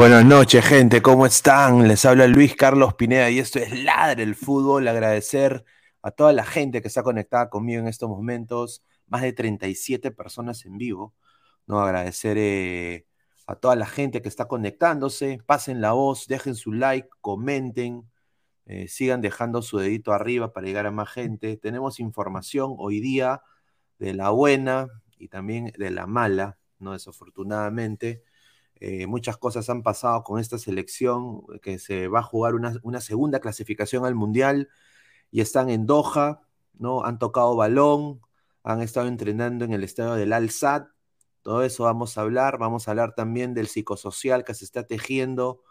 [0.00, 1.02] Buenas noches, gente.
[1.02, 1.86] ¿Cómo están?
[1.86, 4.88] Les habla Luis Carlos Pineda y esto es Ladre el Fútbol.
[4.88, 5.62] Agradecer
[6.00, 8.82] a toda la gente que está conectada conmigo en estos momentos.
[9.08, 11.14] Más de 37 personas en vivo.
[11.66, 11.82] ¿no?
[11.82, 13.06] Agradecer eh,
[13.46, 15.38] a toda la gente que está conectándose.
[15.44, 18.10] Pasen la voz, dejen su like, comenten,
[18.64, 21.58] eh, sigan dejando su dedito arriba para llegar a más gente.
[21.58, 23.42] Tenemos información hoy día
[23.98, 24.88] de la buena
[25.18, 26.92] y también de la mala, ¿no?
[26.92, 28.22] Desafortunadamente.
[28.80, 33.40] Eh, muchas cosas han pasado con esta selección, que se va a jugar una, segunda
[33.40, 34.70] clasificación al Mundial
[35.30, 36.40] y están en Doha,
[36.78, 37.04] ¿no?
[37.04, 38.20] Han tocado balón,
[38.62, 40.86] han estado entrenando en el estadio del Al-Sad.
[41.42, 42.58] Todo eso vamos a hablar.
[42.58, 45.62] Vamos a hablar también del psicosocial que se está tejiendo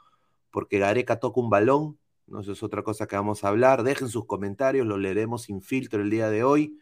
[0.51, 1.99] porque Gareca toca un balón.
[2.27, 2.41] ¿no?
[2.41, 3.83] Eso es otra cosa que vamos a hablar.
[3.83, 6.79] Dejen sus comentarios, lo leeremos sin filtro el día de hoy.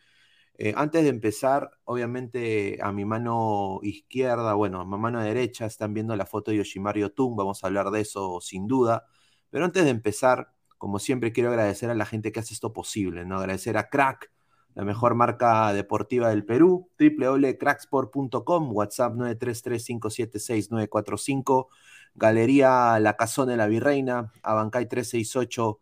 [0.59, 5.93] Eh, antes de empezar, obviamente a mi mano izquierda, bueno, a mi mano derecha están
[5.93, 9.05] viendo la foto de Yoshimari Otun, vamos a hablar de eso sin duda.
[9.51, 13.25] Pero antes de empezar, como siempre, quiero agradecer a la gente que hace esto posible,
[13.25, 13.37] ¿no?
[13.37, 14.31] Agradecer a Crack,
[14.73, 21.67] la mejor marca deportiva del Perú, www.cracksport.com, WhatsApp 933-576-945,
[22.15, 25.79] Galería La Casona de la Virreina, Abancay 368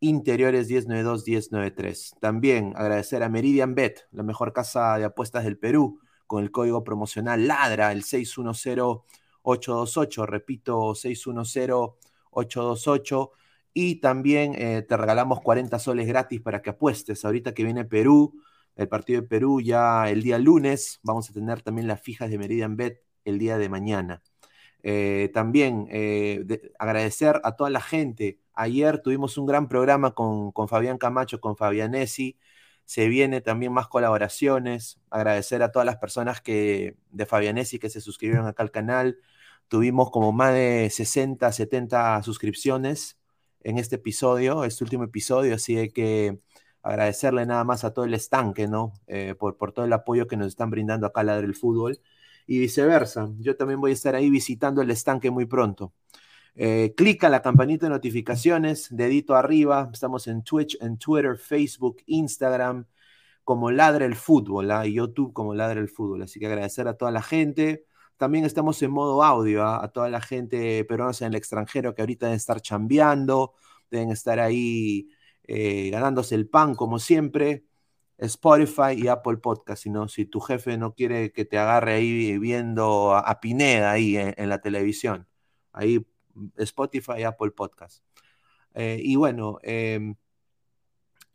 [0.00, 2.18] Interiores 1092-1093.
[2.20, 6.82] También agradecer a Meridian Bet, la mejor casa de apuestas del Perú, con el código
[6.84, 13.30] promocional LADRA, el 610-828, repito, 610-828.
[13.72, 17.24] Y también eh, te regalamos 40 soles gratis para que apuestes.
[17.24, 18.40] Ahorita que viene Perú,
[18.74, 22.38] el partido de Perú ya el día lunes, vamos a tener también las fijas de
[22.38, 24.22] Meridian Bet el día de mañana.
[24.82, 26.44] Eh, también eh,
[26.78, 32.38] agradecer a toda la gente Ayer tuvimos un gran programa con, Fabián Camacho, con Fabianesi.
[32.86, 34.98] Se viene también más colaboraciones.
[35.10, 39.18] Agradecer a todas las personas que, de Fabianesi que se suscribieron acá al canal.
[39.68, 43.18] Tuvimos como más de 60, 70 suscripciones
[43.62, 45.54] en este episodio, este último episodio.
[45.56, 46.40] Así que
[46.82, 48.94] agradecerle nada más a todo el estanque, ¿no?
[49.06, 52.00] Eh, por, por todo el apoyo que nos están brindando acá al del fútbol.
[52.46, 53.28] Y viceversa.
[53.40, 55.92] Yo también voy a estar ahí visitando el estanque muy pronto.
[56.58, 59.90] Eh, clica la campanita de notificaciones, dedito arriba.
[59.92, 62.86] Estamos en Twitch, en Twitter, Facebook, Instagram,
[63.44, 64.86] como Ladre el Fútbol, ¿ah?
[64.86, 66.22] y YouTube como Ladre el Fútbol.
[66.22, 67.84] Así que agradecer a toda la gente.
[68.16, 69.84] También estamos en modo audio, ¿ah?
[69.84, 73.54] a toda la gente peruana en el extranjero que ahorita deben estar chambeando,
[73.90, 75.10] deben estar ahí
[75.44, 77.64] eh, ganándose el pan como siempre.
[78.18, 83.14] Spotify y Apple Podcast, sino si tu jefe no quiere que te agarre ahí viendo
[83.14, 85.28] a, Pineda ahí en, en la televisión.
[85.72, 86.06] Ahí
[86.56, 88.02] Spotify, Apple Podcast.
[88.76, 90.16] Eh, y bueno, em,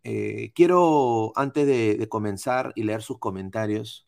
[0.03, 4.07] eh, quiero, antes de, comenzar y leer sus comentarios,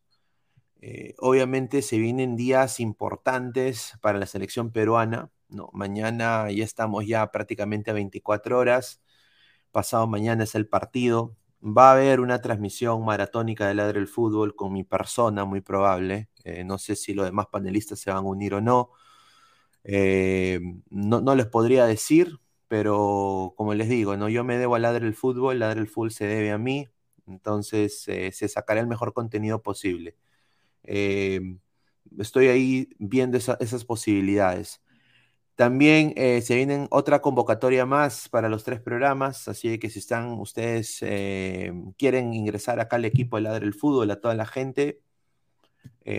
[0.82, 5.32] eh, obviamente se vienen días importantes para la selección peruana.
[5.50, 5.70] ¿no?
[5.74, 9.02] Mañana ya estamos ya prácticamente a 24 horas.
[9.72, 11.36] Pasado mañana es el partido.
[11.64, 16.30] Va a haber una transmisión maratónica de Ladre el Fútbol con mi persona, muy probable.
[16.66, 18.92] no sé si los demás panelistas se van a unir o no.
[19.84, 20.60] Eh,
[20.90, 24.30] no, les podría decir, pero como les digo, ¿no?
[24.30, 26.90] yo me debo a Ladre el Fútbol, Ladre el Fútbol se debe a mí,
[27.28, 30.16] entonces eh, se sacará el mejor contenido posible.
[30.84, 31.58] Eh,
[32.20, 34.82] estoy ahí viendo esas posibilidades.
[35.56, 40.34] También eh, se viene otra convocatoria más para los tres programas, así que si están
[40.40, 41.00] ustedes
[41.98, 45.02] quieren ingresar acá al equipo de Ladre el Fútbol, a toda la gente,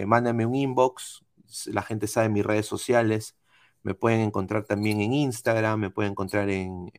[0.07, 1.25] mándenme un inbox,
[1.67, 3.37] la gente sabe mis redes sociales,
[3.85, 6.91] me pueden encontrar también en Instagram, me pueden encontrar en,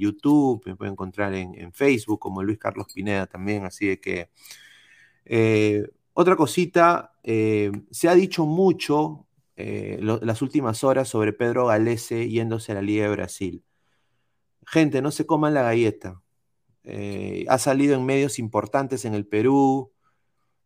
[0.00, 3.66] YouTube, me pueden encontrar en, Facebook como Luis Carlos Pineda también.
[3.66, 4.30] Así de que
[5.26, 12.28] eh, otra cosita, eh, se ha dicho mucho eh, las últimas horas sobre Pedro Galese
[12.28, 13.62] yéndose a la Liga de Brasil.
[14.66, 16.22] Gente, no se coman la galleta.
[17.48, 19.91] ha salido en medios importantes en el Perú,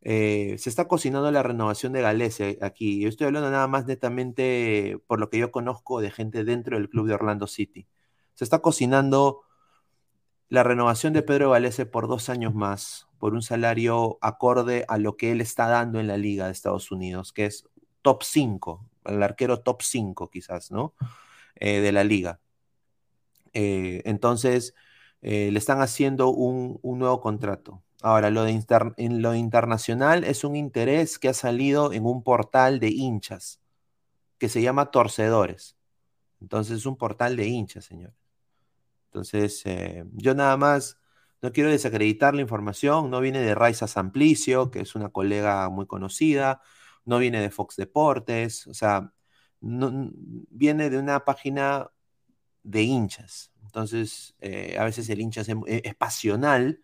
[0.08, 3.00] eh, se está cocinando la renovación de Galese aquí.
[3.00, 6.88] Yo estoy hablando nada más netamente por lo que yo conozco de gente dentro del
[6.88, 7.88] club de Orlando City.
[8.34, 9.42] Se está cocinando
[10.48, 15.16] la renovación de Pedro Galese por dos años más, por un salario acorde a lo
[15.16, 17.68] que él está dando en la liga de Estados Unidos, que es
[18.02, 20.94] top 5, el arquero top 5 quizás, ¿no?
[21.56, 22.38] Eh, de la liga.
[23.54, 24.72] Eh, entonces,
[25.20, 27.82] le están haciendo un nuevo contrato.
[28.06, 28.62] Ahora, lo de
[29.10, 33.60] lo internacional es un interés que ha salido en un portal de hinchas
[34.38, 35.76] que se llama Torcedores.
[36.40, 38.14] Entonces, es un portal de hinchas, señor.
[39.06, 41.00] Entonces, eh, yo nada más
[41.42, 43.10] no quiero desacreditar la información.
[43.10, 46.62] No viene de Raiza Samplicio, que es una colega muy conocida.
[47.04, 48.68] No viene de Fox Deportes.
[48.68, 49.12] O sea,
[49.60, 51.90] viene de una página
[52.62, 53.50] de hinchas.
[53.64, 56.80] Entonces, eh, a veces el hincha es pasional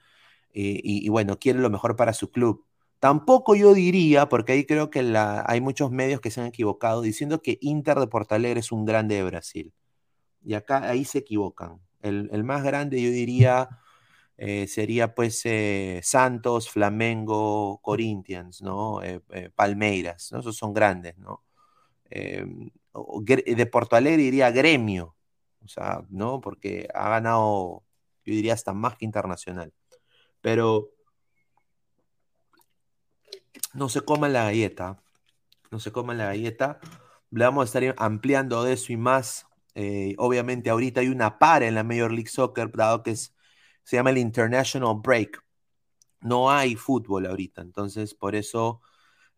[0.53, 2.67] eh, y, bueno, quiere lo mejor para su club.
[2.99, 5.01] Tampoco yo diría, porque ahí creo que
[5.47, 9.17] hay muchos medios que se han equivocado diciendo que Inter de Portalegre es un grande
[9.17, 9.73] de Brasil.
[10.45, 11.81] Y acá ahí se equivocan.
[12.03, 13.69] El, más grande yo diría
[14.37, 19.01] eh, sería pues eh, Santos, Flamengo, Corinthians, ¿no?
[19.55, 20.33] Palmeiras.
[20.33, 21.45] Esos son grandes, ¿no?
[22.11, 25.17] de Porto Alegre diría gremio,
[25.65, 26.41] o sea, ¿no?
[26.41, 27.85] Porque ha ganado,
[28.25, 29.73] yo diría hasta más que internacional.
[30.43, 30.91] Pero
[33.75, 35.03] no se coman la galleta.
[35.71, 36.81] No se coman la galleta.
[37.31, 39.47] Le vamos a estar ampliando de eso y más.
[39.75, 43.33] Eh, obviamente ahorita hay una para en la Major League Soccer, dado que se
[43.97, 45.43] llama el International Break.
[46.21, 48.81] No hay fútbol ahorita, entonces por eso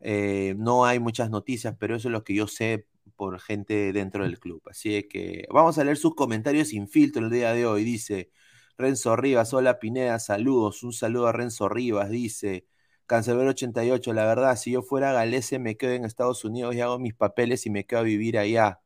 [0.01, 4.25] eh, no hay muchas noticias, pero eso es lo que yo sé por gente dentro
[4.25, 4.63] del club.
[4.69, 7.85] Así que vamos a leer sus comentarios sin filtro el día de hoy.
[7.85, 8.31] Dice,
[8.77, 10.83] Renzo Rivas, hola Pineda, saludos.
[10.83, 12.67] Un saludo a Renzo Rivas, dice.
[13.07, 16.99] Cancelero 88, la verdad, si yo fuera galese me quedo en Estados Unidos y hago
[16.99, 18.81] mis papeles y me quedo a vivir allá.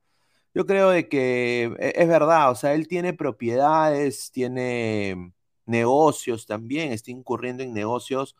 [0.54, 5.32] Yo creo de que e, es verdad, o sea, él tiene propiedades, tiene
[5.66, 8.36] negocios también, está incurriendo en negocios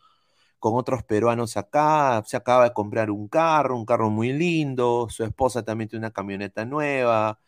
[0.59, 5.23] con otros peruanos acá, se acaba de comprar un carro, un carro muy lindo, su
[5.23, 7.39] esposa también tiene una camioneta nueva,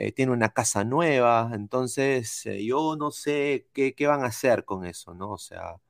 [0.00, 4.84] eh, tiene una casa nueva, entonces eh, yo no sé qué, van a hacer con
[4.86, 5.30] eso, ¿no?
[5.32, 5.80] O sea,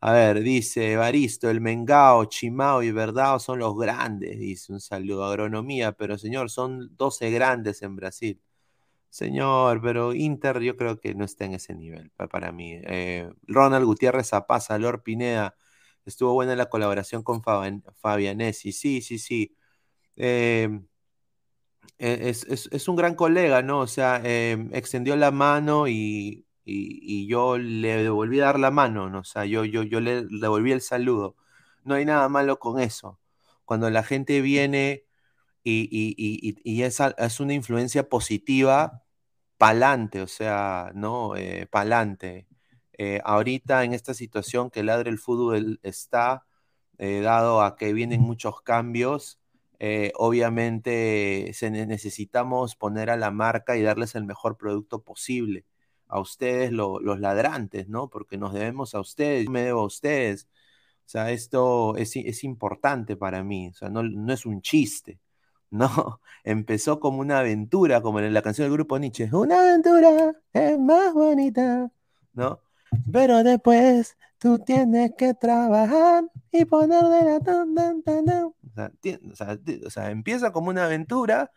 [0.00, 5.24] a ver, dice Baristo, el Mengao, Chimao y Verdao son los grandes, dice un saludo,
[5.24, 8.40] agronomía, pero señor, son 12 grandes en Brasil.
[9.10, 12.74] Señor, pero Inter yo creo que no está en ese nivel para mí.
[12.84, 15.56] Eh, Ronald Gutiérrez Zapaza, Lord Pineda,
[16.06, 19.56] estuvo buena la colaboración con Fabianesi, sí, sí, sí.
[21.98, 23.80] E, es, un gran colega, ¿no?
[23.80, 26.44] O sea, em, extendió la mano y,
[27.26, 29.20] yo le devolví dar la mano, ¿no?
[29.20, 31.36] O sea, yo, yo, yo le devolví el saludo.
[31.84, 33.18] No hay nada malo con eso.
[33.64, 35.04] Cuando la gente viene
[35.64, 39.04] y, y, es, es, una influencia positiva,
[39.58, 41.36] pa'lante, o sea, ¿no?
[41.36, 42.48] Eh, pa'lante.
[42.98, 46.46] Eh, ahorita en esta situación que ladre el fútbol está,
[46.98, 49.40] eh, dado a que vienen muchos cambios,
[49.80, 55.64] eh, obviamente se necesitamos poner a la marca y darles el mejor producto posible
[56.08, 58.08] a ustedes, los ladrantes, ¿no?
[58.08, 60.48] Porque nos debemos a ustedes, yo me debo a ustedes.
[61.06, 65.20] O sea, esto es, es importante para mí, o sea, no, no, es un chiste,
[65.70, 66.20] ¿no?
[66.44, 71.12] Empezó como una aventura, como en la canción del grupo Nietzsche, una aventura es más
[71.14, 71.90] bonita,
[72.32, 72.60] ¿no?
[73.12, 78.54] Pero después tú tienes que trabajar y poner de la tan, tan, tan,
[79.84, 81.50] o sea, empieza como una aventura,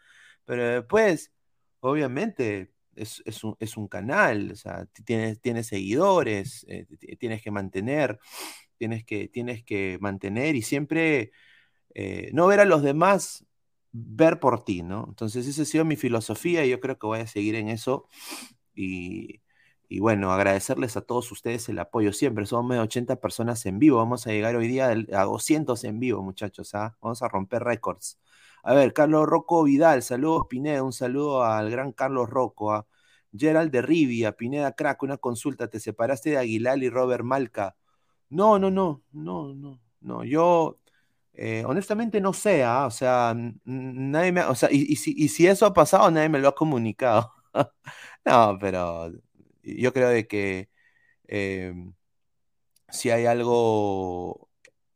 [0.46, 1.32] pero después,
[1.80, 3.44] obviamente, es,
[3.78, 6.86] un, canal, o sea, tienes, tienes seguidores, eh,
[7.18, 8.20] tienes que mantener,
[8.78, 11.32] tienes que, tienes que mantener y siempre
[11.94, 13.46] eh, no ver a los demás,
[13.92, 15.06] ver por ti, ¿no?
[15.08, 18.08] Entonces, esa ha sido mi filosofía y yo creo que voy a seguir en eso
[18.76, 19.41] Y,
[19.92, 22.46] y bueno, agradecerles a todos ustedes el apoyo siempre.
[22.46, 23.98] Somos más de 80 personas en vivo.
[23.98, 26.74] Vamos a llegar hoy día a 200 en vivo, muchachos.
[26.76, 26.96] ¿ah?
[27.02, 28.18] Vamos a romper récords.
[28.64, 32.72] A ver, Carlos Rocco Vidal, saludos Pineda, un saludo al gran Carlos Rocco.
[32.72, 32.88] ¿ah?
[33.36, 35.68] Gerald de Rivia, Pineda Crack, una consulta.
[35.68, 37.76] ¿Te separaste de Aguilar y Robert Malca?
[38.30, 40.24] No, no, no, no, no, no.
[40.24, 40.80] Yo
[41.34, 42.86] eh, honestamente no sé, ¿ah?
[42.86, 46.40] o sea, nadie me, o sea, y, si, y si eso ha pasado, nadie me
[46.40, 47.34] lo ha comunicado.
[48.26, 49.12] no, pero
[49.64, 50.70] yo creo de que
[51.28, 51.94] em,
[52.90, 54.50] si hay algo,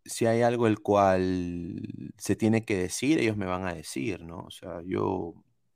[0.06, 1.82] si hay algo el cual
[2.18, 4.40] se tiene que decir, ellos me van a decir, ¿no?
[4.48, 5.36] O sea, yo,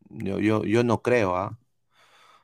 [0.09, 1.59] yo, yo, no creo, ¿ah?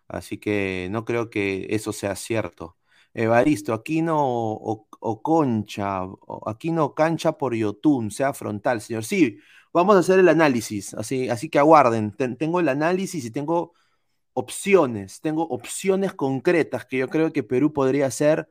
[0.08, 2.78] Así que no creo que eso sea cierto.
[3.14, 6.02] Evaristo, aquí no o, concha,
[6.46, 9.06] aquí no cancha por Yotun, sea frontal, señor.
[9.06, 9.40] Sí,
[9.74, 12.12] vamos a hacer el análisis, así, así que aguarden.
[12.38, 13.74] tengo el análisis y tengo
[14.36, 18.48] opciones, tengo opciones concretas que yo creo que Perú podría hacer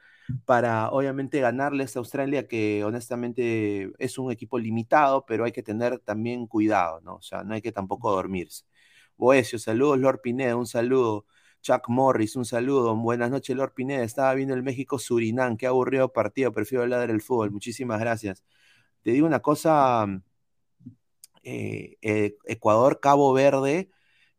[0.47, 5.99] para obviamente ganarles a Australia, que honestamente es un equipo limitado, pero hay que tener
[6.01, 7.17] también cuidado, ¿no?
[7.17, 8.65] O sea, no hay que tampoco dormirse.
[9.17, 11.27] Boesio, saludos, Lord Pineda, un saludo.
[11.63, 12.97] Chuck Morris, un saludo.
[12.97, 14.05] Buenas noches, Lord Pineda.
[14.05, 15.57] Estaba viendo el México-Surinam.
[15.57, 16.53] Qué aburrido partido.
[16.53, 17.51] Prefiero hablar del fútbol.
[17.53, 18.45] Muchísimas gracias.
[19.03, 20.07] Te digo una cosa.
[21.43, 23.91] Eh, eh, Ecuador-Cabo Verde.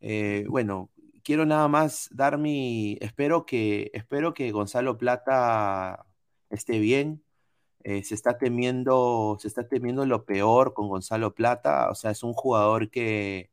[0.02, 0.92] Eh, bueno,
[1.26, 6.06] quiero nada más dar mi, espero que, espero que Gonzalo Plata
[6.50, 7.24] esté bien.
[7.84, 11.90] Eh, se está temiendo, se está temiendo lo peor con Gonzalo Plata.
[11.92, 13.52] O sea, es un jugador que,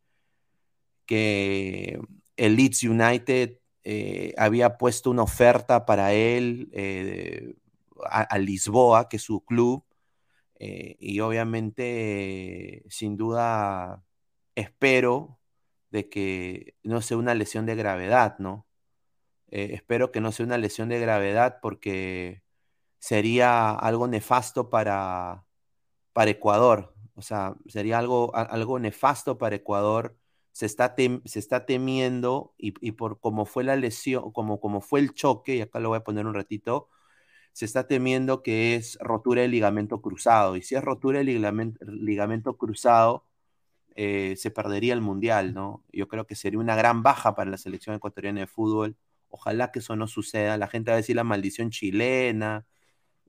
[1.06, 2.00] que
[2.36, 7.54] el Leeds United eh, había puesto una oferta para él eh,
[8.04, 9.84] a, Lisboa, que es su club.
[10.58, 14.04] y obviamente, sin duda,
[14.54, 15.41] espero
[15.92, 18.66] de que no sea una lesión de gravedad, ¿no?
[19.50, 22.42] Eh, espero que no sea una lesión de gravedad porque
[22.98, 25.44] sería algo nefasto para,
[26.14, 26.94] para Ecuador.
[27.14, 30.16] O sea, sería algo, algo nefasto para Ecuador.
[30.52, 35.14] Se está, se está temiendo y, por cómo fue la lesión, como, como fue el
[35.14, 36.88] choque, y acá lo voy a poner un ratito,
[37.52, 40.56] se está temiendo que es rotura del ligamento cruzado.
[40.56, 41.26] Y si es rotura del
[41.86, 43.26] ligamento cruzado,
[43.96, 45.84] eh, se perdería el Mundial, ¿no?
[45.92, 48.96] Yo creo que sería una gran baja para la selección ecuatoriana de fútbol.
[49.28, 50.56] Ojalá que eso no suceda.
[50.58, 52.66] La gente va a decir la maldición chilena,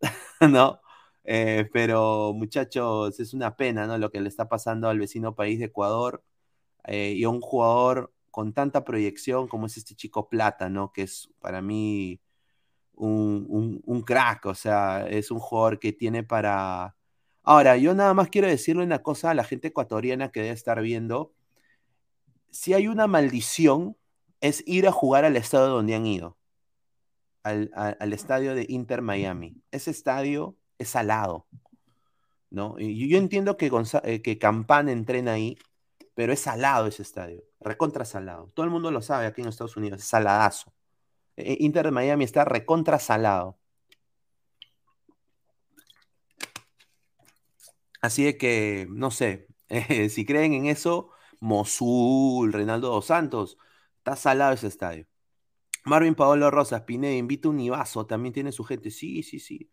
[0.41, 0.81] ¿no?
[1.25, 3.97] Eh, pero muchachos, es una pena, ¿no?
[3.97, 6.23] Lo que le está pasando al vecino país de Ecuador
[6.85, 10.91] eh, y a un jugador con tanta proyección como es este chico Plata, ¿no?
[10.93, 12.21] Que es para mí
[12.95, 16.95] un, un crack, o sea, es un jugador que tiene para
[17.43, 20.81] Ahora, yo nada más quiero decirle una cosa a la gente ecuatoriana que debe estar
[20.81, 21.33] viendo.
[22.51, 23.97] Si hay una maldición,
[24.43, 26.37] es ir a jugar al estadio donde han ido,
[27.43, 29.61] al, estadio de Inter Miami.
[29.71, 31.47] Ese estadio es salado,
[32.49, 32.77] ¿no?
[32.77, 33.71] Yo entiendo que,
[34.03, 35.57] eh, que Campana entrena ahí,
[36.13, 38.51] pero es salado ese estadio, recontra salado.
[38.53, 40.73] Todo el mundo lo sabe aquí en Estados Unidos, es saladazo.
[41.37, 43.57] E, Inter Miami está recontra salado.
[48.03, 49.47] Así de que, no sé,
[50.09, 53.57] si creen en eso, Mosul, Reinaldo dos Santos,
[53.99, 55.07] está salado ese estadio.
[55.85, 58.91] Marvin Paolo Rosas, Pineda, invita un Ibazo, también tiene su gente.
[58.91, 59.71] Sí, sí, sí.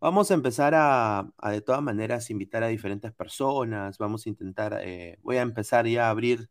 [0.00, 3.98] Vamos a empezar a, de todas maneras, invitar a diferentes personas.
[3.98, 6.50] Vamos a intentar, eh, voy a empezar ya a abrir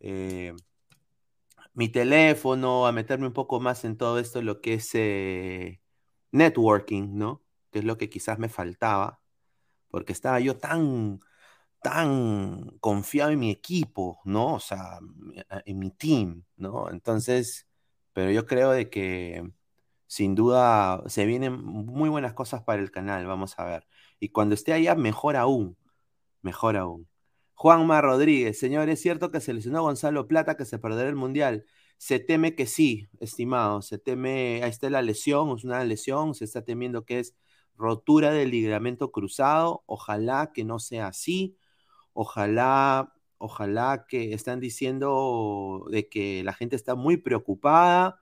[0.00, 0.54] eh,
[1.74, 5.80] mi teléfono, a meterme un poco más en todo esto, lo que es eh,
[6.32, 7.44] networking, ¿no?
[7.70, 9.17] Que es lo que quizás me faltaba
[9.90, 11.20] porque estaba yo tan,
[11.82, 14.54] tan confiado en mi equipo, ¿no?
[14.54, 14.98] O sea,
[15.64, 16.90] en mi team, ¿no?
[16.90, 17.68] Entonces,
[18.12, 19.50] pero yo creo de que
[20.06, 23.86] sin duda se vienen muy buenas cosas para el canal, vamos a ver.
[24.20, 25.76] Y cuando esté allá, mejor aún,
[26.42, 27.08] mejor aún.
[27.54, 31.66] Juanma Rodríguez, señor, ¿es cierto que se lesionó Gonzalo Plata que se perderá el Mundial?
[31.98, 36.44] Se teme que sí, estimado, se teme, ahí está la lesión, es una lesión, se
[36.44, 37.34] está temiendo que es
[37.78, 41.56] rotura del ligamento cruzado, ojalá que no sea así,
[42.12, 48.20] ojalá, ojalá que están diciendo de que la gente está muy preocupada.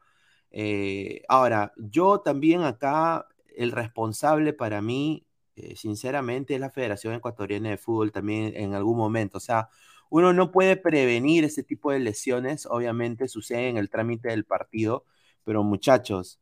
[0.50, 7.70] Eh, ahora, yo también acá, el responsable para mí, eh, sinceramente, es la Federación Ecuatoriana
[7.70, 9.38] de Fútbol también en algún momento.
[9.38, 9.70] O sea,
[10.10, 15.04] uno no puede prevenir ese tipo de lesiones, obviamente sucede en el trámite del partido,
[15.44, 16.40] pero muchachos,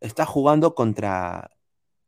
[0.00, 1.50] está jugando contra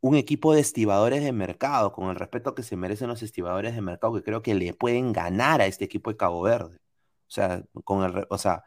[0.01, 3.83] un equipo de estibadores de mercado, con el respeto que se merecen los estibadores de
[3.83, 6.77] mercado, que creo que le pueden ganar a este equipo de Cabo Verde.
[7.29, 8.65] O sea, con el, o sea,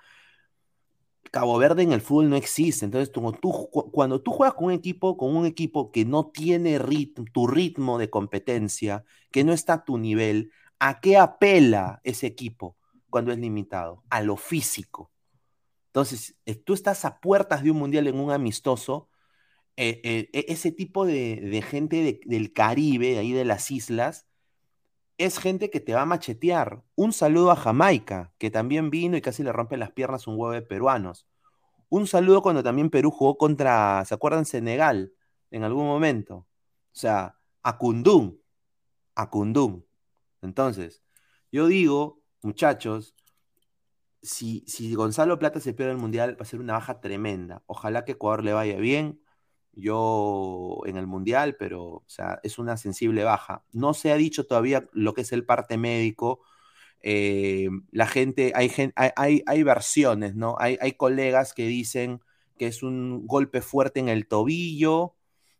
[1.31, 2.85] Cabo Verde en el fútbol no existe.
[2.85, 6.77] Entonces, tú, tú, cuando tú juegas con un equipo, con un equipo que no tiene
[6.77, 12.27] ritmo, tu ritmo de competencia, que no está a tu nivel, ¿a qué apela ese
[12.27, 12.77] equipo
[13.09, 14.03] cuando es limitado?
[14.11, 15.11] A lo físico.
[15.87, 19.09] Entonces, eh, tú estás a puertas de un mundial en un amistoso.
[19.75, 24.27] Eh, eh, e, ese tipo de, gente del Caribe, ahí de las islas,
[25.17, 26.83] es gente que te va a machetear.
[26.95, 30.51] Un saludo a Jamaica, que también vino y casi le rompe las piernas un huevo
[30.51, 31.27] de peruanos.
[31.89, 34.45] Un saludo cuando también Perú jugó contra, ¿se acuerdan?
[34.45, 35.13] Senegal,
[35.51, 36.35] en algún momento.
[36.37, 36.47] O
[36.95, 38.37] sea, a Kundum.
[39.15, 39.83] A Kundum.
[40.41, 41.03] Entonces,
[41.51, 43.15] yo digo, muchachos,
[44.21, 47.63] si, si Gonzalo Plata se pierde el Mundial, va a ser una baja tremenda.
[47.67, 49.22] Ojalá que Ecuador le vaya bien
[49.75, 52.03] yo en el Mundial, pero
[52.43, 53.63] es una sensible baja.
[53.71, 56.41] No se ha dicho todavía lo que es el parte médico.
[57.01, 60.55] Eh, la gente, hay, hay, hay, versiones, ¿no?
[60.59, 62.21] Hay, hay, colegas que dicen
[62.57, 65.15] que es un golpe fuerte en el tobillo.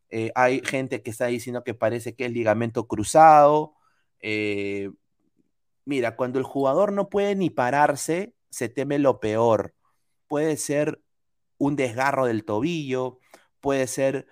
[0.09, 3.75] Eh, hay gente que está diciendo que parece que es ligamento cruzado.
[4.21, 4.91] Eh,
[5.85, 9.75] mira, cuando el jugador no puede ni pararse, se teme lo peor.
[10.27, 11.01] Puede ser
[11.57, 13.19] un desgarro del tobillo,
[13.63, 14.27] puede ser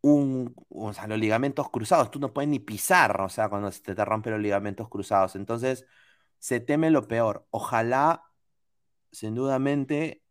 [0.00, 3.82] un, o sea, los ligamentos cruzados, tú no puedes ni pisar, o sea, cuando se
[3.82, 5.36] te, rompen los ligamentos cruzados.
[5.36, 5.86] Entonces,
[6.38, 7.46] se teme lo peor.
[7.50, 8.24] Ojalá,
[9.12, 10.24] sin dudamente,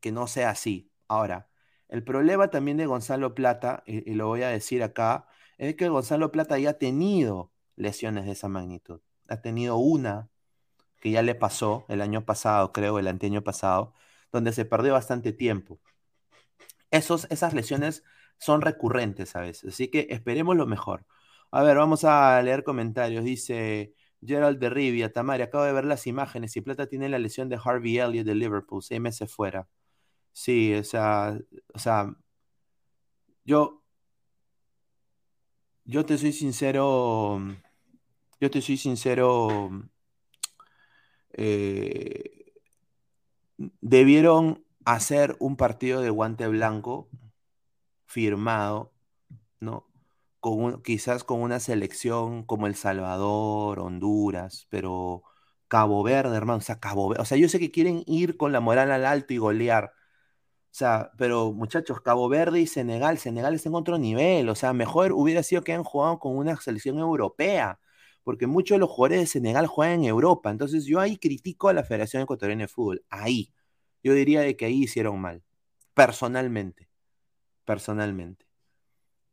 [0.00, 0.92] que no sea así.
[1.08, 1.50] Ahora,
[1.88, 5.26] el problema también de Gonzalo Plata, y, lo voy a decir acá,
[5.58, 9.00] es que Gonzalo Plata ya ha tenido lesiones de esa magnitud.
[9.28, 10.30] Ha tenido una
[11.00, 13.94] que ya le pasó el año pasado, creo, el anteaño pasado,
[14.32, 15.80] donde se perdió bastante tiempo
[16.92, 18.04] esos, esas lesiones
[18.38, 21.06] son recurrentes a veces, así que esperemos lo mejor.
[21.50, 23.24] A ver, vamos a leer comentarios.
[23.24, 27.48] Dice Gerald de Rivia, Tamari, acabo de ver las imágenes y Plata tiene la lesión
[27.48, 29.68] de Harvey Elliott de Liverpool, seis meses fuera.
[30.32, 31.38] Sí, o sea,
[31.74, 32.14] o sea,
[33.44, 33.82] yo,
[35.84, 37.40] yo te soy sincero,
[38.40, 39.70] yo te soy sincero,
[41.32, 42.52] eh,
[43.80, 47.08] debieron hacer un partido de guante blanco
[48.06, 48.92] firmado,
[49.60, 49.88] ¿no?
[50.40, 55.22] Con quizás con una selección como El Salvador, Honduras, pero
[55.68, 58.60] Cabo Verde, hermano, o sea, Cabo o sea, yo sé que quieren ir con la
[58.60, 59.92] moral al alto y golear,
[60.72, 64.72] o sea, pero muchachos, Cabo Verde y Senegal, Senegal está en otro nivel, o sea,
[64.72, 67.80] mejor hubiera sido que hayan jugado con una selección europea,
[68.24, 71.74] porque muchos de los jugadores de Senegal juegan en Europa, entonces yo ahí critico a
[71.74, 73.52] la Federación Ecuatoriana de Fútbol, ahí,
[74.02, 75.42] yo diría de que ahí hicieron mal,
[75.94, 76.88] personalmente,
[77.64, 78.46] personalmente.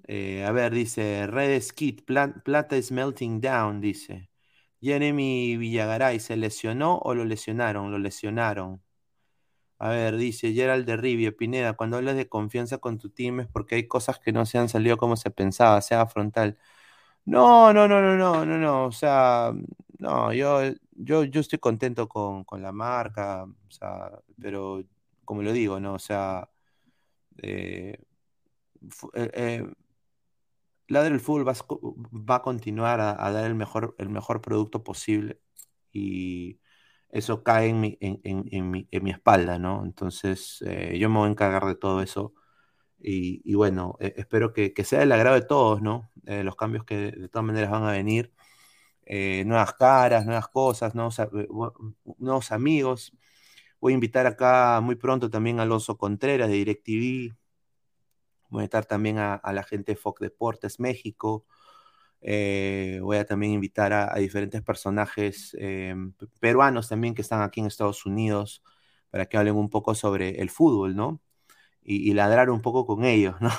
[0.07, 4.29] Eh, a ver, dice Red Skit, Plata is melting down, dice.
[4.81, 7.91] Jeremy Villagaray, ¿se lesionó o lo lesionaron?
[7.91, 8.81] Lo lesionaron.
[9.79, 13.47] A ver, dice Gerald de Rivia, Pineda, cuando hablas de confianza con tu team es
[13.47, 16.57] porque hay cosas que no se han salido como se pensaba, sea frontal.
[17.25, 19.53] No, no, no, no, no, no, no, o sea,
[19.99, 24.83] no, yo, yo, yo estoy contento con, la marca, o sea, pero
[25.25, 25.95] como lo digo, ¿no?
[25.95, 26.49] O sea,
[27.37, 27.97] eh,
[29.13, 29.63] eh, eh
[30.89, 35.39] el Fútbol va, a continuar a, dar el mejor, el mejor producto posible
[35.91, 36.59] y
[37.09, 39.85] eso cae en mi, en, mi, espalda, ¿no?
[39.85, 42.33] Entonces, eh, yo me voy a encargar de todo eso
[42.99, 46.11] y, bueno, espero que, que, sea del agrado de todos, ¿no?
[46.25, 48.33] los cambios que de todas maneras van a venir.
[49.11, 51.47] Eh, nuevas caras, nuevas cosas, nuevos, eh,
[52.19, 53.11] nuevos, amigos.
[53.81, 57.35] Voy a invitar acá muy pronto también a Alonso Contreras de DirecTV.
[58.49, 61.45] Voy a estar también a, la gente de Fox Deportes México.
[62.21, 65.55] Eh, voy a también invitar a, diferentes personajes
[66.39, 68.63] peruanos también que están aquí en Estados Unidos
[69.11, 71.21] para que hablen un poco sobre el fútbol, ¿no?
[71.83, 73.51] Y, y ladrar un poco con ellos, ¿no?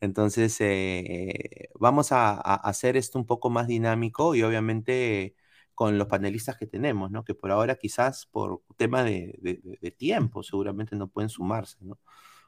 [0.00, 5.34] Entonces, eh, vamos a, hacer esto un poco más dinámico y obviamente
[5.74, 7.24] con los panelistas que tenemos, ¿no?
[7.24, 9.62] Que por ahora quizás por tema de,
[9.96, 11.98] tiempo seguramente no pueden sumarse, ¿no?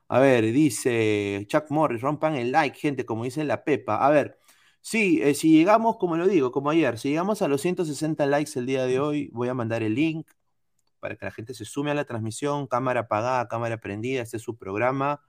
[0.08, 4.04] A ver, dice Chuck Morris, rompan el like, gente, como dice la Pepa.
[4.06, 4.38] A ver,
[4.80, 8.58] sí, eh, si llegamos, como lo digo, como ayer, si llegamos a los 160 likes
[8.58, 10.30] el día de hoy, voy a mandar el link
[11.00, 14.42] para que la gente se sume a la transmisión, cámara apagada, cámara prendida, este es
[14.42, 15.20] su programa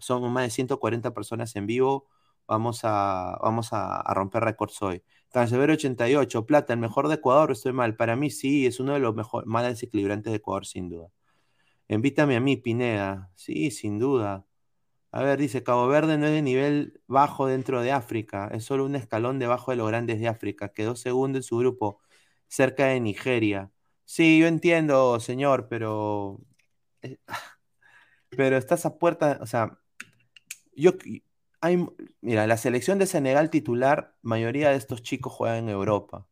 [0.00, 2.06] son más de 140 personas en vivo.
[2.46, 5.02] Vamos a, vamos a, romper récords hoy.
[5.30, 7.96] Cansevero 88, Plata, el mejor de Ecuador, estoy mal.
[7.96, 11.08] Para mí sí, es uno de los mejores, más desequilibrantes de Ecuador, sin duda.
[11.88, 13.30] Invítame a mí, Pineda.
[13.36, 14.46] Sí, sin duda.
[15.10, 18.84] A ver, dice, Cabo Verde no es de nivel bajo dentro de África, es solo
[18.84, 20.70] un escalón debajo de los grandes de África.
[20.72, 22.00] Quedó segundo en su grupo,
[22.48, 23.72] cerca de Nigeria.
[24.04, 26.40] Sí, yo entiendo, señor, pero
[27.02, 27.18] eh,
[28.30, 29.78] pero estás a puerta, o sea,
[30.82, 30.92] yo,
[31.60, 31.86] hay,
[32.20, 36.26] mira, la selección de Senegal titular, mayoría de estos chicos juegan en Europa.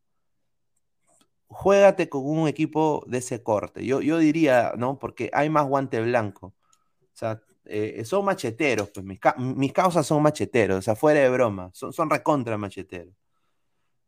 [1.48, 3.85] Juégate con un equipo de ese corte.
[3.87, 4.98] Yo, yo diría, ¿no?
[4.98, 6.54] Porque hay más guante blanco.
[7.16, 11.70] O sea, eh, son macheteros, pues mis, causas son macheteros, o sea, fuera de broma,
[11.74, 13.14] son, son recontra macheteros.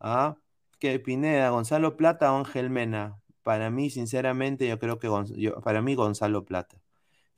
[0.00, 0.36] ¿Ah?
[0.78, 3.20] Que Pineda, Gonzalo Plata o Ángel Mena.
[3.42, 5.08] Para mí, sinceramente, yo creo que
[5.64, 6.78] para mí Gonzalo Plata.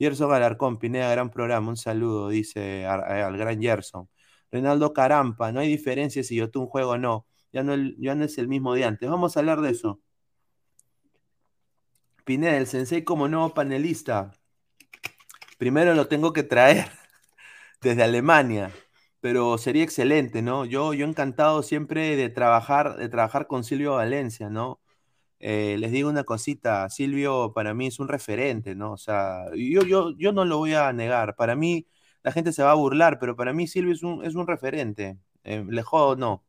[0.01, 4.09] Gerson Alarcón, Pineda, gran programa, un saludo, dice al, gran Gerson.
[4.51, 7.27] Reinaldo Carampa, no hay diferencia si yo un juego o no.
[7.53, 9.09] Ya no, ya no es el mismo de antes.
[9.09, 10.01] Vamos a hablar de eso.
[12.25, 14.31] Pineda, el sensei como nuevo panelista.
[15.59, 16.87] Primero lo tengo que traer
[17.81, 18.71] desde Alemania,
[19.19, 20.65] pero sería excelente, ¿no?
[20.65, 24.80] Yo, yo encantado siempre de trabajar, de trabajar con Silvio Valencia, ¿no?
[25.43, 28.93] Eh, les digo una cosita, Silvio para mí es un referente, ¿no?
[28.93, 31.87] O sea, yo, yo, yo no lo voy a negar, para mí
[32.23, 35.17] la gente se va a burlar, pero para mí Silvio es un, es un referente,
[35.43, 36.43] eh, lejos no.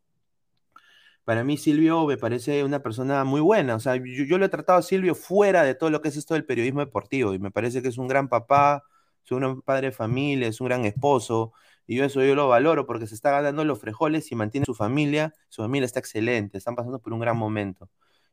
[1.24, 4.80] Para mí Silvio me parece una persona muy buena, o sea, yo, lo he tratado
[4.80, 7.80] a Silvio fuera de todo lo que es esto del periodismo deportivo y me parece
[7.80, 8.82] que es un gran papá,
[9.24, 11.52] es un padre de familia, es un gran esposo,
[11.86, 14.74] y yo eso yo lo valoro porque se está ganando los frejoles y mantiene su
[14.74, 17.88] familia, su familia está excelente, están pasando por un gran momento.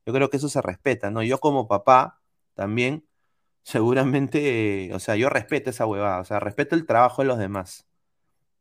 [0.10, 1.22] Yo creo que eso se respeta, ¿no?
[1.22, 2.20] Yo como papá
[2.56, 3.08] también,
[3.64, 7.88] seguramente, o sea, yo respeto esa huevada, o sea, respeto el trabajo de los demás.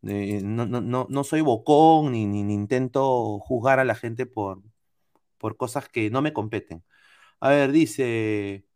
[0.03, 4.63] Eh, no, no, no, soy bocón ni, ni, intento juzgar a la gente por,
[5.39, 6.85] por cosas que no me competen.
[7.41, 8.67] A ver, dice,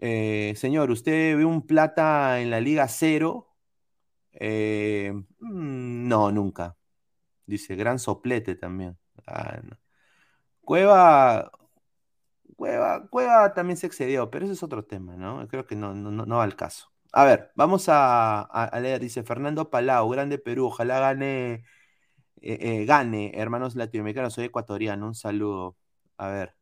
[0.00, 3.50] eh, señor, ¿usted ve un plata en la Liga Cero?
[4.32, 6.76] Eh, mm, no, nunca.
[7.46, 8.98] Dice, gran soplete también.
[9.26, 9.60] Ah,
[10.64, 11.50] Cueva,
[12.62, 15.48] Cueva, Cueva también se excedió, pero ese es otro tema, ¿no?
[15.48, 16.92] Creo que no, no, no va al caso.
[17.12, 21.64] A ver, vamos a, leer, dice Fernando Palau, grande Perú, ojalá gane,
[22.40, 25.76] eh, eh, gane, hermanos latinoamericanos, soy ecuatoriano, un saludo.
[26.18, 26.54] A ver,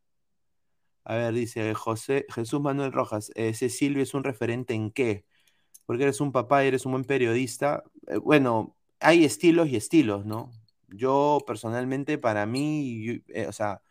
[1.04, 5.26] a ver, dice José, Jesús Manuel Rojas, ese Silvio es un referente en qué?
[5.86, 7.84] Porque eres un papá y eres un buen periodista.
[8.06, 10.50] Eh, bueno, hay estilos y estilos, ¿no?
[10.88, 13.82] Yo personalmente, para mí, o sea,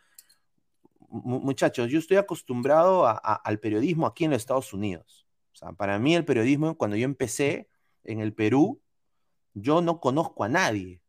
[1.10, 5.28] muchachos, yo estoy acostumbrado al periodismo aquí en los Estados Unidos.
[5.54, 7.70] O sea, para mí el periodismo, cuando yo empecé
[8.04, 8.82] en el Perú,
[9.54, 11.02] yo no conozco a nadie.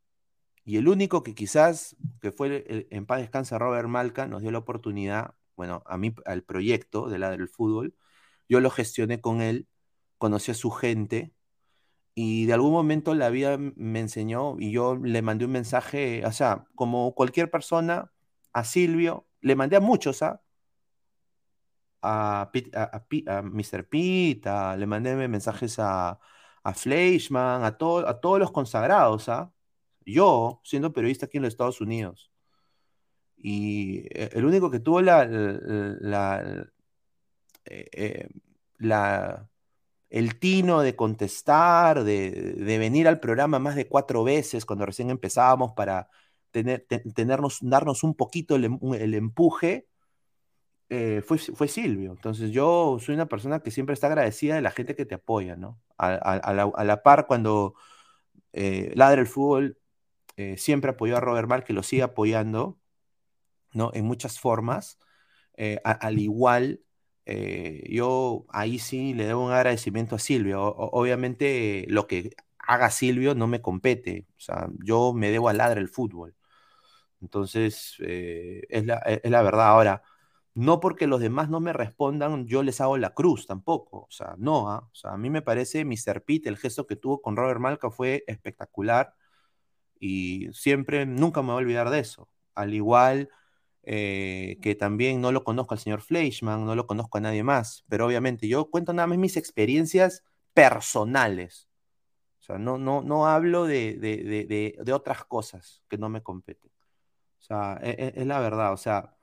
[0.64, 4.58] Y el único que quizás, que fue en paz descansa Robert Malca, nos dio la
[4.58, 7.94] oportunidad, bueno, a mí, al proyecto de la del fútbol,
[8.48, 9.68] yo lo gestioné con él,
[10.18, 11.32] conocí a su gente,
[12.14, 16.32] y de algún momento la vida me enseñó y yo le mandé un mensaje, o
[16.32, 18.12] sea, como cualquier persona,
[18.52, 20.42] a Silvio, le mandé a muchos, ¿ah?
[22.02, 23.88] A, a, Mr.
[23.88, 26.18] Pete, le mandé mensajes a, a
[26.64, 29.52] a, a todos los consagrados, ¿ah?
[30.04, 32.30] Yo, siendo periodista aquí en los Estados Unidos.
[33.36, 36.70] Y eh, el único que tuvo eh,
[37.64, 38.28] eh,
[38.78, 39.48] la,
[40.10, 45.10] el tino de contestar, de, de, venir al programa más de cuatro veces cuando recién
[45.10, 46.08] empezábamos para
[46.50, 48.78] tener, tenernos, darnos un poquito el, em,
[49.14, 49.86] empuje,
[50.88, 52.12] eh, fue, fue Silvio.
[52.12, 55.56] Entonces yo soy una persona que siempre está agradecida de la gente que te apoya,
[55.56, 55.80] ¿no?
[55.98, 57.74] A, la, par, cuando
[58.52, 59.78] eh, Ladra el Fútbol
[60.36, 62.78] eh, siempre apoyó a Robert Mal, que lo sigue apoyando,
[63.72, 63.92] ¿no?
[63.94, 64.98] En muchas formas.
[65.84, 66.80] al igual,
[67.88, 70.62] yo ahí sí le debo un agradecimiento a Silvio.
[70.64, 72.34] obviamente lo que
[72.70, 74.26] haga Silvio no me compete.
[74.36, 76.34] O sea, yo me debo a Ladra el Fútbol.
[77.20, 79.68] Entonces, eh, es, la, e, es, la, verdad.
[79.68, 80.02] Ahora,
[80.54, 83.98] no porque los demás no me respondan, yo les hago la cruz tampoco.
[84.00, 84.70] O sea, no.
[84.70, 84.88] ¿ah?
[84.92, 86.22] O sea, a mí me parece Mr.
[86.24, 89.14] Pete, el gesto que tuvo con Robert Malca fue espectacular
[90.00, 92.28] y siempre, nunca me voy a olvidar de eso.
[92.54, 93.30] Al igual
[93.82, 97.84] eh, que también no lo conozco al señor Fleischman, no lo conozco a nadie más,
[97.88, 101.68] pero obviamente yo cuento nada más mis experiencias personales.
[102.40, 106.22] O sea, no, no, no hablo de, de, de, de otras cosas que no me
[106.22, 106.69] competen.
[107.40, 108.72] O sea, e, e, es, la verdad.
[108.72, 109.14] O sea,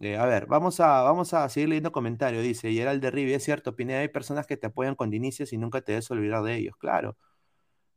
[0.00, 2.42] eh, a ver, vamos a, vamos a seguir leyendo comentarios.
[2.44, 5.58] Dice Gerald de Rivi, es cierto, Pineda, hay personas que te apoyan con inicios y
[5.58, 7.16] nunca te debes olvidar de ellos, claro.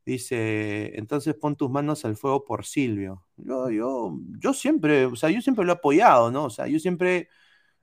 [0.04, 3.24] Dice, entonces pon tus manos al fuego por Silvio.
[3.36, 6.44] Yo, yo, yo siempre, o sea, yo siempre lo he apoyado, ¿no?
[6.46, 7.28] O sea, yo siempre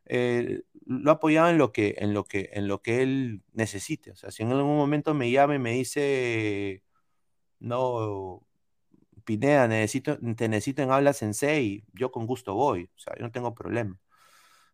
[0.05, 4.12] eh, lo he apoyado en lo que, en lo que, en lo que él necesite.
[4.12, 6.84] O sea, si en algún momento me llama y me dice,
[7.60, 8.43] no,
[9.30, 13.32] Pineda, necesito, te necesito en habla sensei, yo con gusto voy, o sea, yo no
[13.32, 14.00] tengo problema.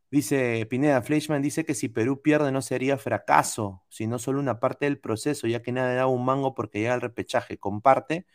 [0.09, 4.85] Dice Pineda, Fleischman dice que si Perú pierde no sería fracaso, sino solo una parte
[4.85, 7.57] del proceso, ya que nadie da un mango porque llega al repechaje.
[7.59, 8.25] Comparte.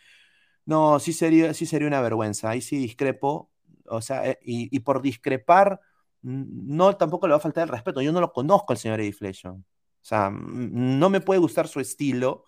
[0.66, 2.50] No, sí sería, sí sería una vergüenza.
[2.50, 3.50] Ahí sí discrepo.
[3.86, 5.80] O sea, eh, y, y por discrepar,
[6.22, 8.02] no tampoco le va a faltar el respeto.
[8.02, 9.56] Yo no lo conozco al señor Eddie Fleischman.
[9.56, 9.64] O
[10.04, 12.44] sea, no me puede gustar su estilo,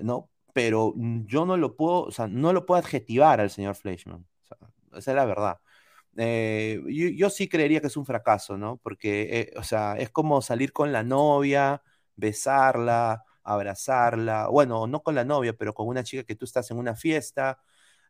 [0.00, 0.30] ¿no?
[0.58, 4.26] Pero yo no lo puedo, o sea, no lo puedo adjetivar al señor Fleischman.
[4.42, 4.58] O sea,
[4.98, 5.60] esa es la verdad.
[6.16, 6.82] Eh,
[7.16, 8.78] yo, sí creería que es un fracaso, ¿no?
[8.78, 11.80] Porque, eh, o sea, es como salir con la novia,
[12.16, 16.78] besarla, abrazarla, bueno, no con la novia, pero con una chica que tú estás en
[16.78, 17.60] una fiesta,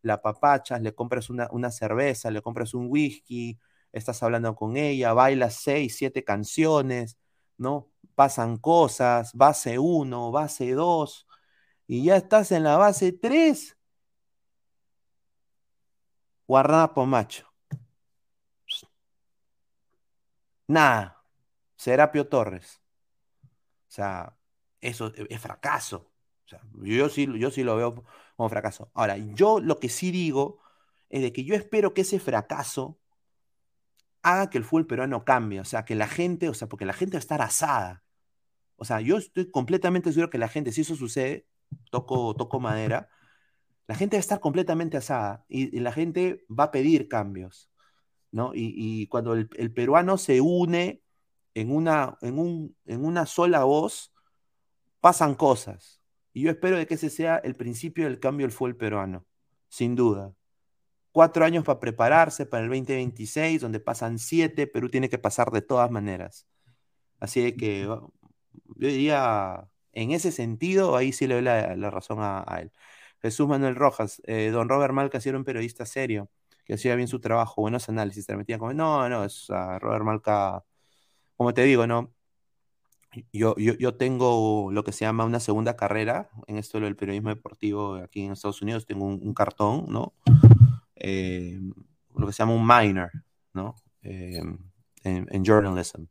[0.01, 3.59] la papachas, le compras una, una cerveza, le compras un whisky,
[3.93, 7.19] estás hablando con ella, bailas seis, siete canciones,
[7.59, 7.91] ¿no?
[8.15, 11.28] Pasan cosas, base uno, base dos,
[11.88, 13.77] y ya estás en la base tres.
[16.46, 17.46] Guardapo macho.
[20.66, 21.24] Nada.
[21.77, 22.81] Serapio Torres.
[23.88, 24.37] O sea,
[24.81, 26.12] eso es fracaso.
[26.44, 28.05] O sea, yo sí, yo sí lo veo
[28.37, 28.90] como fracaso.
[28.94, 30.61] Ahora, yo lo que sí digo
[31.09, 32.98] es de que yo espero que ese fracaso
[34.22, 35.61] haga que el fútbol peruano cambie.
[35.61, 38.05] O sea, que la gente, o sea, porque la gente va a estar asada.
[38.77, 41.46] O sea, yo estoy completamente seguro que la gente, si eso sucede,
[41.90, 43.09] toco, toco madera,
[43.87, 47.70] la gente va a estar completamente asada y la gente va a pedir cambios.
[48.31, 48.52] ¿no?
[48.54, 51.02] Y, cuando el, peruano se une
[51.54, 54.12] en una, en, un, en una sola voz,
[55.00, 56.00] pasan cosas.
[56.33, 59.26] Y yo espero de que ese sea el principio del cambio del fútbol peruano,
[59.68, 60.35] sin duda.
[61.12, 65.62] Cuatro años para prepararse para el 2026, donde pasan siete, Perú tiene que pasar de
[65.62, 66.46] todas maneras.
[67.18, 68.12] Así que yo
[68.76, 72.72] diría, en ese sentido, ahí sí le doy la, razón a, él.
[73.20, 76.31] Jesús Manuel Rojas, eh, don Robert Malca, si era un periodista serio
[76.64, 80.64] que hacía bien su trabajo, buenos análisis, te metían como, no, no, es Robert Malca,
[81.37, 82.12] como te digo, ¿no?
[83.33, 87.94] Yo, yo, tengo lo que se llama una segunda carrera en esto del periodismo deportivo
[87.96, 90.12] aquí en Estados Unidos, tengo un, cartón, ¿no?
[90.96, 91.59] Eh,
[92.14, 93.11] lo que se llama un minor,
[93.55, 93.77] ¿no?
[94.03, 94.42] Eh,
[95.05, 96.05] en, journalism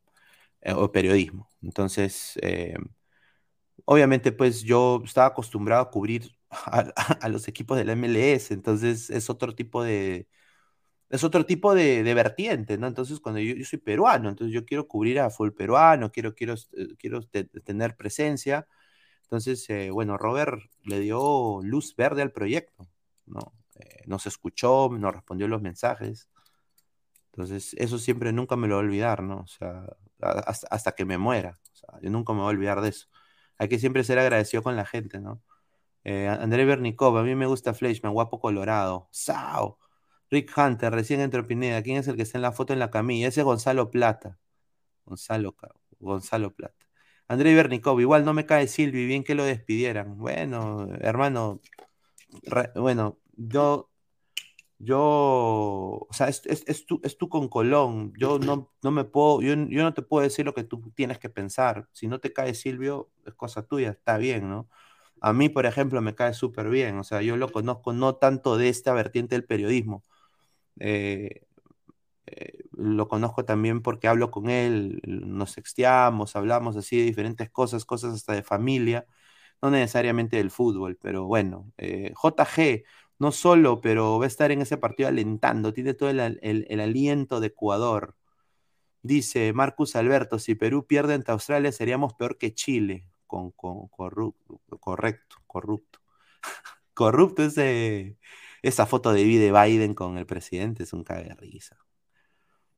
[0.62, 1.52] eh, o periodismo.
[1.62, 2.40] Entonces,
[3.86, 9.30] obviamente, pues yo estaba acostumbrado a cubrir a, los equipos de la MLS, entonces es
[9.30, 10.28] otro tipo de,
[11.10, 12.88] es otro tipo de, vertiente, ¿no?
[12.88, 16.96] Entonces, cuando yo, soy peruano, entonces yo quiero cubrir a full peruano, quiero, quiero, eh,
[16.98, 17.22] quiero
[17.64, 18.68] tener presencia.
[19.24, 22.88] Entonces, eh, bueno, Robert le dio luz verde al proyecto,
[23.26, 23.54] ¿no?
[23.76, 26.30] Eh, nos escuchó, nos respondió los mensajes.
[27.32, 29.42] Entonces, eso siempre nunca me lo voy a olvidar, ¿no?
[29.42, 29.86] O sea,
[30.22, 31.60] hasta, que me muera.
[31.74, 33.08] O sea, yo nunca me voy a olvidar de eso.
[33.58, 35.42] Hay que siempre ser agradecido con la gente, ¿no?
[36.06, 39.10] André Bernikov, a mí me gusta Fleischman, guapo colorado.
[39.12, 39.78] ¡Sao!
[40.30, 41.82] Rick Hunter, recién entró Pineda.
[41.84, 43.28] ¿Quién es el que está en la foto en la camilla?
[43.28, 44.38] Ese es Gonzalo Plata.
[45.06, 45.56] Gonzalo,
[46.00, 46.86] Gonzalo Plata.
[47.28, 50.18] André Bernikov, igual no me cae Silvi, bien que lo despidieran.
[50.18, 51.60] Bueno, hermano,
[52.76, 53.90] bueno, yo,
[54.80, 58.14] yo, o sea, es, es, tú, es tú con Colón.
[58.18, 61.20] Yo no, no me puedo, yo, yo no te puedo decir lo que tú tienes
[61.20, 61.88] que pensar.
[61.94, 64.70] Si no te cae Silvio, es cosa tuya, está bien, ¿no?
[65.22, 66.98] A mí, por ejemplo, me cae súper bien.
[67.00, 70.04] O sea, yo lo conozco no tanto de esta vertiente del periodismo,
[70.80, 71.44] eh,
[72.28, 77.86] eh, lo conozco también porque hablo con él, nos sexteamos, hablamos así de diferentes cosas,
[77.86, 79.06] cosas hasta de familia,
[79.62, 82.84] no necesariamente del fútbol, pero bueno, eh, JG,
[83.20, 87.48] no solo, pero va a estar en ese partido alentando, tiene todo el, aliento de
[87.48, 88.16] Ecuador.
[89.02, 95.38] Dice Marcus Alberto, si Perú pierde ante Australia seríamos peor que Chile, con, corrupto, correcto,
[95.48, 96.00] corrupto.
[96.94, 97.44] corrupto
[98.64, 101.78] esa foto de de Biden con el presidente es un cague risa.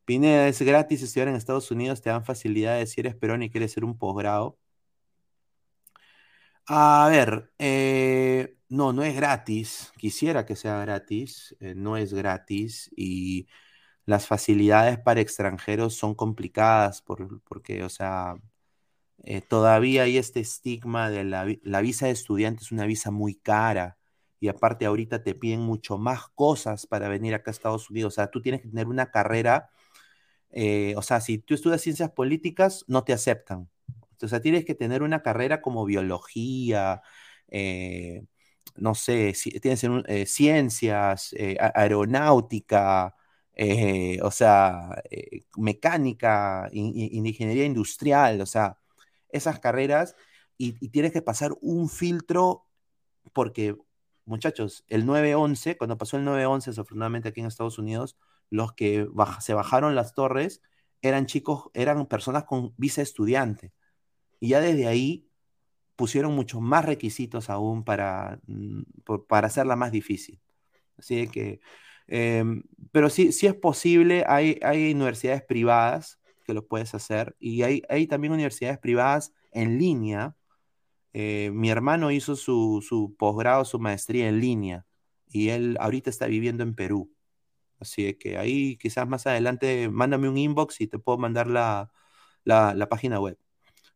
[0.05, 3.71] Pineda, es gratis estudiar en Estados Unidos, te dan facilidades si eres perón y quieres
[3.73, 4.57] ser un posgrado.
[6.71, 9.91] A ver, eh, no, no es gratis.
[9.97, 13.47] Quisiera que sea gratis, eh, no es gratis y
[14.05, 18.35] las facilidades para extranjeros son complicadas porque, o sea,
[19.23, 21.45] eh, todavía hay este estigma de la,
[21.81, 23.97] visa de estudiante es una visa muy cara
[24.39, 28.13] y aparte ahorita te piden mucho más cosas para venir acá a Estados Unidos.
[28.13, 29.69] O sea, tú tienes que tener una carrera,
[30.97, 33.69] o sea, si tú estudias ciencias políticas, no te aceptan.
[34.25, 37.01] O sea, tienes que tener una carrera como biología,
[37.49, 38.23] eh,
[38.75, 41.33] no sé, tienes eh, ciencias,
[41.75, 43.15] aeronáutica,
[44.23, 45.01] o sea,
[45.57, 48.77] mecánica, ingeniería industrial, o sea,
[49.29, 50.15] esas carreras
[50.57, 52.65] y, y tienes que pasar un filtro
[53.33, 53.75] porque
[54.25, 58.17] muchachos, el 9-11, cuando pasó el 9-11, desafortunadamente aquí en Estados Unidos,
[58.49, 59.07] los que
[59.41, 60.61] se bajaron las torres
[61.01, 63.71] eran chicos, eran personas con visa estudiante.
[64.39, 65.27] Y ya desde ahí
[65.95, 68.83] pusieron muchos más requisitos aún para, mm,
[69.27, 70.39] para hacerla más difícil.
[70.97, 71.61] Así que,
[72.07, 77.63] em, pero sí, sí es posible, hay, hay universidades privadas que lo puedes hacer y
[77.63, 80.35] hay, hay también universidades privadas en línea.
[81.13, 84.85] Eh, mi hermano hizo su, su posgrado, su maestría en línea
[85.29, 87.11] y él ahorita está viviendo en Perú.
[87.79, 91.91] Así que ahí quizás más adelante mándame un inbox y te puedo mandar la,
[92.43, 93.37] la, página web.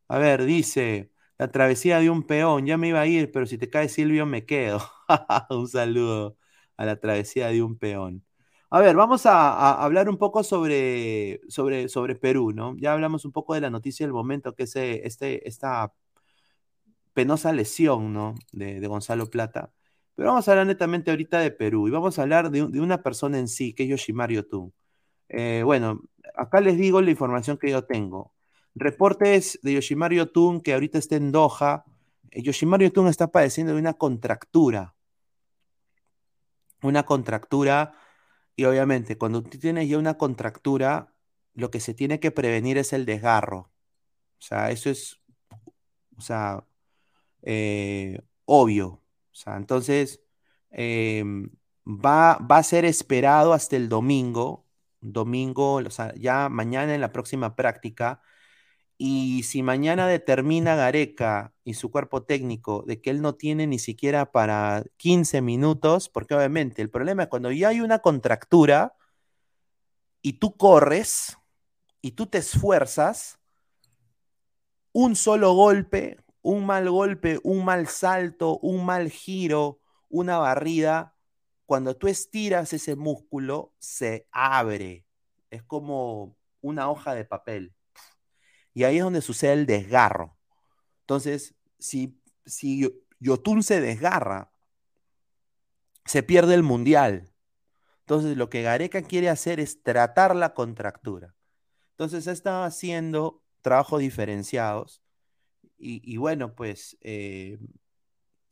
[0.08, 3.58] A ver, dice, la travesía de un peón, ya me iba a ir, pero si
[3.58, 4.80] te cae Silvio me quedo.
[5.50, 6.36] un saludo
[6.76, 8.24] a la travesía de un peón.
[8.70, 12.76] A ver, vamos a, hablar un poco sobre, sobre, sobre Perú, ¿no?
[12.78, 15.92] Ya hablamos un poco de la noticia del momento, que es eh, este, esta
[17.12, 18.34] penosa lesión, ¿no?
[18.52, 19.72] De, de Gonzalo Plata.
[20.14, 23.38] Pero vamos a hablar netamente ahorita de Perú y vamos a hablar de, una persona
[23.38, 24.74] en sí, que es Yoshimaru Yotun.
[25.28, 26.02] Eh, bueno,
[26.36, 28.33] acá les digo la información que yo tengo.
[28.74, 31.84] Reportes de Yoshimaru Yotun que ahorita está en Doha.
[32.30, 34.94] Eh, Yoshimaru Yotun está padeciendo de una contractura.
[36.82, 37.94] Una contractura
[38.56, 41.14] y obviamente cuando tú tienes ya una contractura,
[41.54, 43.70] lo que se tiene que prevenir es el desgarro.
[44.38, 45.20] O sea, eso es,
[46.16, 46.64] o sea,
[47.42, 48.88] eh, obvio.
[48.88, 50.22] O sea, entonces
[50.70, 51.50] em,
[51.86, 54.66] va, va a ser esperado hasta el domingo,
[55.00, 58.22] domingo, o sea, ya mañana en la próxima práctica.
[58.96, 63.78] Y si mañana determina Gareca y su cuerpo técnico de que él no tiene ni
[63.78, 68.96] siquiera para 15 minutos, porque obviamente el problema es cuando ya hay una contractura
[70.22, 71.36] y tú corres
[72.00, 73.38] y tú te esfuerzas,
[74.92, 79.80] un solo golpe un mal golpe, un mal salto, un mal giro,
[80.10, 81.16] una barrida,
[81.64, 85.06] cuando tú estiras ese músculo, se abre.
[85.50, 87.74] Es como una hoja de papel.
[88.74, 90.36] Y ahí es donde sucede el desgarro.
[91.00, 94.52] Entonces, si, si Yotun se desgarra,
[96.04, 97.32] se pierde el mundial.
[98.00, 101.34] Entonces, lo que Gareca quiere hacer es tratar la contractura.
[101.92, 105.02] Entonces, está haciendo trabajos diferenciados
[105.78, 107.58] y, bueno, pues eh,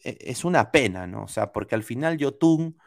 [0.00, 1.24] e, es una pena, ¿no?
[1.24, 2.78] O sea, porque al final Yotun,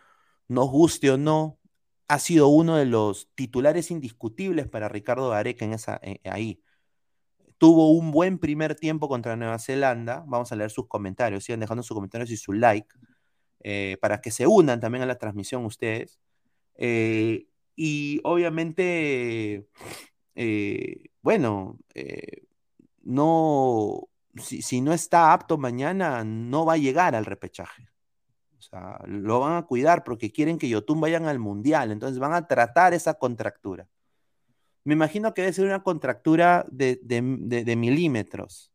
[0.47, 1.59] nos guste o no,
[2.07, 6.61] ha sido uno de los titulares indiscutibles para Ricardo Gareca en esa, eh, ahí.
[7.57, 10.23] Tuvo un buen primer tiempo contra Nueva Zelanda.
[10.27, 11.43] Vamos a leer sus comentarios.
[11.43, 12.95] Sigan dejando sus comentarios y su like
[13.61, 16.19] eh, para que se unan también a la transmisión ustedes.
[16.77, 19.67] y obviamente,
[21.21, 21.77] bueno,
[23.03, 27.87] no, si, no está apto mañana, no va a llegar al repechaje.
[28.57, 32.33] O sea, lo van a cuidar porque quieren que Yotun vayan al mundial, entonces van
[32.33, 33.87] a tratar esa contractura.
[34.85, 38.71] Me imagino que debe ser una contractura de, milímetros,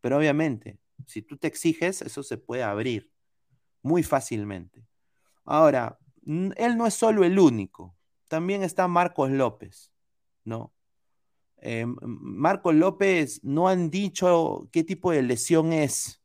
[0.00, 3.12] pero obviamente, si tú te exiges, eso se puede abrir
[3.80, 4.84] muy fácilmente.
[5.44, 7.96] Ahora, él no es solo el único,
[8.26, 9.92] también está Marcos López,
[10.44, 10.74] ¿no?
[11.58, 16.20] Eh, Marco López no han dicho qué tipo de lesión es,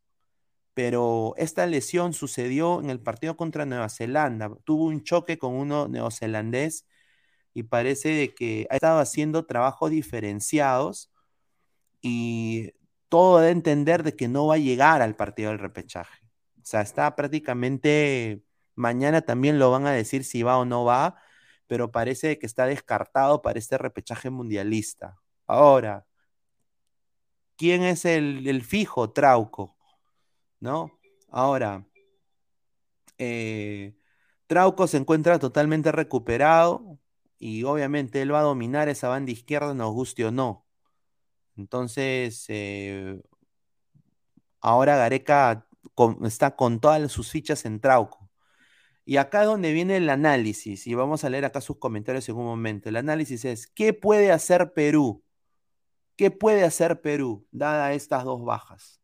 [0.73, 4.49] pero esta lesión sucedió en el partido contra Nueva Zelanda.
[4.63, 6.87] Tuvo un choque con uno neozelandés
[7.57, 11.11] y parece de que ha estado haciendo trabajos diferenciados
[12.01, 12.71] y
[13.09, 16.19] todo de entender de que no va a llegar al partido del repechaje.
[16.57, 18.43] O sea, está prácticamente,
[18.75, 21.19] mañana también lo van a decir si va o no va,
[21.65, 25.17] pero parece que está descartado para este repechaje mundialista.
[25.47, 26.05] Ahora,
[27.55, 29.11] ¿quién es el, fijo?
[29.13, 29.75] Trauco,
[30.59, 30.99] ¿no?
[31.31, 31.87] Ahora,
[33.17, 33.95] eh,
[34.45, 36.99] Trauco se encuentra totalmente recuperado
[37.39, 40.65] y obviamente él va a dominar esa banda izquierda, nos guste o no.
[41.57, 43.21] Entonces, eh,
[44.61, 45.67] ahora Gareca
[46.23, 48.29] está con todas sus fichas en Trauco.
[49.05, 52.35] Y acá es donde viene el análisis, y vamos a leer acá sus comentarios en
[52.37, 52.89] un momento.
[52.89, 55.23] El análisis es, ¿qué puede hacer Perú?
[56.17, 59.01] ¿Qué puede hacer Perú, dada estas dos bajas?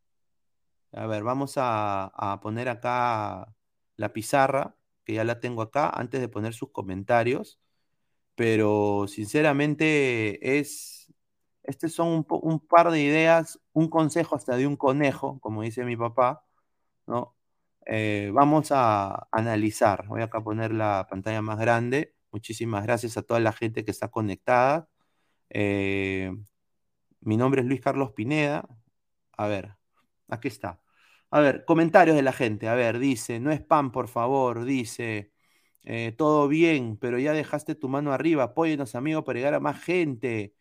[0.92, 3.56] A ver, vamos a, poner acá
[3.98, 4.76] la pizarra,
[5.06, 7.60] que ya la tengo acá, antes de poner sus comentarios.
[8.36, 11.14] Pero sinceramente es,
[11.64, 15.98] estos son un, par de ideas, un consejo hasta de un conejo, como dice mi
[15.98, 16.46] papá,
[17.08, 17.36] ¿no?
[17.86, 20.08] Eh, vamos a analizar.
[20.08, 22.16] Voy acá a poner la pantalla más grande.
[22.32, 24.90] Muchísimas gracias a toda la gente que está conectada.
[25.50, 26.32] Eh,
[27.22, 28.68] mi nombre es Luis Carlos Pineda.
[29.38, 29.76] A ver,
[30.30, 30.82] aquí está.
[31.32, 32.70] A ver, comentarios de la gente.
[32.70, 34.66] A ver, dice, no es pan, por favor.
[34.66, 35.33] Dice,
[35.84, 38.44] eh, todo bien, pero ya dejaste tu mano arriba.
[38.44, 40.54] Apóyenos, amigo, para llegar a más gente.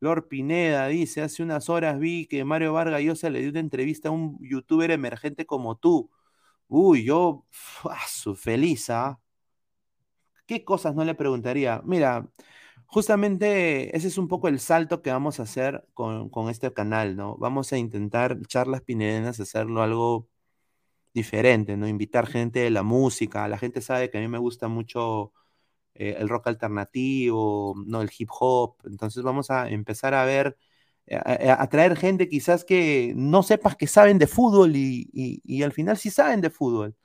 [0.00, 4.08] Lord Pineda dice, hace unas horas vi que Mario Vargas Llosa le dio una entrevista
[4.08, 6.10] a un youtuber emergente como tú.
[6.68, 7.46] Uy, yo,
[8.08, 9.20] su feliz, ¿ah?
[10.46, 11.80] ¿Qué cosas no le preguntaría?
[11.84, 12.28] Mira,
[12.86, 17.36] justamente ese es un poco el salto que vamos a hacer con, este canal, ¿no?
[17.38, 20.28] Vamos a intentar charlas pinedenas, hacerlo algo
[21.14, 21.88] diferente, ¿no?
[21.88, 23.48] Invitar gente de la música.
[23.48, 25.32] La gente sabe que a mí me gusta mucho
[25.94, 28.02] eh, el rock alternativo, ¿no?
[28.02, 28.76] El hip hop.
[28.84, 30.56] Entonces vamos a empezar a ver,
[31.06, 31.18] eh,
[31.50, 36.10] a, traer gente quizás que no sepas que saben de fútbol y, al final sí
[36.10, 36.96] saben de fútbol,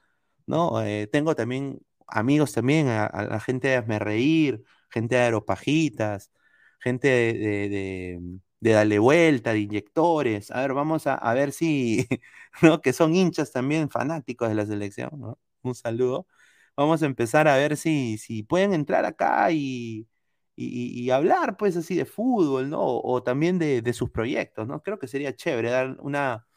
[0.48, 0.82] ¿no?
[0.84, 6.32] Eh, tengo también amigos también, a, la gente de Hazme Reír, gente de Aeropajitas,
[6.80, 8.40] gente de,
[8.72, 10.52] Dale Vuelta, de Inyectores.
[10.52, 12.08] A ver, vamos a, ver si,
[12.62, 12.82] ¿no?
[12.82, 15.40] Que son hinchas también fanáticos de la selección, ¿no?
[15.62, 16.28] Un saludo.
[16.76, 20.08] Vamos a empezar a ver si, si pueden entrar acá y,
[20.56, 22.82] y, hablar, pues, así de fútbol, ¿no?
[22.82, 24.82] O, también de, sus proyectos, ¿no?
[24.84, 26.48] Creo que sería chévere dar una,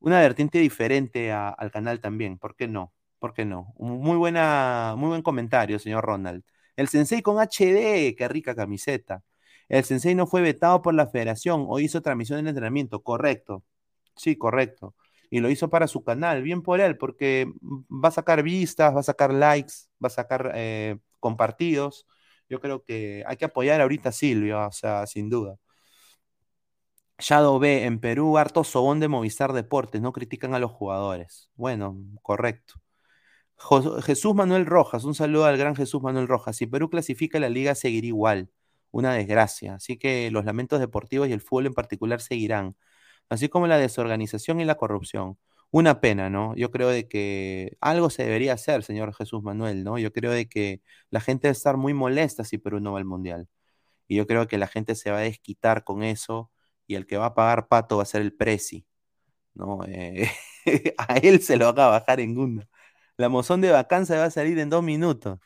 [0.00, 2.94] una vertiente diferente al canal también, ¿por qué no?
[3.18, 3.74] ¿Por qué no?
[3.78, 6.44] Muy, buena, muy buen comentario, señor Ronald.
[6.76, 9.22] El Sensei con HD, qué rica camiseta.
[9.68, 13.02] El Sensei no fue vetado por la federación o hizo transmisión de entrenamiento.
[13.02, 13.64] Correcto.
[14.16, 14.94] Sí, correcto.
[15.30, 16.42] Y lo hizo para su canal.
[16.42, 20.52] Bien por él, porque va a sacar vistas, va a sacar likes, va a sacar
[20.54, 22.06] eh, compartidos.
[22.48, 25.56] Yo creo que hay que apoyar ahorita a Silvio, o sea, sin duda.
[27.18, 31.50] Shadow B, en Perú, harto sobón de Movistar Deportes, no critican a los jugadores.
[31.54, 32.74] Bueno, correcto.
[34.04, 36.56] Jesús Manuel Rojas, un saludo al gran Jesús Manuel Rojas.
[36.56, 38.50] Si Perú clasifica la liga, seguirá igual.
[38.94, 39.74] Una desgracia.
[39.74, 42.76] Así que los lamentos deportivos y el fútbol en particular seguirán.
[43.28, 45.38] Así como la desorganización y la corrupción.
[45.70, 46.54] Una pena, ¿no?
[46.56, 49.98] Yo creo de que algo se debería hacer, señor Jesús Manuel, ¿no?
[49.98, 53.04] Yo creo de que la gente debe estar muy molesta si Perú no va al
[53.06, 53.48] Mundial.
[54.08, 56.50] Y yo creo que la gente se va a desquitar con eso
[56.86, 58.86] y el que va a pagar pato va a ser el Prezi,
[59.54, 59.80] ¿no?
[59.88, 60.30] Eh,
[60.98, 62.68] a él se lo va a bajar en una
[63.16, 65.38] la mozón de vacanza va a salir en dos minutos,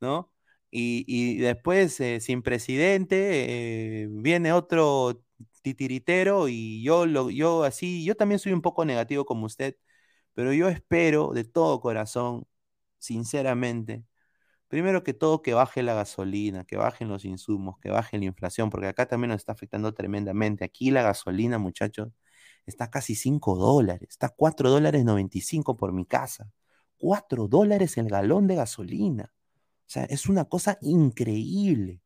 [0.00, 0.29] ¿no?
[0.70, 5.22] Y, después, eh, sin presidente, eh, viene otro
[5.62, 9.76] titiritero y yo, lo, yo así, yo también soy un poco negativo como usted,
[10.34, 12.46] pero yo espero de todo corazón,
[12.98, 14.04] sinceramente,
[14.68, 18.70] primero que todo que baje la gasolina, que bajen los insumos, que baje la inflación,
[18.70, 20.64] porque acá también nos está afectando tremendamente.
[20.64, 22.10] Aquí la gasolina, muchachos,
[22.66, 26.50] está casi 5 dólares, está 4 dólares 95 por mi casa.
[26.98, 29.32] 4 dólares el galón de gasolina.
[29.90, 32.00] Sea, es una cosa increíble.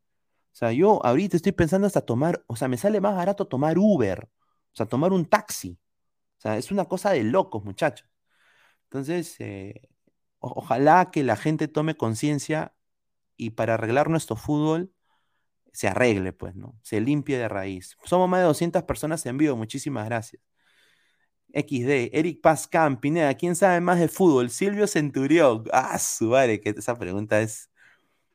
[0.54, 3.78] O sea, yo ahorita estoy pensando hasta tomar, o sea, me sale más barato tomar
[3.78, 5.78] Uber, o sea, tomar un taxi.
[6.38, 8.08] O sea, es una cosa de locos, muchachos.
[8.84, 9.88] Entonces, eh,
[10.40, 12.74] ojalá que la gente tome conciencia
[13.36, 14.92] y para arreglar nuestro fútbol
[15.72, 16.78] se arregle, pues, ¿no?
[16.82, 17.96] Se limpie de raíz.
[18.04, 20.42] Somos más de 200 personas en vivo, muchísimas gracias.
[21.54, 22.68] XD, Eric Paz
[23.00, 24.50] Pineda, ¿quién sabe más de fútbol?
[24.50, 25.64] Silvio Centurión.
[25.72, 27.70] Ah, su madre, que esa pregunta es.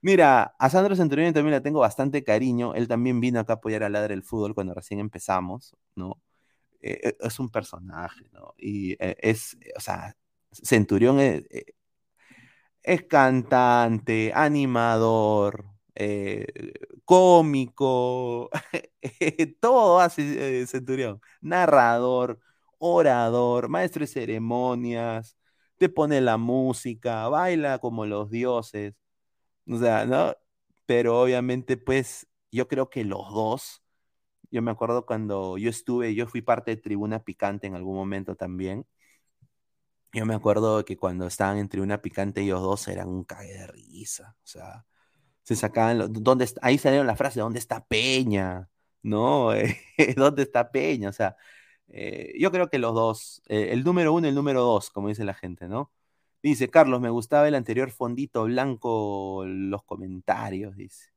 [0.02, 2.74] Mira, a Sandro Centurión también le tengo bastante cariño.
[2.76, 6.22] Él también vino acá a apoyar a Ladre el Fútbol cuando recién empezamos, ¿no?
[6.82, 8.54] Eh, eh, es un personaje, ¿no?
[8.58, 10.16] Y eh, es, o sea,
[10.54, 11.46] Centurión es,
[12.84, 15.66] es cantante, animador,
[17.06, 18.50] cómico,
[19.60, 22.40] todo hace Centurión, narrador
[22.82, 25.38] orador, maestro de ceremonias,
[25.78, 28.94] te pone la música, baila como los dioses,
[29.70, 30.36] o sea, ¿no?
[30.86, 33.84] Pero obviamente, pues, yo creo que los dos,
[34.52, 38.36] yo me acuerdo cuando yo estuve, yo fui parte de Tribuna Picante en algún momento
[38.36, 38.88] también.
[40.14, 43.68] Yo me acuerdo que cuando estaban en Tribuna Picante ellos dos eran un cague de
[43.68, 44.86] risa, o sea,
[45.44, 48.70] se sacaban, ¿dónde ahí salieron la frase, ¿dónde está Peña?
[49.04, 49.52] ¿No?
[50.18, 51.10] ¿Dónde está Peña?
[51.10, 51.38] O sea,
[51.90, 55.10] eh, yo creo que los dos, eh, el número uno y el número dos, como
[55.10, 55.92] dice la gente, ¿no?
[56.42, 61.10] Dice, Carlos, me gustaba el anterior fondito blanco, los comentarios, dice.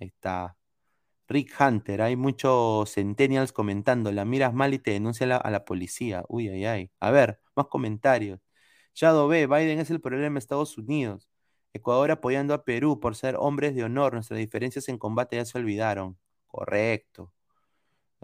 [0.00, 0.56] Ahí está.
[1.28, 6.24] Rick Hunter, hay muchos centennials comentando, la miras mal y te denuncia a la, policía.
[6.28, 6.90] Uy, ay, ay.
[7.00, 8.40] A ver, más comentarios.
[8.94, 11.28] Shadow B, Biden es el problema de Estados Unidos.
[11.74, 14.14] Ecuador apoyando a Perú por ser hombres de honor.
[14.14, 16.18] Nuestras diferencias en combate ya se olvidaron.
[16.46, 17.32] Correcto.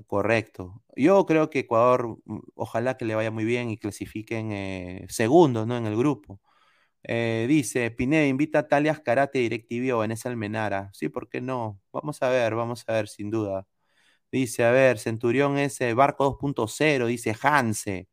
[0.07, 0.83] Correcto.
[0.97, 5.67] Yo creo que Ecuador, mm, ojalá que le vaya muy bien y clasifiquen eh, segundos
[5.67, 5.77] ¿no?
[5.77, 6.41] en el grupo.
[7.05, 10.91] Eh, dice, Pineda, invita a Talias Karate DirecTV o Vanessa Almenara.
[10.95, 11.81] Sí, ¿por qué no?
[11.93, 13.67] Vamos a ver, vamos a ver, sin duda.
[14.33, 18.09] Dice, a ver, Centurión es Barco 2.0, dice Hanse.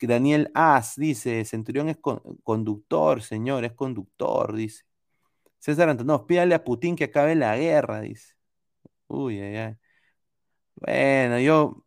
[0.00, 1.98] Daniel As dice, Centurión es
[2.44, 4.84] conductor, señor, es conductor, dice.
[5.58, 8.34] César Antonov, pídale a Putin que acabe la guerra, dice.
[9.08, 9.76] Uy, ay, ay.
[10.80, 11.82] Bueno, yo.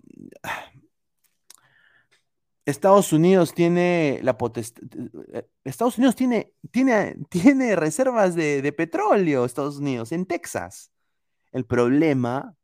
[2.66, 4.84] Estados Unidos tiene la potestad.
[5.34, 10.92] Eh, Estados Unidos tiene, tiene, tiene reservas de, de petróleo, Estados Unidos, en Texas.
[11.54, 12.56] El problema,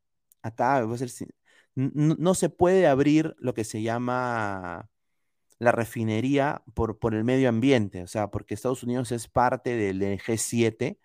[0.43, 1.29] acá, voy a ser sin-
[1.75, 4.89] n- no se puede abrir lo que se llama
[5.59, 10.19] la refinería por, por el medio ambiente, o sea, porque Estados Unidos es parte del
[10.19, 10.99] G7,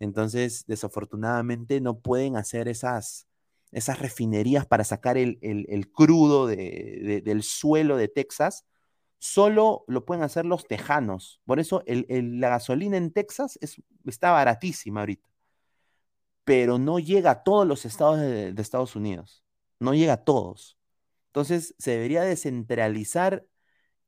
[0.00, 3.28] entonces desafortunadamente no pueden hacer esas,
[3.72, 8.64] esas refinerías para sacar el, el- el crudo de- de- del suelo de Texas,
[9.18, 11.40] solo lo pueden hacer los tejanos.
[11.46, 15.28] Por eso el- el- la gasolina en Texas es, está baratísima ahorita,
[16.44, 19.44] pero no llega a todos los estados de, de Estados Unidos,
[19.80, 20.78] no llega a todos.
[21.28, 23.46] Entonces se debería descentralizar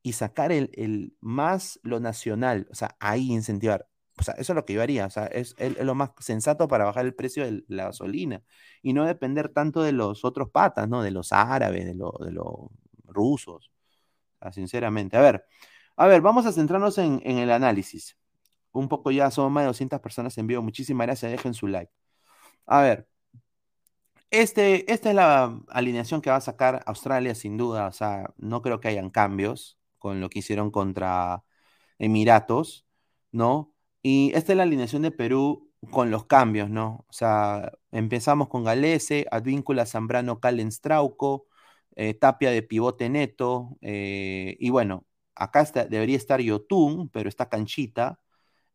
[0.02, 3.88] y sacar el, el más lo nacional, o sea, ahí incentivar.
[4.18, 6.84] O sea, eso es lo que yo haría, o sea, es, lo más sensato para
[6.84, 8.42] bajar el precio de la gasolina
[8.82, 11.02] y no depender tanto de los otros patas, ¿no?
[11.02, 12.70] De los árabes, de, de los
[13.06, 13.72] rusos,
[14.40, 15.16] o sea, sinceramente.
[15.16, 15.44] A ver,
[15.96, 18.16] a ver, vamos a centrarnos en, en el análisis.
[18.72, 21.92] Un poco ya, son más de 200 personas en vivo, muchísimas gracias, dejen su like.
[22.66, 23.08] A ver,
[24.30, 28.62] este, esta es la alineación que va a sacar Australia sin duda, o sea, no
[28.62, 31.44] creo que hayan cambios con lo que hicieron contra
[31.98, 32.86] Emiratos,
[33.32, 33.73] ¿no?
[34.06, 37.06] Y esta es la alineación de Perú con los cambios, ¿no?
[37.08, 41.46] O sea, empezamos con Galese, Advíncula, Zambrano, Callens, Trauco,
[41.96, 48.20] eh, Tapia de pivote neto, eh, y bueno, acá debería estar Yotun, pero está Canchita,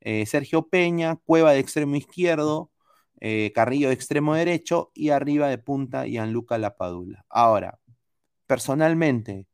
[0.01, 2.71] eh, Sergio Peña, Cueva de extremo izquierdo,
[3.53, 7.25] Carrillo de extremo derecho y arriba de punta Gianluca Lapadula.
[7.29, 7.79] Ahora,
[8.47, 9.47] personalmente,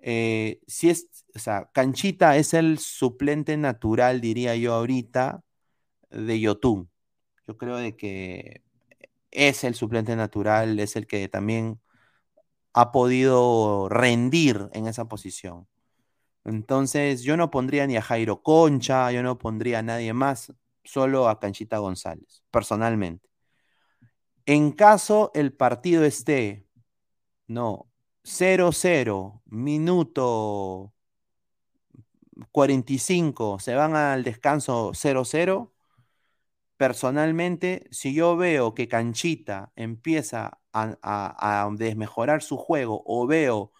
[0.00, 5.42] eh, si es, o sea, Canchita es el suplente natural, diría yo ahorita,
[6.10, 6.90] de Yotun.
[7.46, 8.62] Yo creo de que
[9.30, 11.80] es el suplente natural, es el que también
[12.72, 15.68] ha podido rendir en esa posición.
[16.44, 20.52] Entonces, yo no pondría ni a Jairo Concha, yo no pondría a nadie más,
[20.84, 23.28] solo a Canchita González, personalmente.
[24.46, 26.66] En caso el partido esté,
[27.46, 27.89] no,
[28.24, 30.92] 0-0, minuto
[32.52, 35.72] 45, se van al descanso 0-0.
[36.76, 43.72] Personalmente, si yo veo que Canchita empieza a, a- a desmejorar su juego o veo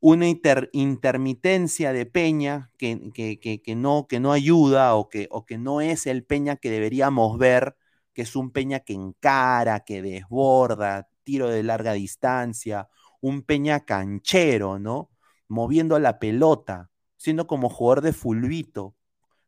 [0.00, 5.28] una inter- intermitencia de Peña que, que- que- que no, que no ayuda o que,
[5.30, 7.76] o que no es el Peña que deberíamos ver,
[8.14, 12.88] que es un Peña que encara, que desborda, tiro de larga distancia,
[13.20, 15.10] un Peña canchero, ¿no?
[15.48, 18.96] Moviendo la pelota, siendo como jugador de fulbito,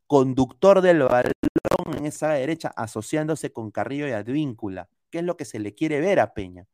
[0.07, 1.33] conductor del balón
[1.97, 6.01] en esa derecha, asociándose con Carrillo y Advíncula, que es lo que se le quiere
[6.01, 6.67] ver a Peña.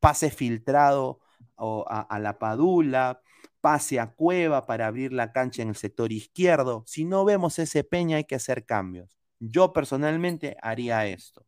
[0.00, 1.20] Pase filtrado
[1.56, 3.20] o a, a la Padula,
[3.60, 6.84] pase a Cueva para abrir la cancha en el sector izquierdo.
[6.86, 9.18] Si no vemos ese Peña, hay que hacer cambios.
[9.40, 11.46] Yo personalmente haría esto.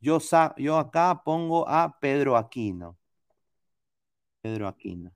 [0.00, 0.18] Yo,
[0.56, 2.97] yo acá pongo a Pedro Aquino.
[4.48, 5.10] Pedro Aquino.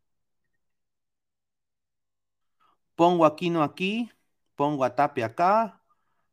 [2.95, 4.11] Pongo Aquino aquí,
[4.57, 5.83] pongo a Tapia acá,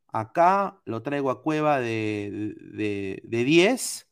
[0.07, 4.07] acá lo traigo a Cueva de, de, de 10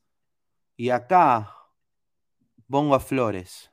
[0.77, 1.53] y acá
[2.69, 3.69] pongo a Flores.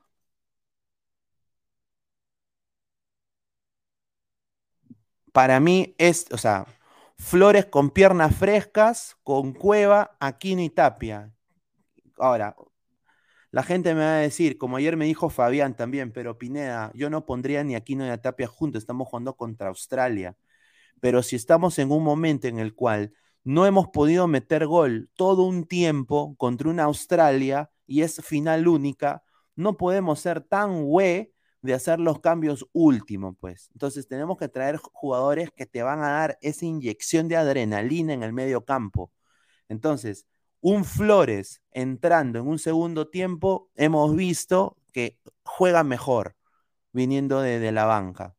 [5.33, 6.67] Para mí es, o sea,
[7.19, 11.33] Flores con piernas frescas, con Cueva, Aquino y Tapia.
[12.19, 12.57] Ahora,
[13.55, 17.09] la gente me va a decir, como ayer me dijo Fabián también, pero Pineda, yo
[17.09, 20.37] no pondría ni Aquino ni a Tapia juntos, estamos jugando contra Australia.
[21.01, 23.13] Pero si estamos en un momento en el cual
[23.45, 29.23] no hemos podido meter gol todo un tiempo contra una Australia y es final única,
[29.55, 31.33] no podemos ser tan güey
[31.63, 33.71] de hacer los cambios últimos, pues.
[33.73, 38.25] Entonces tenemos que traer jugadores que te van a dar esa inyección de adrenalina en
[38.25, 39.13] el medio campo.
[39.69, 40.27] Entonces,
[40.65, 46.37] un Flores entrando en un segundo tiempo, hemos visto que juega mejor
[46.91, 48.35] viniendo de, la banca.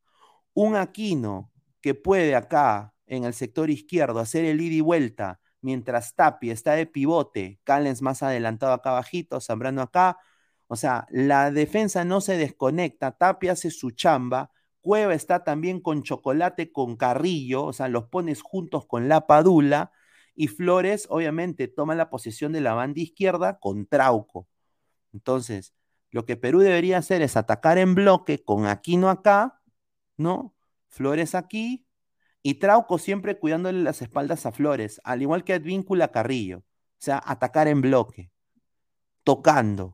[0.56, 1.52] Un Aquino
[1.82, 6.74] que puede acá en el sector izquierdo hacer el ida y vuelta, mientras Tapi está
[6.74, 10.18] de pivote, Callens más adelantado acá abajito, Zambrano acá.
[10.66, 14.50] O sea, la defensa no se desconecta, Tapia hace su chamba,
[14.82, 19.92] Cueva está también con Chocolate, con Carrillo, o sea, los pones juntos con la Padula,
[20.36, 24.48] y Flores obviamente toma la posición de la banda izquierda con Trauco.
[25.14, 25.74] Entonces,
[26.12, 29.62] lo que Perú debería hacer es atacar en bloque con Aquino acá,
[30.18, 30.56] ¿no?
[30.88, 31.86] Flores aquí
[32.44, 36.60] y Trauco siempre cuidándole las espaldas a Flores, al igual que Advíncula Carrillo.
[36.60, 36.64] O
[37.00, 38.32] sea, atacar en bloque.
[39.24, 39.94] tocando.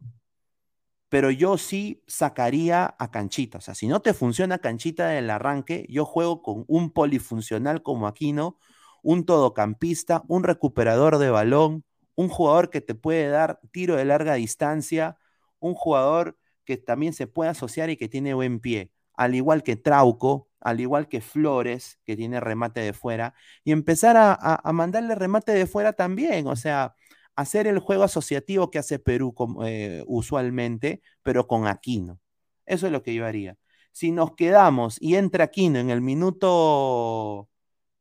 [1.09, 3.57] Pero yo sí sacaría a Canchita.
[3.59, 8.07] O sea, si no te funciona Canchita del arranque, yo juego con un polifuncional como
[8.07, 8.57] Aquino,
[9.01, 11.83] un todocampista, un recuperador de balón,
[12.15, 15.17] un jugador que te puede dar tiro de larga distancia,
[15.59, 19.75] un jugador que también se puede asociar y que tiene buen pie, al igual que
[19.75, 23.33] Trauco, al igual que Flores, que tiene remate de fuera,
[23.63, 26.95] y empezar a, mandarle remate de fuera también, o sea,
[27.35, 29.33] hacer el juego asociativo que hace Perú
[29.65, 32.19] eh, usualmente, pero con Aquino.
[32.65, 33.57] Eso es lo que yo haría.
[33.91, 37.49] Si nos quedamos y entra Aquino en el minuto,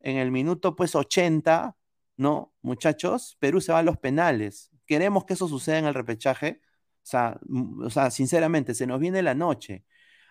[0.01, 1.77] en el minuto pues 80,
[2.17, 2.55] ¿no?
[2.63, 4.71] Muchachos, Perú se va a los penales.
[4.87, 6.61] ¿Queremos que eso suceda en el repechaje?
[7.03, 9.85] O sea, mm, o sea, sinceramente, se nos viene la noche.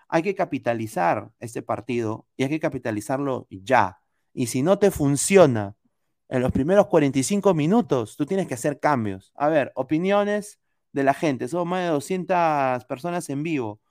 [0.10, 4.00] Hay que capitalizar este partido y hay que capitalizarlo ya.
[4.34, 5.76] Y si no te funciona
[6.30, 9.32] en los primeros 45 minutos, tú tienes que hacer cambios.
[9.36, 10.60] A ver, opiniones
[10.94, 11.48] de la gente.
[11.48, 13.82] Somos más de 200 personas en vivo.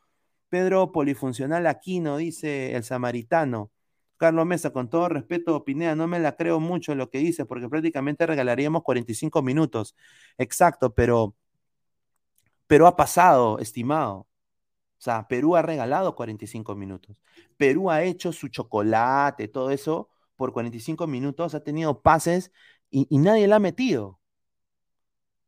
[0.48, 3.72] Pedro Polifuncional Aquino, dice el samaritano.
[4.18, 7.68] Carlos Mesa, con todo respeto, Pineda, no me la creo mucho lo que dice, porque
[7.68, 9.96] prácticamente regalaríamos 45 minutos.
[10.38, 11.34] Exacto, pero,
[12.66, 14.28] pero ha pasado, estimado.
[14.98, 17.16] O sea, Perú ha regalado 45 minutos.
[17.56, 22.52] Perú ha hecho su chocolate, todo eso, por 45 minutos, ha tenido pases
[22.90, 24.20] y, nadie la ha metido.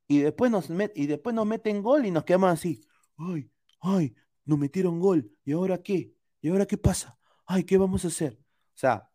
[0.08, 2.84] Y después, nos y después nos meten gol y nos quedamos así.
[3.16, 3.50] Ay,
[3.80, 4.14] ay,
[4.44, 5.30] nos metieron gol.
[5.44, 6.14] ¿Y ahora qué?
[6.40, 7.18] ¿Y ahora qué pasa?
[7.46, 8.39] Ay, ¿qué vamos a hacer?
[8.80, 9.10] Sea,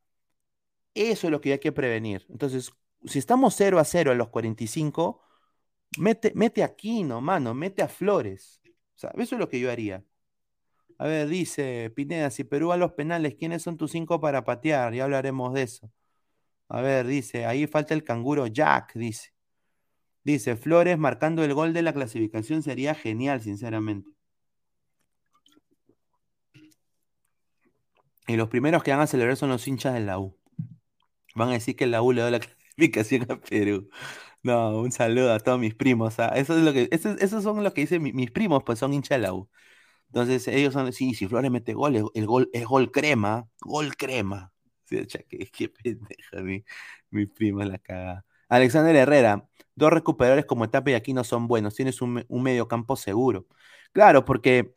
[0.93, 2.25] eso es lo que hay que prevenir.
[2.29, 2.71] Entonces,
[3.05, 5.21] si estamos 0 a 0 en los 45,
[5.97, 8.61] mete, mete aquí, no, mano, mete a Flores.
[8.95, 10.05] O sea, eso es lo que yo haría.
[10.99, 14.93] A ver, dice Pineda, si Perú a los penales, ¿quiénes son tus cinco para patear?
[14.93, 15.91] Ya hablaremos de eso.
[16.69, 19.33] A ver, dice, ahí falta el canguro Jack, dice.
[20.23, 24.11] Dice, Flores marcando el gol de la clasificación sería genial, sinceramente.
[28.27, 30.37] Y los primeros que van a celebrar son los hinchas de la U.
[31.35, 32.39] Van a decir que la U le da la
[32.77, 33.89] clasificación a Perú.
[34.43, 36.19] No, un saludo a todos mis primos.
[36.19, 36.29] ¿ah?
[36.35, 39.23] Eso es lo que, esos son los que dicen mis primos, pues son hinchas de
[39.27, 39.49] la U.
[40.07, 44.53] Entonces ellos son, sí, si Flores mete gol, el gol es gol crema, gol crema.
[44.85, 45.05] Sí,
[45.51, 46.63] qué, pendeja mi,
[47.09, 48.25] mi prima la caga.
[48.49, 52.67] Alexander Herrera, dos recuperadores como Etapa y aquí no son buenos, tienes un, un medio
[52.67, 53.47] campo seguro.
[53.93, 54.75] Claro, porque,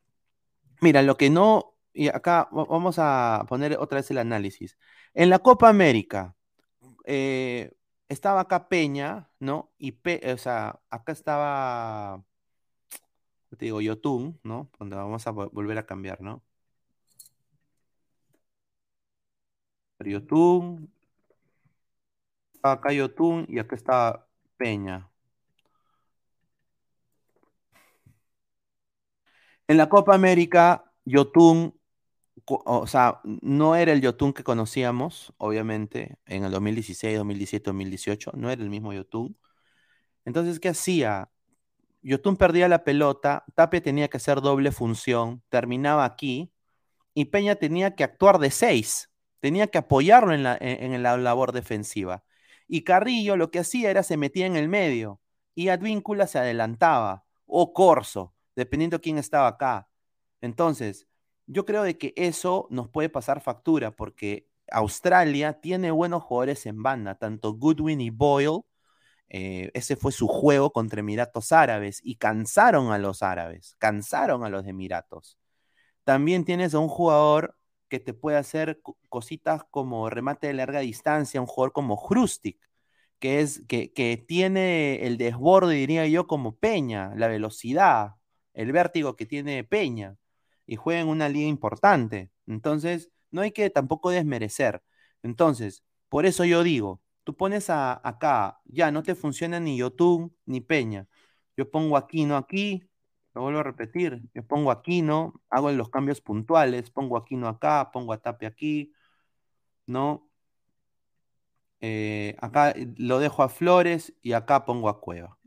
[0.80, 4.78] mira, lo que no y acá vamos a poner otra vez el análisis.
[5.14, 6.36] En la Copa América,
[7.04, 7.72] eh,
[8.08, 9.72] estaba acá Peña, ¿no?
[9.78, 9.98] Y,
[10.32, 12.24] o sea, acá estaba,
[13.58, 14.70] te digo, Yotun, ¿no?
[14.78, 16.44] Donde vamos a volver a cambiar, ¿no?
[20.04, 20.88] Yotun,
[22.62, 24.26] acá Yotun y acá está
[24.56, 25.10] Peña.
[29.66, 31.77] En la Copa América, Yotun
[32.50, 38.50] o sea, no era el Yotun que conocíamos, obviamente, en el 2016, 2017, 2018, no
[38.50, 39.36] era el mismo Yotun.
[40.24, 41.30] Entonces, ¿qué hacía?
[42.02, 46.52] Yotun perdía la pelota, Tape tenía que hacer doble función, terminaba aquí,
[47.14, 51.52] y Peña tenía que actuar de seis, tenía que apoyarlo en la, en, la labor
[51.52, 52.24] defensiva.
[52.68, 55.20] Y Carrillo lo que hacía era se metía en el medio,
[55.54, 59.88] y Advíncula se adelantaba, o Corso, dependiendo quién estaba acá.
[60.40, 61.08] Entonces,
[61.48, 66.82] yo creo de que eso nos puede pasar factura porque Australia tiene buenos jugadores en
[66.82, 68.60] banda, tanto Goodwin y Boyle.
[69.30, 74.50] Eh, ese fue su juego contra Emiratos Árabes y cansaron a los árabes, cansaron a
[74.50, 75.38] los Emiratos.
[76.04, 77.56] También tienes a un jugador
[77.88, 82.58] que te puede hacer cositas como remate de larga distancia, un jugador como Hrustik,
[83.18, 88.16] que, es, que, que tiene el desborde, diría yo, como Peña, la velocidad,
[88.54, 90.16] el vértigo que tiene Peña
[90.68, 92.30] y juega en una liga importante.
[92.46, 94.82] Entonces, no hay que tampoco desmerecer.
[95.22, 100.36] Entonces, por eso yo digo, tú pones a, acá, ya no te funciona ni Yotun
[100.46, 101.08] ni Peña.
[101.56, 102.84] Yo pongo Aquino aquí,
[103.34, 108.12] lo vuelvo a repetir, yo pongo Aquino, hago los cambios puntuales, pongo Aquino acá, pongo
[108.12, 108.92] a Tapia aquí,
[109.86, 110.28] ¿no?
[111.80, 115.38] Eh, acá lo dejo a Flores y acá pongo a Cueva.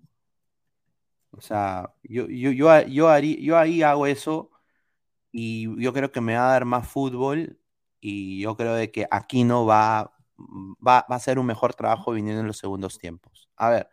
[1.32, 4.51] O sea, yo, yo, yo, yo ahí hago eso
[5.32, 7.60] y yo creo que me va a dar más fútbol
[8.00, 12.42] y yo creo de que Aquino va, va, va a hacer un mejor trabajo viniendo
[12.42, 13.50] en los segundos tiempos.
[13.56, 13.90] A ver,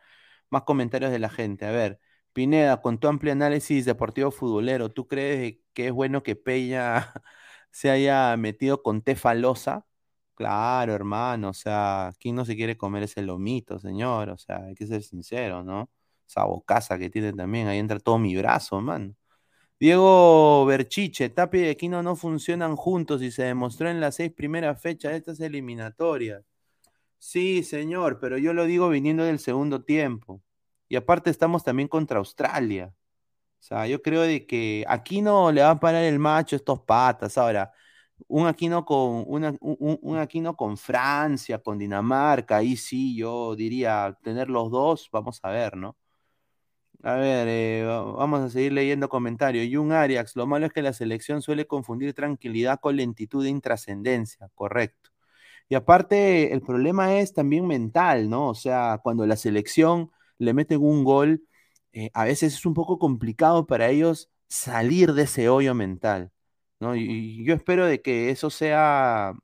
[0.50, 1.66] más comentarios de la gente.
[1.66, 2.00] A ver,
[2.32, 7.12] Pineda, con tu amplio análisis deportivo futbolero, ¿tú crees que es bueno que Peña
[7.72, 9.86] se haya metido con Tefalosa?
[10.34, 14.30] Claro, hermano, o sea, ¿quién no se quiere comer ese lomito, señor?
[14.30, 15.90] O sea, hay que ser sincero, ¿no?
[16.28, 19.16] Esa bocaza que tiene también, ahí entra todo mi brazo, man.
[19.80, 24.80] Diego Berchiche, Tapia y Aquino no funcionan juntos y se demostró en las seis primeras
[24.82, 26.42] fechas de estas eliminatorias.
[27.18, 30.42] Sí, señor, pero yo lo digo viniendo del segundo tiempo.
[30.88, 32.94] Y aparte estamos también contra Australia.
[33.60, 37.38] O sea, yo creo de que Aquino le va a parar el macho estos patas.
[37.38, 37.72] Ahora,
[38.28, 44.70] un Aquino con, un Aquino con Francia, con Dinamarca, ahí sí yo diría tener los
[44.70, 45.96] dos, vamos a ver, ¿no?
[47.04, 49.68] A ver, eh, vamos a seguir leyendo comentarios.
[49.72, 54.48] Jung Arias, lo malo es que la selección suele confundir tranquilidad con lentitud e intrascendencia,
[54.54, 55.10] correcto.
[55.68, 58.48] Y aparte, el problema es también mental, ¿no?
[58.48, 61.44] O sea, cuando la selección le meten un gol,
[61.92, 66.32] eh, a veces es un poco complicado para ellos salir de ese hoyo mental,
[66.80, 66.96] ¿no?
[66.96, 69.34] Y, yo espero de que eso sea,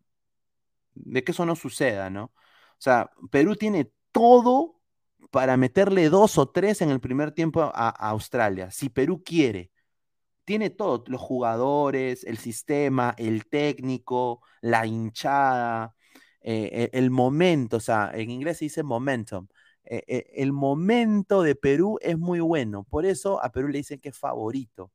[0.95, 2.25] de que eso no suceda, ¿no?
[2.25, 2.33] O
[2.79, 4.81] sea, Perú tiene todo
[5.35, 9.73] para meterle dos o tres en el primer tiempo a, Australia, si Perú quiere.
[10.45, 15.97] Tiene todo, los jugadores, el sistema, el técnico, la hinchada,
[16.43, 19.49] eh, e, el momento, o sea, en inglés se dice momentum.
[19.85, 24.01] Eh, eh, el momento de Perú es muy bueno, por eso a Perú le dicen
[24.01, 24.93] que es favorito,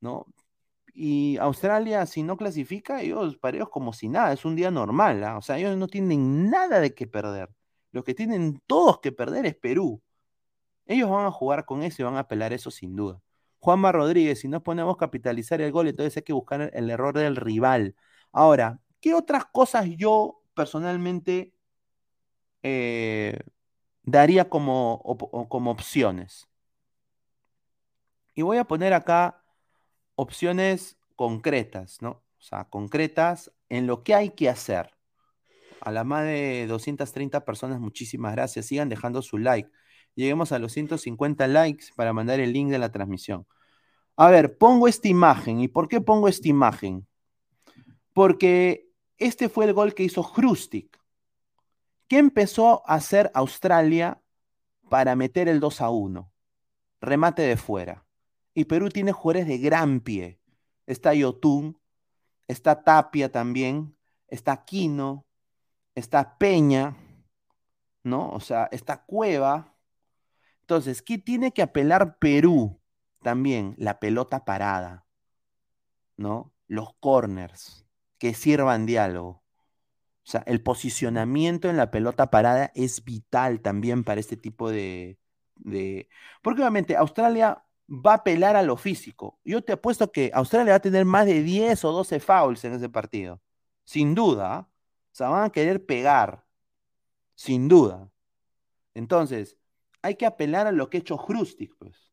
[0.00, 0.26] ¿no?
[0.94, 5.24] Y Australia, si no clasifica, ellos para ellos como si nada, es un día normal,
[5.24, 5.38] ¿ah?
[5.38, 7.50] o sea, ellos no tienen nada de qué perder.
[7.92, 10.02] Los que tienen todos que perder es Perú.
[10.86, 13.20] Ellos van a jugar con eso y van a apelar eso sin duda.
[13.60, 17.36] Juanma Rodríguez, si no ponemos capitalizar el gol, entonces hay que buscar el error del
[17.36, 17.94] rival.
[18.32, 21.54] Ahora, ¿qué otras cosas yo personalmente
[22.62, 23.38] eh,
[24.02, 25.02] daría como,
[25.48, 26.48] como opciones?
[28.34, 29.44] Y voy a poner acá
[30.14, 32.10] opciones concretas, ¿no?
[32.10, 34.94] O sea, concretas en lo que hay que hacer
[35.80, 38.66] a las más de 230 personas, muchísimas gracias.
[38.66, 39.70] Sigan dejando su like.
[40.14, 43.46] Lleguemos a los 150 likes para mandar el link de la transmisión.
[44.16, 45.60] A ver, pongo esta imagen.
[45.60, 47.06] ¿Y por qué pongo esta imagen?
[48.12, 50.98] Porque este fue el gol que hizo Hrustik.
[52.08, 54.20] ¿Qué empezó a hacer Australia
[54.88, 56.32] para meter el 2 a 1?
[57.00, 58.04] Remate de fuera.
[58.52, 60.40] Y Perú tiene jugadores de gran pie.
[60.86, 61.78] Está Yotun,
[62.48, 65.24] está Tapia también, está Quino,
[65.94, 66.96] esta peña,
[68.02, 68.30] ¿no?
[68.30, 69.74] O sea, esta cueva.
[70.62, 72.80] Entonces, ¿qué tiene que apelar Perú?
[73.22, 75.04] También la pelota parada,
[76.16, 76.54] ¿no?
[76.68, 77.84] Los corners,
[78.18, 79.42] que sirvan diálogo.
[80.22, 85.18] O sea, el posicionamiento en la pelota parada es vital también para este tipo de...
[86.40, 89.40] Porque obviamente Australia va a apelar a lo físico.
[89.44, 92.74] Yo te apuesto que Australia va a tener más de 10 o 12 fouls en
[92.74, 93.42] ese partido.
[93.84, 94.69] Sin duda.
[95.12, 96.44] O sea, van a querer pegar,
[97.34, 98.10] sin duda.
[98.94, 99.58] Entonces,
[100.02, 102.12] hay que apelar a lo que ha hecho Hrustik, pues.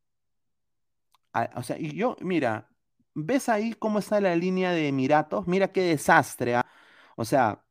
[1.55, 2.69] o sea, y yo, mira,
[3.13, 5.47] ¿ves ahí cómo está la línea de Emiratos?
[5.47, 6.55] Mira qué desastre.
[6.55, 6.65] ¿ah?
[7.15, 7.63] O sea,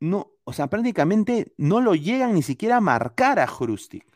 [0.00, 4.06] no, o sea, prácticamente no lo llegan ni siquiera a marcar a Hrustik.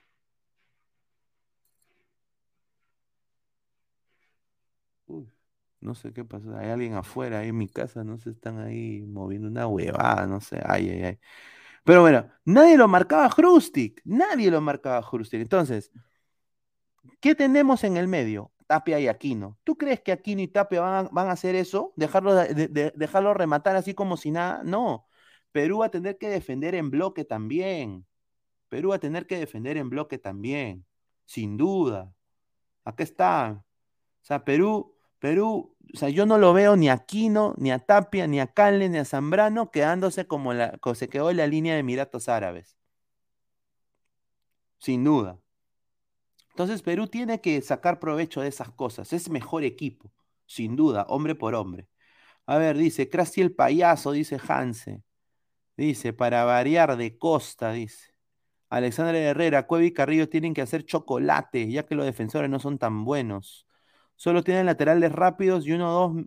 [5.85, 9.03] No sé qué pasa, hay alguien afuera, ahí en mi casa, no se están ahí
[9.03, 11.19] moviendo una huevada, no sé, ay, ay, ay.
[11.85, 15.41] Pero bueno, nadie lo marcaba Hrustik, nadie lo marcaba Hrustik.
[15.43, 15.93] Entonces,
[17.21, 18.53] ¿qué tenemos en el medio?
[18.67, 19.59] Tapia y Aquino.
[19.65, 21.93] ¿Tú crees que Aquino y Tapia van a, hacer eso?
[21.97, 24.63] ¿Dejarlo, ¿Dejarlo rematar así como si nada?
[24.65, 25.07] No.
[25.53, 28.07] Perú va a tener que defender en bloque también.
[28.69, 30.87] Perú va a tener que defender en bloque también.
[31.27, 32.13] Sin duda.
[32.85, 33.65] Acá está.
[34.23, 34.94] O sea, Perú
[35.25, 38.47] Perú, o sea, yo no lo veo ni a Quino, ni a Tapia, ni a
[38.47, 42.77] Canle, ni a Zambrano quedándose como, la, se quedó en la línea de Emiratos Árabes.
[44.77, 45.41] Sin duda.
[46.51, 49.15] Entonces Perú tiene que sacar provecho de esas cosas.
[49.15, 50.13] Es mejor equipo,
[50.45, 51.89] sin duda, hombre por hombre.
[52.45, 55.03] A ver, dice, Crasi el payaso, dice Hanse.
[55.75, 58.13] Dice, para variar de costa, dice.
[58.69, 62.77] Alexandre Herrera, Cueva y Carrillo tienen que hacer chocolate, ya que los defensores no son
[62.77, 63.67] tan buenos.
[64.25, 66.25] Solo tienen laterales rápidos y uno o dos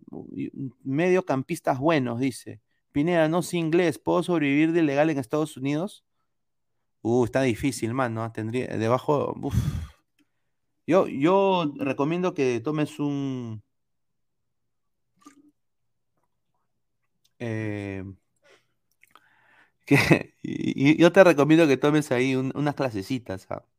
[0.84, 2.62] mediocampistas buenos, dice.
[2.92, 6.06] Pineda, no sé inglés, ¿puedo sobrevivir de legal en Estados Unidos?
[7.02, 8.32] Uh, está difícil, man, ¿no?
[8.32, 9.34] Tendría, debajo,
[10.86, 13.64] Yo, yo recomiendo que tomes un...
[17.40, 18.04] Eh,
[19.88, 23.42] que, y, yo te recomiendo que tomes ahí unas clasecitas.
[23.42, 23.77] ¿sabes?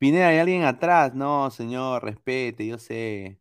[0.00, 1.14] Pineda, ¿hay alguien atrás?
[1.14, 3.38] No, señor, respete, yo sé.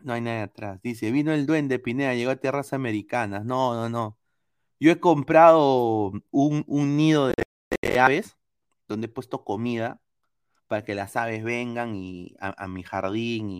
[0.00, 0.80] No hay nadie atrás.
[0.82, 3.44] Dice, vino el duende, Pineda, llegó a tierras americanas.
[3.44, 4.18] No, no, no.
[4.80, 8.36] Yo he comprado un, nido de, aves
[8.88, 10.00] donde he puesto comida
[10.68, 13.50] para que las aves vengan y, a, mi jardín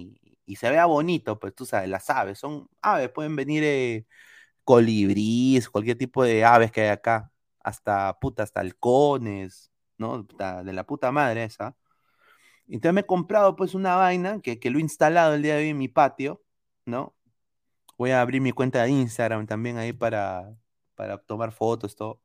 [0.47, 4.07] y, se vea bonito, pues tú sabes, las aves son aves, pueden venir eh,
[4.65, 10.25] cualquier tipo de aves que hay acá, hasta puta, hasta halcones, ¿no?
[10.25, 11.77] De la puta madre esa.
[12.69, 15.65] Entonces me he comprado pues una vaina que, que lo he instalado el día de
[15.65, 16.43] hoy en mi patio,
[16.85, 17.15] ¿no?
[17.99, 20.55] Voy a abrir mi cuenta de Instagram también ahí para,
[20.95, 22.21] para tomar fotos, todo.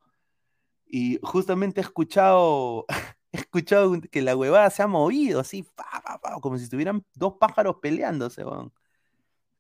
[0.86, 2.86] Y justamente he escuchado,
[3.32, 5.65] he escuchado que la huevada se ha movido así,
[6.41, 8.43] como si estuvieran dos pájaros peleándose,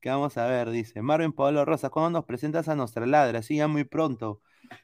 [0.01, 3.41] Que vamos a ver, dice Marvin Pablo Rosa, ¿cuándo nos presentas a nuestra ladra?
[3.43, 4.41] Sí, ya muy pronto.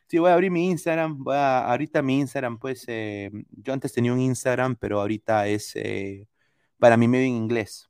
[0.07, 1.23] Sí, voy a abrir mi Instagram.
[1.23, 5.75] Voy a, ahorita mi Instagram, pues, eh, yo antes tenía un Instagram, pero ahorita es
[5.75, 6.27] eh,
[6.79, 7.89] para mi medio en inglés.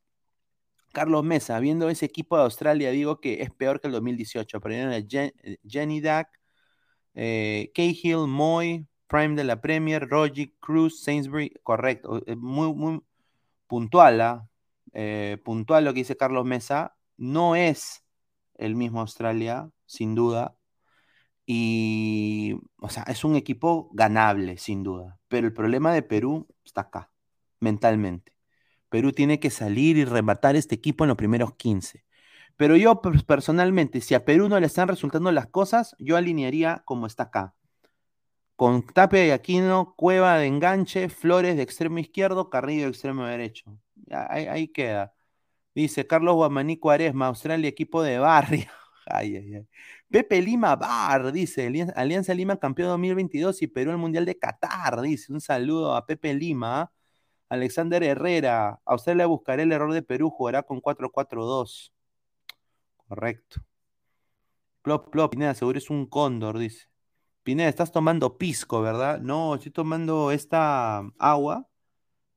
[0.98, 4.60] Carlos Mesa, viendo ese equipo de Australia, digo que es peor que el 2018.
[4.60, 5.06] Perdieron a
[5.68, 6.30] Jenny Dack,
[7.14, 13.02] eh, Cahill, Moy, Prime de la Premier, Roger, Cruz, Sainsbury, correcto, eh, muy, muy
[13.68, 14.50] puntual, ¿ah?
[14.94, 18.06] eh, puntual lo que dice Carlos Mesa, no es
[18.56, 20.57] el mismo Australia, sin duda,
[21.48, 26.82] y, o sea, es un equipo ganable, sin duda, pero el problema de Perú está
[26.82, 27.12] acá,
[27.62, 28.34] mentalmente.
[28.90, 32.06] Perú tiene que salir y rematar este equipo en los primeros 15.
[32.58, 37.08] Pero yo personalmente, si a Perú no le están resultando las cosas, yo alinearía como
[37.08, 37.56] está acá.
[38.56, 43.78] Con Tapia y Aquino, Cueva de enganche, Flores de extremo izquierdo, Carrillo de extremo derecho.
[44.12, 45.14] Ahí, queda.
[45.76, 48.66] Dice Carlos Guamaní Cuaresma, Australia, equipo de barrio.
[49.10, 49.68] Ay, ay, ay.
[50.10, 55.34] Pepe Lima Bar, dice, Alianza Lima campeón 2022 y Perú el Mundial de Qatar, dice.
[55.34, 56.92] Un saludo a Pepe Lima.
[57.50, 61.92] Alexander Herrera, Australia buscará el error de Perú, jugará con 4-4-2.
[63.08, 63.62] Correcto.
[64.82, 66.88] Plop, plop, Pineda, seguro es un cóndor, dice.
[67.44, 69.20] Pineda, estás tomando pisco, ¿verdad?
[69.20, 71.68] No, estoy tomando esta agua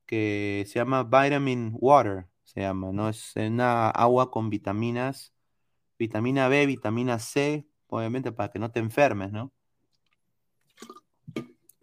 [0.05, 3.09] que se llama vitamin water, se llama, ¿no?
[3.09, 5.30] Es una agua con vitaminas,
[6.01, 9.53] vitamina B, vitamina C, obviamente para que no te enfermes, ¿no?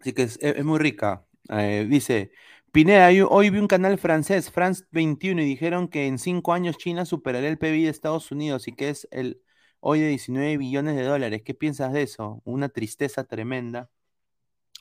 [0.01, 1.25] Así que es, muy rica.
[1.49, 2.31] Eh, dice,
[2.73, 7.05] Pineda, hoy vi un canal francés, France 21, y dijeron que en cinco años China
[7.05, 9.41] superará el PIB de Estados Unidos y que es el
[9.79, 11.41] hoy de 19 billones de dólares.
[11.45, 12.41] ¿Qué piensas de eso?
[12.43, 13.89] Una tristeza tremenda.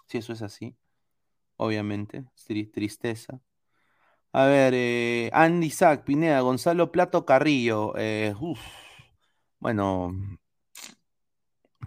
[0.08, 0.76] Si eso es así,
[1.56, 2.24] obviamente,
[2.72, 3.40] tristeza.
[4.32, 7.94] A ver, eh, Andy Sack, Pineda, Gonzalo Plato Carrillo.
[7.96, 8.34] Eh,
[9.60, 10.12] bueno,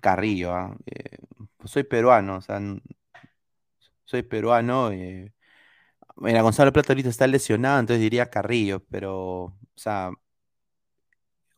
[0.01, 0.75] Carrillo, ¿ah?
[0.85, 1.17] eh,
[1.65, 2.59] soy peruano, o sea,
[4.05, 4.91] soy peruano.
[6.17, 9.15] Mira, Gonzalo Plata ahorita está lesionado, entonces diría Carrillo, pero,
[9.45, 10.11] o sea,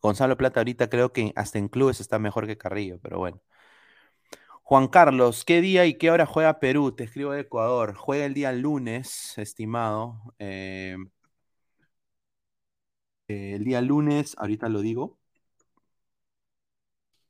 [0.00, 3.40] Gonzalo Plata ahorita creo que hasta en clubes está mejor que Carrillo, pero bueno.
[4.62, 6.92] Juan Carlos, ¿qué día y qué hora juega Perú?
[6.92, 7.94] Te escribo de Ecuador.
[7.94, 10.34] Juega el día lunes, estimado.
[10.38, 10.96] Eh,
[13.28, 15.18] el día lunes, ahorita lo digo.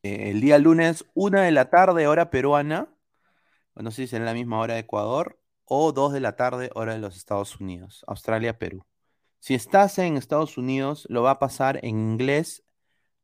[0.05, 2.95] Eh, el día lunes, una de la tarde, hora peruana.
[3.75, 6.93] No sé si será la misma hora de Ecuador o 2 de la tarde, hora
[6.93, 8.85] de los Estados Unidos, Australia, Perú.
[9.41, 12.65] Si estás en Estados Unidos, lo va a pasar en inglés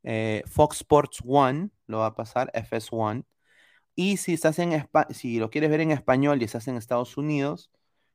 [0.04, 3.26] eh, Fox Sports One, lo va a pasar FS1.
[3.94, 7.70] Y si, estás en si lo quieres ver en español y estás en Estados Unidos,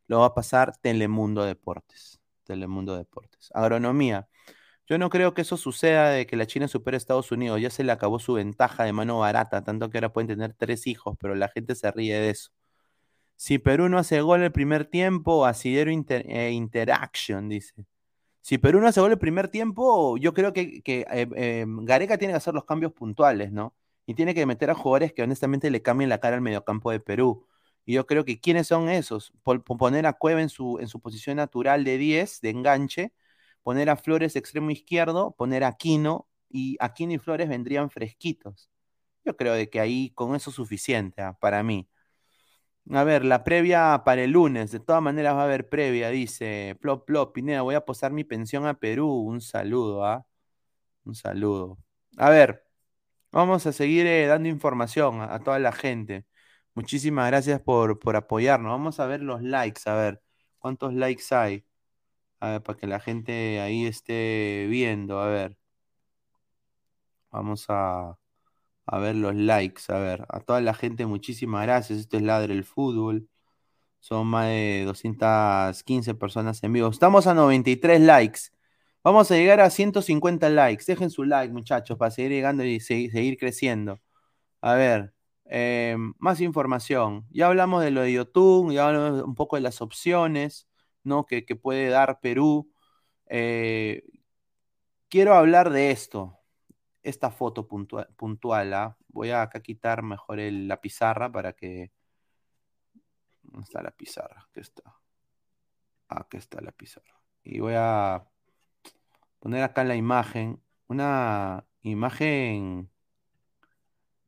[0.07, 2.19] lo va a pasar Telemundo Deportes.
[2.45, 3.51] Telemundo Deportes.
[3.53, 4.27] Agronomía.
[4.87, 7.59] Yo no creo que eso suceda de que la China supere a Estados Unidos.
[7.59, 10.85] Ya se le acabó su ventaja de mano barata, tanto que ahora pueden tener tres
[10.87, 12.51] hijos, pero la gente se ríe de eso.
[13.35, 17.85] Si Perú no hace gol el primer tiempo, asidero eh, interaction, dice.
[18.41, 22.33] Si Perú no hace gol el primer tiempo, yo creo que, eh, eh, Gareca tiene
[22.33, 23.75] que hacer los cambios puntuales, ¿no?
[24.05, 26.99] Y tiene que meter a jugadores que honestamente le cambien la cara al mediocampo de
[26.99, 27.47] Perú.
[27.85, 29.33] Y yo creo que ¿quiénes son esos?
[29.43, 33.13] poner a Cueva en su, en su posición natural de 10, de enganche,
[33.65, 38.69] poner a Flores extremo izquierdo, poner a Aquino, y Aquino y Flores vendrían fresquitos.
[39.25, 41.37] Yo creo de que ahí con eso es suficiente ¿ah?
[41.41, 41.89] para mí.
[42.91, 44.71] A ver, la previa para el lunes.
[44.71, 46.77] De todas maneras va a haber previa, dice.
[46.81, 49.09] Plop, plop, Pineda, voy a posar mi pensión a Perú.
[49.11, 50.25] Un saludo, ¿ah?
[51.05, 51.79] Un saludo.
[52.17, 52.65] A ver,
[53.31, 56.25] vamos a seguir eh, dando información a, toda la gente.
[56.75, 58.71] Muchísimas gracias por, por apoyarnos.
[58.71, 60.21] Vamos a ver los likes, a ver
[60.59, 61.65] cuántos likes hay.
[62.39, 65.57] A ver, para que la gente ahí esté viendo, a ver.
[67.31, 68.17] Vamos a,
[68.85, 71.99] a ver los likes, a ver, a toda la gente muchísimas gracias.
[71.99, 73.29] Esto es Ladre el Fútbol.
[73.99, 76.89] Son más de 215 personas en vivo.
[76.89, 78.41] Estamos a 93 likes.
[79.03, 80.85] Vamos a llegar a 150 likes.
[80.87, 83.99] Dejen su like, muchachos, para seguir llegando y seguir creciendo.
[84.61, 85.13] A ver,
[85.45, 87.25] em, más información.
[87.31, 90.67] Ya hablamos de lo de YouTube, ya hablamos un poco de las opciones.
[91.05, 91.25] ¿No?
[91.25, 92.69] Que, que puede dar Perú.
[93.27, 94.03] Eh,
[95.07, 96.39] quiero hablar de esto,
[97.03, 98.07] esta foto puntual.
[98.17, 98.97] puntual ¿ah?
[99.07, 101.91] Voy a acá quitar mejor el, la pizarra para que...
[103.43, 104.47] ¿Dónde está la pizarra?
[104.49, 104.83] Aquí está.
[106.09, 107.21] Aquí está la pizarra.
[107.43, 108.27] Y voy a
[109.39, 112.89] poner acá la imagen, una imagen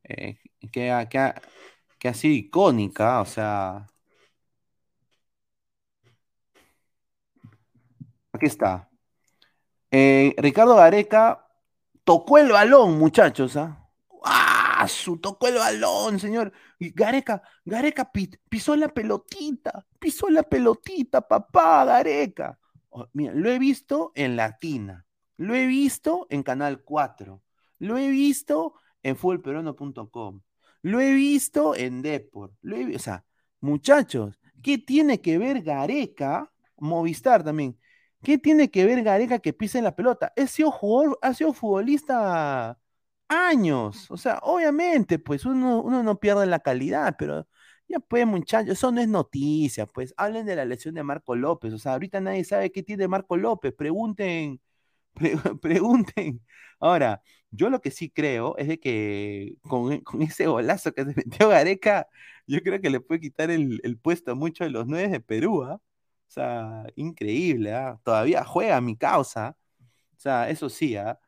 [0.03, 0.39] eh,
[0.71, 1.33] que, que,
[1.99, 3.87] que ha sido icónica, o sea...
[8.37, 8.87] Aquí está.
[9.89, 11.47] Eh, Ricardo Gareca
[12.03, 13.57] tocó el balón, muchachos.
[13.57, 14.85] ¿ah?
[14.87, 16.53] Su tocó el balón, señor.
[16.79, 18.11] Gareca, Gareca
[18.47, 22.59] pisó la pelotita, pisó la pelotita, papá, Gareca.
[22.89, 25.03] Oh, lo he visto en Latina,
[25.37, 27.41] lo he visto en Canal 4,
[27.79, 30.41] lo he visto en futbolperuano.com,
[30.83, 33.25] lo he visto en Deport, lo he, o sea,
[33.61, 36.51] muchachos, ¿qué tiene que ver Gareca?
[36.77, 37.75] Movistar también.
[38.27, 40.33] ¿Qué tiene que ver Gareca que pise la pelota?
[40.35, 42.77] Ha sido jugador, ha sido futbolista
[43.29, 44.11] años.
[44.11, 47.47] O sea, obviamente, pues uno, uno no pierde la calidad, pero
[47.87, 50.13] ya pues, muchachos, eso no es noticia, pues.
[50.17, 51.73] Hablen de la lesión de Marco López.
[51.73, 53.73] O sea, ahorita nadie sabe qué tiene Marco López.
[53.73, 54.59] Pregunten,
[55.61, 56.41] pregunten.
[56.81, 57.21] Ahora,
[57.51, 62.07] yo lo que sí creo es de que con, ese golazo que se metió Gareca,
[62.47, 65.63] yo creo que le puede quitar el, puesto a muchos de los nueve de Perú,
[65.63, 65.81] ¿ah?
[66.27, 67.99] O sea, increíble, ¿ah?
[68.03, 69.57] Todavía juega mi causa.
[70.17, 71.19] O sea, eso sí, ¿ah?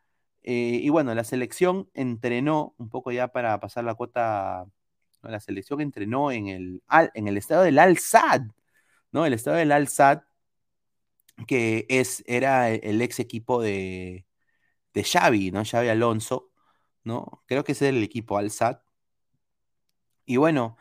[0.44, 4.66] Eh, y bueno, la selección entrenó un poco ya para pasar la cuota.
[5.24, 6.84] La selección entrenó en el,
[7.14, 8.44] en el estado del Al-Sad,
[9.12, 9.26] ¿no?
[9.26, 10.22] El estado del Al-Sad,
[11.48, 14.26] que es, era el ex equipo de,
[14.94, 15.64] de Xavi, ¿no?
[15.66, 16.52] Xavi Alonso,
[17.04, 17.44] ¿no?
[17.48, 18.80] Creo que ese es el equipo Al-Sad.
[20.26, 20.78] Y bueno,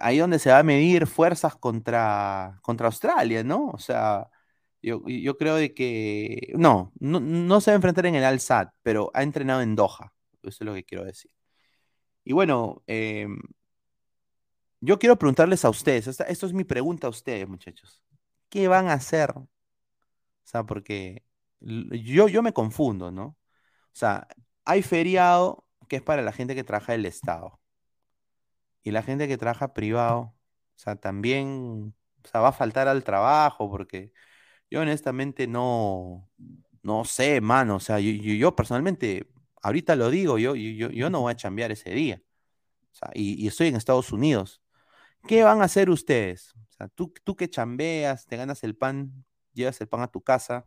[0.00, 3.68] ahí donde se va a medir fuerzas contra, contra Australia, ¿no?
[3.68, 4.28] O sea,
[4.82, 5.02] yo,
[5.38, 9.62] creo de que no, no, se va a enfrentar en el Al-Sad, pero ha entrenado
[9.62, 10.12] en Doha,
[10.42, 11.30] eso es lo que quiero decir.
[12.24, 13.38] Y bueno, em,
[14.80, 18.02] yo quiero preguntarles a ustedes, esta, esto es mi pregunta a ustedes, muchachos.
[18.48, 19.30] ¿Qué van a hacer?
[19.32, 19.48] O
[20.44, 21.24] sea, porque
[21.60, 23.24] yo, yo me confundo, ¿no?
[23.26, 23.36] O
[23.92, 24.28] sea,
[24.64, 27.59] hay feriado que es para la gente que trabaja el Estado
[28.82, 30.34] y la gente que trabaja privado, o
[30.76, 31.94] sea, también,
[32.24, 34.12] o sea, va a faltar al trabajo porque
[34.70, 36.30] yo honestamente no,
[36.82, 39.30] no sé, mano, o sea, yo, personalmente,
[39.62, 42.22] ahorita lo digo, yo, yo, yo no voy a chambear ese día,
[42.92, 44.62] o sea, y, estoy en Estados Unidos.
[45.28, 46.54] ¿Qué van a hacer ustedes?
[46.56, 50.22] O sea, tú, tú que chambeas, te ganas el pan, llevas el pan a tu
[50.22, 50.66] casa.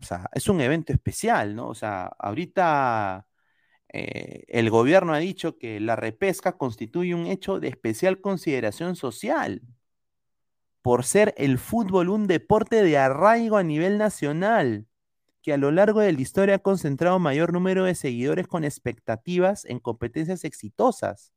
[0.00, 1.68] O sea, es un evento especial, ¿no?
[1.68, 3.26] O sea, ahorita
[3.96, 9.62] eh, el gobierno ha dicho que la repesca constituye un hecho de especial consideración social
[10.82, 14.88] por ser el fútbol un deporte de arraigo a nivel nacional,
[15.42, 19.64] que a lo largo de la historia ha concentrado mayor número de seguidores con expectativas
[19.64, 21.32] en competencias exitosas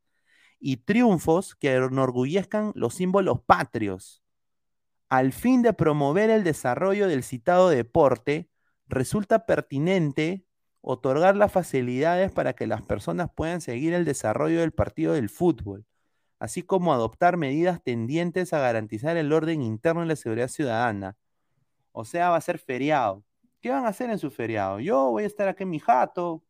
[0.59, 4.23] y triunfos que enorgullezcan los símbolos patrios.
[5.09, 8.49] Al fin de promover el desarrollo del citado deporte,
[8.88, 10.47] resulta pertinente
[10.82, 15.86] otorgar las facilidades para que las personas puedan seguir el desarrollo del partido del fútbol,
[16.40, 21.18] así como adoptar medidas tendientes a garantizar el orden interno y la seguridad ciudadana.
[21.91, 23.24] O sea, va a ser feriado.
[23.62, 24.80] ¿Qué van a hacer en su feriado?
[24.80, 26.44] Yo voy a estar aquí en mi jato,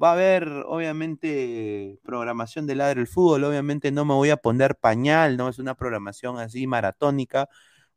[0.00, 4.76] va a haber obviamente programación de ladre el fútbol, obviamente no me voy a poner
[4.76, 7.48] pañal, no es una programación así maratónica,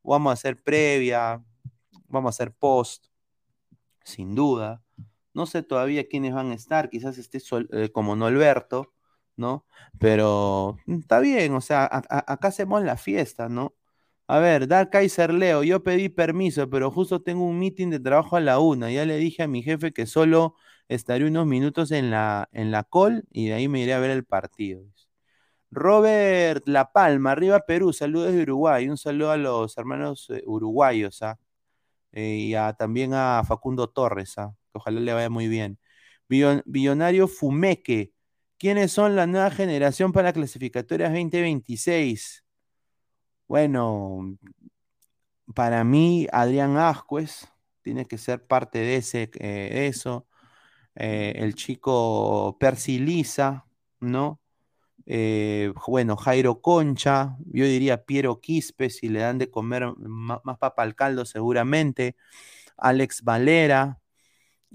[0.04, 1.44] vamos a hacer previa,
[2.08, 3.06] vamos a hacer post,
[4.04, 4.85] sin duda.
[5.36, 7.40] No sé todavía quiénes van a estar, quizás esté
[7.72, 8.94] eh, como Norberto,
[9.38, 9.66] ¿no?
[10.00, 13.76] Pero mm, está bien, o sea, acá hacemos la fiesta, ¿no?
[14.28, 18.36] A ver, Dark Kaiser Leo, yo pedí permiso, pero justo tengo un meeting de trabajo
[18.38, 18.92] a la una.
[18.92, 20.56] Ya le dije a mi jefe que solo
[20.88, 24.10] estaré unos minutos en la, en la call y de ahí me iré a ver
[24.12, 24.84] el partido.
[25.72, 28.88] Robert La Palma, arriba Perú, saludos de Uruguay.
[28.90, 31.38] Un saludo a los hermanos eh, uruguayos, ¿ah?
[32.14, 34.56] Eh, y también a Facundo Torres, ¿ah?
[34.76, 35.80] Ojalá le vaya muy bien.
[36.28, 38.14] Billonario Fumeque.
[38.58, 42.44] ¿Quiénes son la nueva generación para clasificatorias 2026?
[43.48, 44.38] Bueno,
[45.54, 47.48] para mí, Adrián Ascuez
[47.82, 50.28] tiene que ser parte de ese, eh, eso.
[50.96, 53.66] Eh, el chico Percy Lisa,
[54.00, 54.42] ¿no?
[55.06, 60.58] Eh, bueno, Jairo Concha, yo diría Piero Quispe, si le dan de comer más, más
[60.58, 62.16] papa al caldo, seguramente.
[62.78, 64.00] Alex Valera,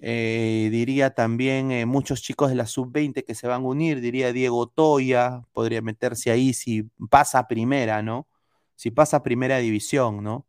[0.00, 4.32] eh, diría también eh, muchos chicos de la sub-20 que se van a unir, diría
[4.32, 8.28] Diego Toya, podría meterse ahí si pasa primera, ¿no?
[8.76, 10.46] Si pasa a primera división, ¿no?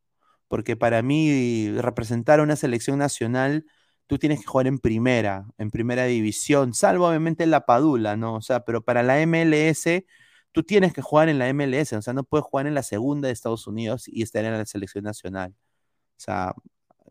[0.47, 3.65] Porque para mí representar a una selección nacional,
[4.07, 8.35] tú tienes que jugar en primera, en primera división, salvo obviamente la Padula, ¿no?
[8.35, 10.05] O sea, pero para la MLS,
[10.51, 13.27] tú tienes que jugar en la MLS, o sea, no puedes jugar en la segunda
[13.27, 15.55] de Estados Unidos y estar en la selección nacional.
[16.17, 16.53] O sea,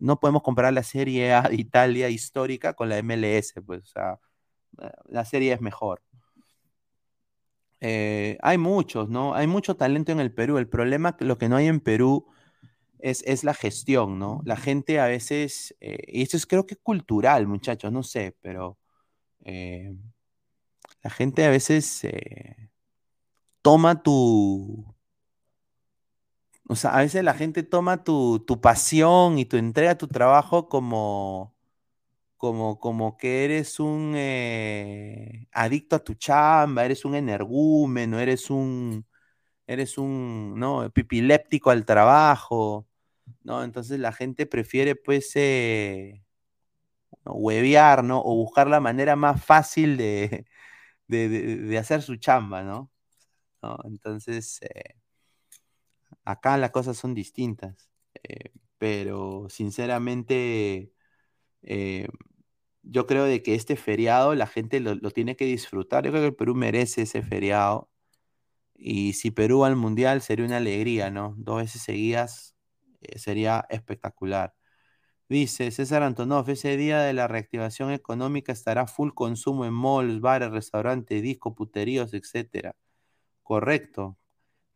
[0.00, 4.18] no podemos comparar la Serie A de Italia histórica con la MLS, pues, o sea,
[5.08, 6.02] la serie es mejor.
[7.80, 9.34] Eh, hay muchos, ¿no?
[9.34, 10.58] Hay mucho talento en el Perú.
[10.58, 12.26] El problema, lo que no hay en Perú
[12.98, 14.42] es, es la gestión, ¿no?
[14.44, 18.78] La gente a veces, eh, y esto es creo que cultural, muchachos, no sé, pero
[19.44, 19.94] eh,
[21.02, 22.06] la gente a veces
[23.62, 24.94] toma tu...
[26.70, 30.68] O sea, a veces la gente toma tu, tu pasión y tu entrega tu trabajo
[30.68, 31.52] como
[32.36, 39.06] como, como que eres un eh, adicto a tu chamba, eres un energúmeno, eres un,
[39.66, 40.90] eres un, ¿no?
[40.92, 42.88] Pipiléptico al trabajo,
[43.44, 43.64] ¿no?
[43.64, 46.22] Entonces la gente prefiere, pues, eh,
[47.24, 48.20] huevear, ¿no?
[48.24, 50.46] O buscar la manera más fácil de,
[51.08, 52.90] de, hacer su chamba, ¿no?
[53.84, 54.99] Entonces, eh,
[56.24, 57.90] acá las cosas son distintas,
[58.78, 60.92] pero sinceramente
[62.82, 66.04] yo creo de que este feriado la gente lo, tiene que disfrutar.
[66.04, 67.90] Yo creo que el Perú merece ese feriado.
[68.76, 71.34] Y si Perú va al Mundial sería una alegría, ¿no?
[71.38, 72.56] Dos veces seguidas
[73.02, 74.54] eh, sería espectacular.
[75.28, 80.50] Dice César Antonov, ese día de la reactivación económica estará full consumo en malls, bares,
[80.50, 82.74] restaurantes, discos, puteríos, etc.
[83.42, 84.18] Correcto.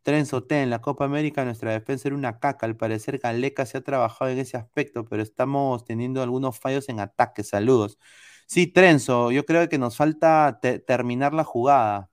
[0.04, 2.66] Tren en la Copa América nuestra defensa era una caca.
[2.66, 7.00] Al parecer Galeca se ha trabajado en ese aspecto, pero estamos teniendo algunos fallos en
[7.00, 7.42] ataque.
[7.42, 7.98] Saludos.
[8.46, 12.10] Sí, Trenzo, yo creo que nos falta terminar la jugada.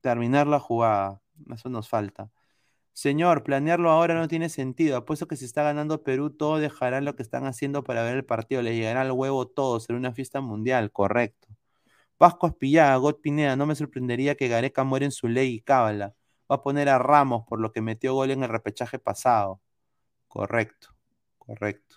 [0.00, 1.20] Terminar la jugada.
[1.52, 2.30] Eso nos falta.
[2.92, 4.96] Señor, planearlo ahora no tiene sentido.
[4.96, 8.24] Apuesto que si está ganando Perú, todos dejarán lo que están haciendo para ver el
[8.26, 8.62] partido.
[8.62, 9.80] Le llegará al huevo todo.
[9.80, 11.48] Será una fiesta mundial, correcto.
[12.18, 16.14] Vasco Aspillaga, God Pineda, no me sorprendería que Gareca muera en su ley y cábala
[16.50, 19.60] va a poner a Ramos por lo que metió gol en el repechaje pasado.
[20.28, 20.94] Correcto,
[21.38, 21.96] correcto.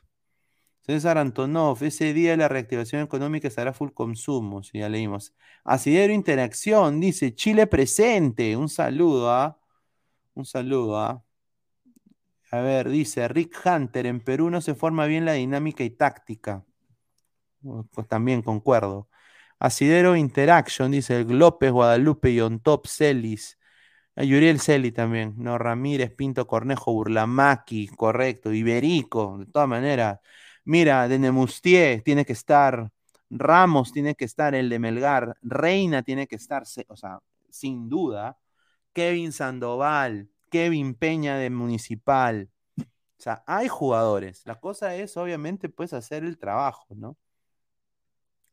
[0.81, 5.35] César Antonov, ese día la reactivación económica estará full consumo, si ya leímos.
[5.63, 8.57] Asidero Interacción, dice Chile presente.
[8.57, 9.59] Un saludo, ¿ah?
[10.33, 11.23] Un saludo, ¿ah?
[12.51, 16.65] A ver, dice Rick Hunter, en Perú no se forma bien la dinámica y táctica.
[17.91, 19.07] Pues también concuerdo.
[19.59, 23.59] Asidero Interaction, dice López, Guadalupe y On Top Celis.
[24.17, 30.19] Yuriel Celi también, no, Ramírez, Pinto, Cornejo, Burlamaki, correcto, Iberico, de todas maneras.
[30.65, 32.91] Mira, de Nemustier tiene que estar,
[33.29, 37.19] Ramos tiene que estar, el de Melgar, Reina tiene que estar, o sea,
[37.49, 38.37] sin duda,
[38.93, 42.49] Kevin Sandoval, Kevin Peña de Municipal.
[42.77, 44.41] O sea, hay jugadores.
[44.45, 47.17] La cosa es, obviamente, pues hacer el trabajo, ¿no?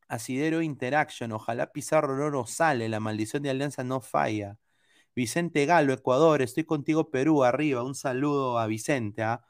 [0.08, 4.56] Asidero Interaction, ojalá Pizarro no sale, la maldición de Alianza no falla.
[5.18, 7.82] Vicente Galo, Ecuador, estoy contigo Perú, arriba.
[7.82, 9.44] Un saludo a Vicente, ¿ah?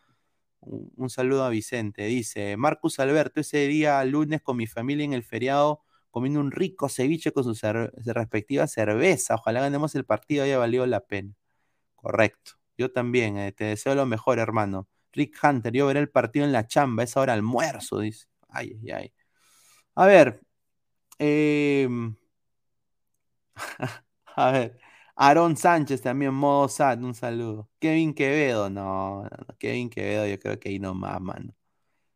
[0.60, 2.06] un, saludo a Vicente.
[2.06, 6.88] Dice, Marcus Alberto, ese día lunes con mi familia en el feriado, comiendo un rico
[6.88, 7.54] ceviche con su,
[8.06, 9.34] respectiva cerveza.
[9.34, 11.34] Ojalá ganemos el partido, haya valido la pena.
[11.96, 12.52] Correcto.
[12.78, 14.88] Yo también, eh, te deseo lo mejor, hermano.
[15.12, 18.26] Rick Hunter, yo veré el partido en la chamba, es ahora almuerzo, dice.
[18.48, 19.12] Ay, ay, ay.
[19.96, 20.40] A ver.
[21.18, 22.16] Em,
[24.36, 24.87] a ver.
[25.20, 27.68] Aaron Sánchez también, modo sad, un saludo.
[27.80, 29.28] Kevin Quevedo, no,
[29.58, 31.52] Kevin Quevedo, yo creo que ahí nomás, mano.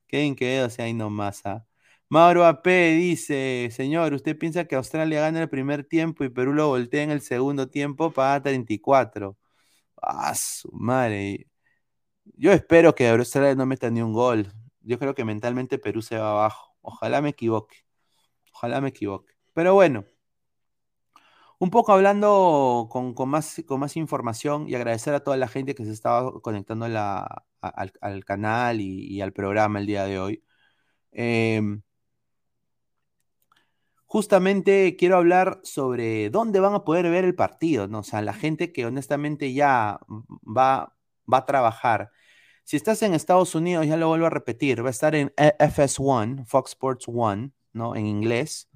[0.08, 1.66] Kevin Quevedo, sí, ahí nomás, ¿ah?
[2.08, 6.68] Mauro AP dice, señor, ¿usted piensa que Australia gana el primer tiempo y Perú lo
[6.68, 9.38] voltea en el segundo tiempo para 34?
[10.02, 11.48] Ah, su madre.
[12.36, 14.52] Yo espero que Australia no meta ni un gol.
[14.80, 16.76] Yo creo que mentalmente Perú se va abajo.
[16.82, 17.78] Ojalá me equivoque.
[18.54, 19.34] Ojalá me equivoque.
[19.54, 20.04] Pero bueno,
[21.62, 25.84] un poco hablando con, más, con más información y agradecer a toda la gente que
[25.84, 30.44] se estaba conectando al, canal y, al programa el día de hoy.
[31.12, 31.82] Em,
[34.06, 38.00] justamente quiero hablar sobre dónde van a poder ver el partido, ¿no?
[38.00, 40.00] O sea, la gente que honestamente ya
[40.44, 40.96] va,
[41.32, 42.10] a trabajar.
[42.64, 46.44] Si estás en Estados Unidos, ya lo vuelvo a repetir, va a estar en FS1,
[46.46, 47.96] Fox Sports One, ¿no?
[47.96, 48.68] En inglés,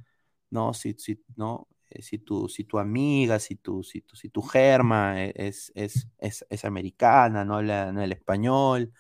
[0.50, 0.72] ¿no?
[0.74, 1.68] Si, si, ¿no?
[1.90, 5.72] Eh, si tu, si tu amiga, si tu, si tu, si tu germa e, es,
[5.74, 8.92] es, es, americana, no habla el español,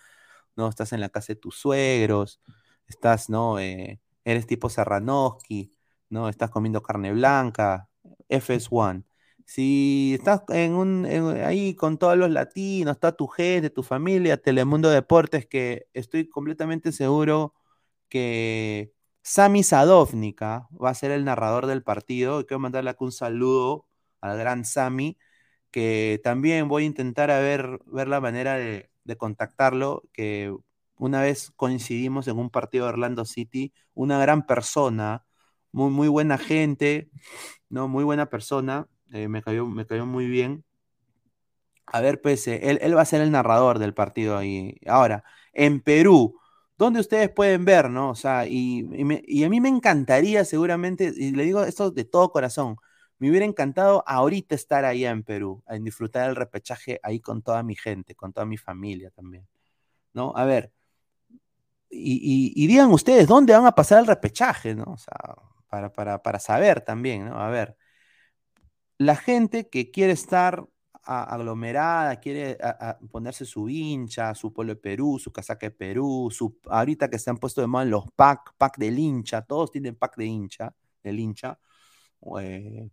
[0.56, 2.40] no estás en la casa de tus suegros,
[2.86, 3.58] estás, ¿no?
[3.58, 5.72] Eh, eres tipo Serranoski,
[6.10, 6.28] ¿no?
[6.28, 7.88] Estás comiendo carne blanca,
[8.28, 9.04] FS1.
[9.44, 11.06] si estás en un,
[11.44, 16.92] ahí con todos los latinos, está tu gente, tu familia, Telemundo Deportes, que estoy completamente
[16.92, 17.54] seguro
[18.08, 18.95] que
[19.28, 22.46] Sami Sadovnica va a ser el narrador del partido.
[22.46, 23.88] Quiero mandarle acá un saludo
[24.20, 25.18] al gran Sami,
[25.72, 30.54] que también voy a intentar a ver, ver la manera de, de contactarlo, que
[30.96, 35.26] una vez coincidimos en un partido de Orlando City, una gran persona,
[35.72, 37.10] muy, muy buena gente,
[37.68, 37.88] ¿no?
[37.88, 40.64] Muy buena persona, eh, me cayó, me cayó muy bien.
[41.86, 44.78] A ver, pues, eh, él, él va a ser el narrador del partido ahí.
[44.86, 46.38] Ahora, en Perú,
[46.78, 48.10] donde ustedes pueden ver, ¿no?
[48.10, 48.86] O sea, y,
[49.26, 52.76] y a mí me encantaría seguramente, y le digo esto de todo corazón,
[53.18, 57.62] me hubiera encantado ahorita estar allá en Perú, en disfrutar el repechaje ahí con toda
[57.62, 59.46] mi gente, con toda mi familia también,
[60.14, 60.32] ¿no?
[60.36, 60.72] A ver,
[61.90, 64.84] y, y- digan ustedes dónde van a pasar el repechaje, ¿no?
[64.92, 65.14] O sea,
[65.68, 67.40] para, para, para saber también, ¿no?
[67.40, 67.76] A ver,
[68.98, 70.66] la gente que quiere estar
[71.06, 72.58] aglomerada, quiere
[73.10, 77.30] ponerse su hincha, su polo de Perú, su casaca de Perú, su, ahorita que se
[77.30, 81.20] han puesto de moda los pack, pack del hincha, todos tienen pack de hincha, del
[81.20, 81.58] hincha.
[82.40, 82.90] eh,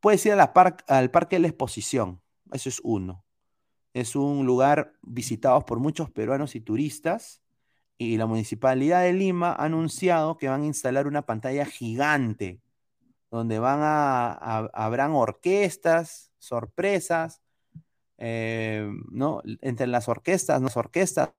[0.00, 0.52] puedes ir a la
[0.88, 2.20] al Parque de la Exposición,
[2.52, 3.24] eso es uno.
[3.92, 7.42] Es un lugar visitado por muchos peruanos y turistas
[7.98, 12.62] y la Municipalidad de Lima ha anunciado que van a instalar una pantalla gigante
[13.30, 14.32] donde van a,
[14.72, 17.40] habrán orquestas, sorpresas,
[18.18, 19.42] eh, ¿no?
[19.60, 21.30] Entre las orquestas, las orquestas.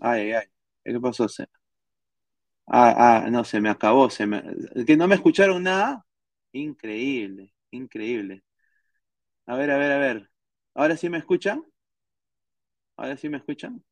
[0.00, 0.46] Ay, ay,
[0.84, 1.26] ¿qué pasó?
[2.66, 4.42] Ah, ah, no, se me acabó, se me...
[4.86, 6.06] ¿Que no me escucharon nada?
[6.52, 8.42] Increíble, increíble.
[9.46, 10.30] A ver, a ver, a ver.
[10.74, 11.64] ¿Ahora sí me escuchan?
[12.98, 13.82] ¿Ahora sí me escuchan?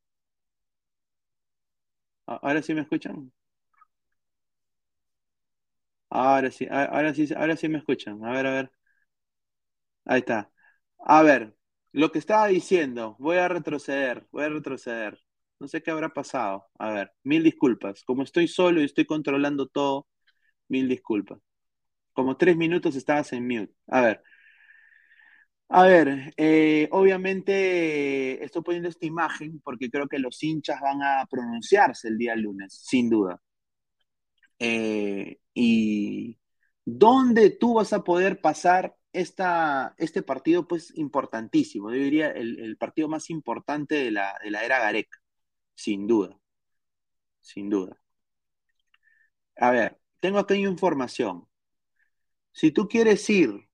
[2.28, 3.32] ¿A- ¿Ahora sí me escuchan?
[6.10, 8.24] Ahora sí, ahora sí, ahora sí me escuchan.
[8.24, 8.70] A ver, a ver.
[10.04, 10.50] Ahí está.
[10.98, 11.54] A ver,
[11.92, 15.20] lo que estaba diciendo, voy a retroceder, voy a retroceder.
[15.58, 16.66] No sé qué habrá pasado.
[16.78, 18.04] A ver, mil disculpas.
[18.04, 20.06] Como estoy solo y estoy controlando todo,
[20.68, 21.40] mil disculpas.
[22.12, 23.74] Como tres minutos estabas en mute.
[23.88, 24.22] A ver.
[25.68, 31.26] A ver, eh, obviamente estoy poniendo esta imagen porque creo que los hinchas van a
[31.28, 33.40] pronunciarse el día lunes, sin duda.
[34.58, 36.38] Eh, y
[36.84, 41.90] dónde tú vas a poder pasar esta, este partido, pues importantísimo.
[41.90, 45.18] Yo diría el, partido más importante de la, de la era Gareca,
[45.76, 46.36] sin duda.
[47.40, 47.96] Sin duda.
[49.56, 51.46] A ver, tengo aquí información.
[52.52, 53.68] Si tú quieres ir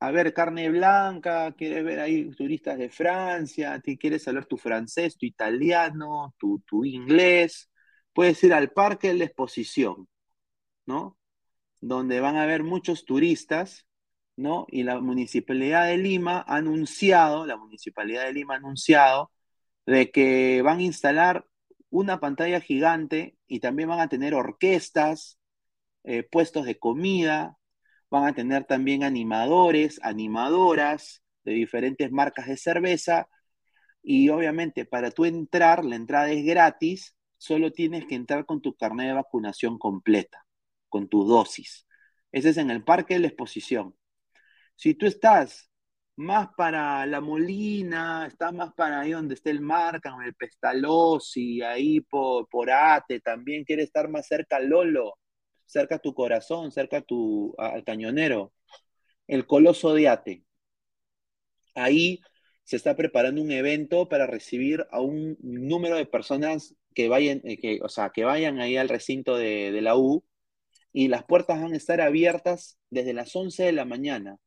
[0.00, 5.16] a ver carne blanca, quieres ver ahí turistas de Francia, te quieres hablar tu francés,
[5.16, 7.70] tu italiano, tu, tu inglés,
[8.12, 10.08] puedes ir al Parque de la Exposición,
[10.86, 11.18] ¿no?
[11.80, 13.86] Donde van a haber muchos turistas,
[14.36, 14.66] ¿no?
[14.70, 19.30] Y la Municipalidad de Lima ha anunciado, la Municipalidad de Lima ha anunciado
[19.86, 21.46] de que van a instalar
[21.90, 25.38] una pantalla gigante y también van a tener orquestas,
[26.04, 27.58] eh, puestos de comida,
[28.10, 33.28] van a tener también animadores, animadoras de diferentes marcas de cerveza
[34.02, 38.74] y obviamente para tú entrar, la entrada es gratis, solo tienes que entrar con tu
[38.74, 40.46] carnet de vacunación completa,
[40.88, 41.86] con tu dosis.
[42.32, 43.96] Ese es en el parque de la exposición.
[44.76, 45.71] Si tú estás
[46.16, 52.00] más para La Molina, estás más para ahí donde está el Marca, el Pestalozzi, ahí
[52.00, 55.18] por, por Ate, también quieres estar más cerca al Lolo,
[55.66, 58.52] cerca a tu corazón, cerca tu, al cañonero,
[59.28, 60.44] el Coloso de Ate.
[61.74, 62.20] Ahí
[62.64, 67.58] se está preparando un evento para recibir a un número de personas que vayan, eh,
[67.58, 70.24] que, o sea, que vayan ahí al recinto de, de la U
[70.92, 74.38] y las puertas van a estar abiertas desde las 11 de la mañana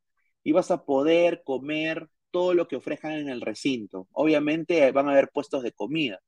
[0.45, 4.07] y vas a poder comer todo lo que ofrezcan en el recinto.
[4.13, 6.21] Obviamente van a haber puestos de comida.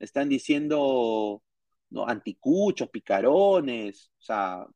[0.00, 1.42] Están diciendo
[1.90, 2.08] ¿no?
[2.08, 4.66] anticuchos, picarones, o sea,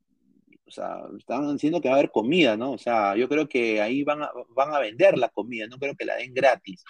[1.18, 2.72] están diciendo que va a haber comida, ¿no?
[2.72, 5.96] O sea, yo creo que ahí van a, van a vender la comida, no creo
[5.96, 6.84] que la den gratis.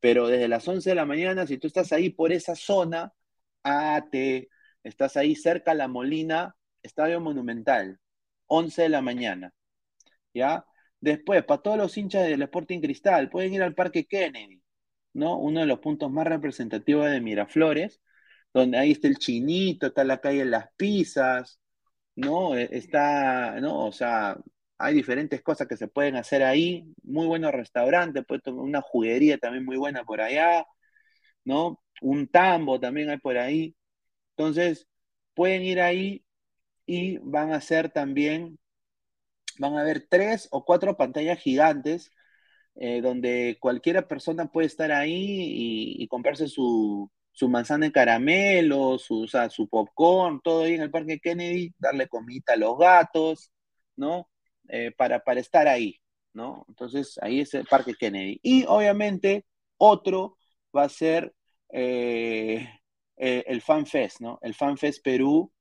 [0.00, 3.14] Pero desde las 11 de la mañana, si tú estás ahí por esa zona,
[4.10, 4.48] te
[4.82, 7.98] estás ahí cerca a La Molina, Estadio Monumental,
[8.46, 9.54] 11 de la mañana,
[10.34, 10.64] ¿ya?
[11.00, 14.62] Después, para todos los hinchas del Sporting Cristal, pueden ir al Parque Kennedy,
[15.14, 15.38] ¿no?
[15.38, 18.00] Uno de los puntos más representativos de Miraflores,
[18.52, 21.60] donde ahí está el chinito, está la calle Las Pisas,
[22.16, 22.56] ¿no?
[22.56, 23.86] E, está, ¿no?
[23.86, 24.38] O sea,
[24.78, 29.76] hay diferentes cosas que se pueden hacer ahí, muy buenos restaurantes, una juguería también muy
[29.76, 30.64] buena por allá,
[31.44, 31.80] ¿no?
[32.02, 33.76] Un tambo también hay por ahí.
[34.36, 34.88] Entonces,
[35.34, 36.24] pueden ir ahí
[36.86, 38.58] y van a hacer también,
[39.58, 42.12] van a ver tres o cuatro pantallas gigantes
[42.76, 49.26] eh, donde cualquier persona puede estar ahí y comprarse su, su manzana de caramelo, su,
[49.70, 53.50] popcorn, todo ahí en el Parque Kennedy, darle comida a los gatos,
[53.96, 54.28] ¿no?
[54.68, 55.96] Eh, para, para estar ahí,
[56.34, 56.64] ¿no?
[56.68, 58.38] Entonces, ahí es el Parque Kennedy.
[58.42, 59.46] Y obviamente,
[59.78, 60.36] otro
[60.76, 61.34] va a ser
[61.72, 62.68] eh,
[63.16, 64.38] el FanFest, ¿no?
[64.42, 65.52] El FanFest Perú,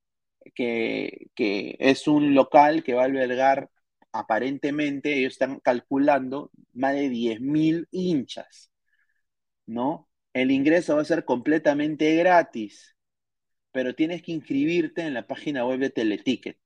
[0.55, 3.69] que, que es un local que va a albergar
[4.11, 8.71] aparentemente, ellos están calculando, más de 10.000 hinchas,
[9.65, 10.09] ¿no?
[10.33, 12.95] El ingreso va a ser completamente gratis,
[13.71, 16.57] pero tienes que inscribirte en la página web de Teleticket.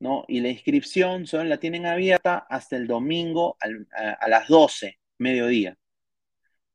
[0.00, 0.24] ¿no?
[0.28, 5.76] Y la inscripción solo la tienen abierta hasta el domingo a, las 12, mediodía.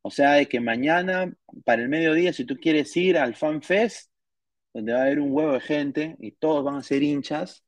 [0.02, 1.34] O sea, de que mañana,
[1.66, 4.12] para el mediodía, si tú quieres ir al Fan Fest,
[4.74, 7.64] donde va a haber un huevo de gente y todos van a ser hinchas,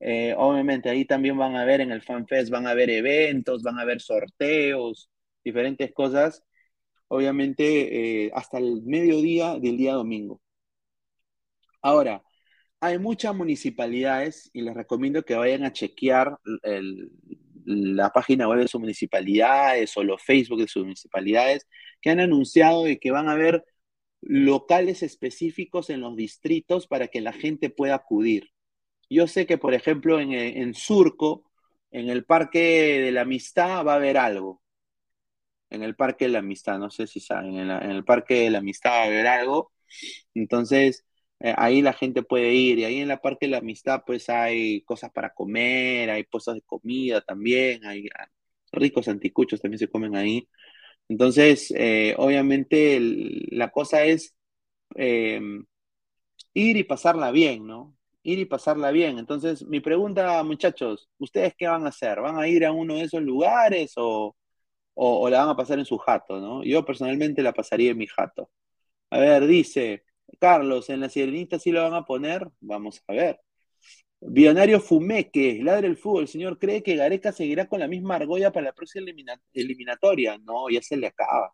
[0.00, 3.62] eh, obviamente ahí también van a ver en el Fan Fest, van a haber eventos,
[3.62, 5.10] van a haber sorteos,
[5.44, 6.44] diferentes cosas
[7.10, 10.40] obviamente eh, hasta el mediodía del día domingo.
[11.82, 12.22] Ahora,
[12.80, 16.38] hay muchas municipalidades y les recomiendo que vayan a chequear
[17.64, 21.66] la página web de sus municipalidades o los Facebook de sus municipalidades
[22.00, 23.64] que han anunciado de que van a haber
[24.22, 28.50] locales específicos en los distritos para que la gente pueda acudir.
[29.10, 31.44] Yo sé que, por ejemplo, en, en Surco,
[31.90, 34.62] en el Parque de la Amistad va a haber algo.
[35.70, 38.58] En el Parque de la Amistad, no sé si saben, en, el Parque de la
[38.58, 39.72] Amistad va a haber algo,
[40.34, 41.04] entonces
[41.40, 44.28] eh, ahí la gente puede ir, y ahí en el Parque de la Amistad pues
[44.30, 48.26] hay cosas para comer, hay puestos de comida también, hay ah,
[48.72, 50.48] ricos anticuchos también se comen ahí,
[51.08, 54.36] entonces eh, obviamente la cosa es
[54.96, 55.66] em,
[56.54, 57.96] ir y pasarla bien, ¿no?
[58.22, 59.18] Ir y pasarla bien.
[59.18, 62.20] Entonces, mi pregunta, muchachos, ¿ustedes qué van a hacer?
[62.20, 64.36] ¿Van a ir a uno de esos lugares o,
[64.94, 66.64] o, la van a pasar en su jato, ¿no?
[66.64, 68.50] Yo personalmente la pasaría en mi jato.
[69.10, 70.04] A ver, dice
[70.38, 72.48] Carlos, ¿en la Sirenita sí lo van a poner?
[72.60, 73.40] Vamos a ver.
[74.20, 76.28] Bionario Fumeque, ladre el fútbol.
[76.28, 79.06] señor cree que Gareca seguirá con la misma argolla para la próxima
[79.54, 80.38] eliminatoria.
[80.38, 81.52] No, ya se le acaba.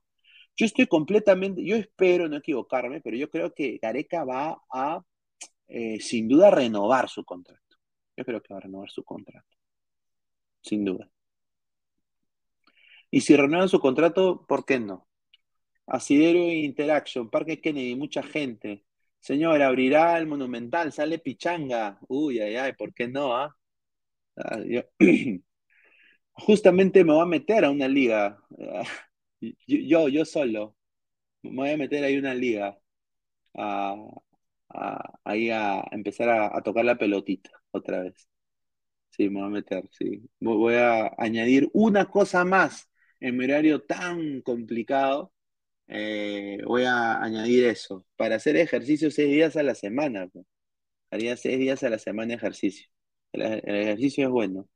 [0.56, 5.02] Yo estoy completamente, yo espero no equivocarme, pero yo creo que Gareca va a,
[5.68, 7.76] eh, sin duda, renovar su contrato.
[8.16, 9.56] Yo creo que va a renovar su contrato.
[10.62, 11.10] Sin duda.
[13.10, 15.08] Y si renuevan su contrato, ¿por qué no?
[15.86, 18.84] Asidero Interaction, Parque Kennedy, mucha gente.
[19.20, 21.98] Señor, abrirá el Monumental, sale Pichanga.
[22.08, 23.36] Uy, ay, ay, ¿por qué no?
[23.36, 23.56] Ah?
[24.36, 24.58] ah
[26.32, 28.38] justamente me voy a meter a una liga.
[29.66, 30.76] Yo, yo solo.
[31.42, 32.78] Me voy a meter ahí una liga.
[35.24, 38.28] Ahí a empezar a, tocar la pelotita otra vez.
[39.10, 40.28] Sí, me voy a meter, sí.
[40.40, 42.90] Voy a añadir una cosa más
[43.20, 45.32] en mi horario tan complicado
[45.88, 48.04] eh, voy a añadir eso.
[48.16, 50.28] Para hacer ejercicio seis días a la semana.
[50.28, 50.46] Pues.
[51.10, 52.88] Haría seis días a la semana ejercicio.
[53.32, 54.68] El, ejercicio es bueno.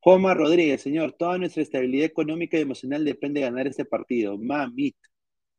[0.00, 4.38] Juanma Rodríguez, señor, toda nuestra estabilidad económica y emocional depende de ganar este partido.
[4.38, 4.96] Mamit,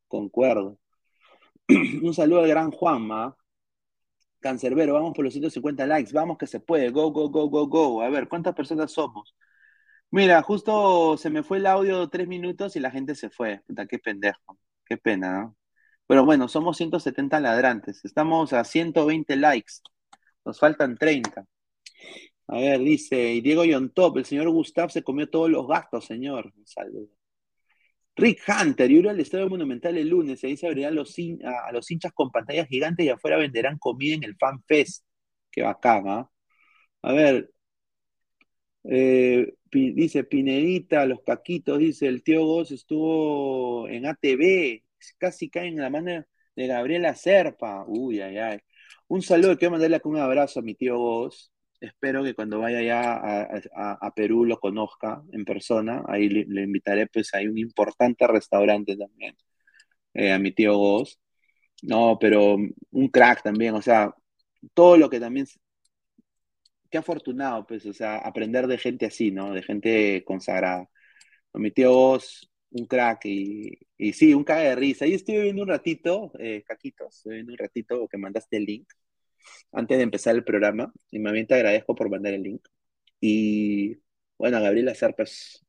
[0.08, 0.78] concuerdo.
[2.02, 3.36] Un saludo al gran Juanma.
[4.40, 8.02] Cancerbero, vamos por los 150 likes, vamos que se puede, go, go, go, go, go.
[8.02, 9.34] A ver, ¿cuántas personas somos?
[10.10, 13.60] Mira, justo se me fue el audio tres minutos y la gente se fue.
[13.66, 14.58] Puta, qué pendejo.
[14.86, 15.56] Qué pena, ¿no?
[16.06, 18.04] Pero bueno, somos 170 ladrantes.
[18.04, 19.74] Estamos a 120 likes.
[20.44, 21.46] Nos faltan 30.
[22.48, 26.52] A ver, dice Diego Yontop, el señor Gustav se comió todos los gastos, señor.
[26.56, 27.17] Un saludo.
[28.18, 30.42] Rick Hunter, y al Estadio Monumental el lunes.
[30.44, 31.14] Ahí se abrirán los,
[31.44, 35.04] a, los hinchas con pantallas gigantes y afuera venderán comida en el Fan Fest.
[35.50, 36.30] Qué bacán, ¿ah?
[37.02, 37.50] A ver,
[38.84, 44.82] eh, dice Pinedita, los caquitos, dice el tío Goz estuvo en ATV,
[45.18, 46.24] casi cae en la mano
[46.56, 47.84] de Gabriela Serpa.
[47.86, 48.58] Uy, ay, ay.
[49.08, 51.52] Un saludo, quiero mandarle un abrazo a mi tío Goz.
[51.80, 53.14] Espero que cuando vaya ya
[54.00, 56.02] a, Perú lo conozca en persona.
[56.08, 59.36] Ahí le, invitaré, pues hay un importante restaurante también.
[60.14, 61.18] Eh, a mi tío Goz.
[61.82, 64.14] No, pero un crack también, o sea,
[64.74, 65.46] todo lo que también
[66.90, 69.52] qué afortunado, pues, o sea, aprender de gente así, ¿no?
[69.52, 70.88] De gente consagrada.
[71.54, 75.04] Mi tío vos, un crack y, y sí, un caga de risa.
[75.04, 78.88] Ahí estoy viendo un ratito, eh, Caquitos, estoy viendo un ratito que mandaste el link
[79.72, 82.66] antes de empezar el programa y más bien agradezco por mandar el link.
[83.20, 83.96] Y
[84.38, 85.64] bueno, Gabriela Serpas,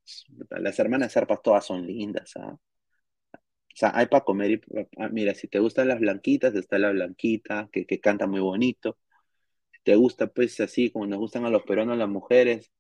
[0.49, 2.57] las hermanas Serpas todas son lindas, ¿ah?
[3.71, 4.61] O sea, hay para comer y,
[4.97, 8.97] ah, mira, si te gustan las blanquitas, está la blanquita, que, que canta muy bonito
[9.83, 12.71] te gusta, pues así como nos gustan a los peruanos las mujeres,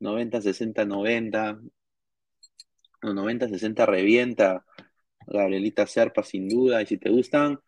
[0.00, 1.60] 90, 60, 90,
[3.02, 4.64] 90, 60 revienta,
[5.26, 7.58] Gabrielita Serpa sin duda, y si te gustan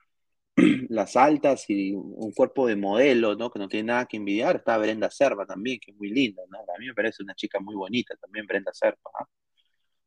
[0.88, 3.50] las altas y un cuerpo de modelo, ¿no?
[3.50, 6.58] Que no tiene nada que envidiar, está Brenda Serpa también, que es muy linda, ¿no?
[6.60, 9.28] A mí me parece una chica muy bonita también, Brenda Serpa, ¿no?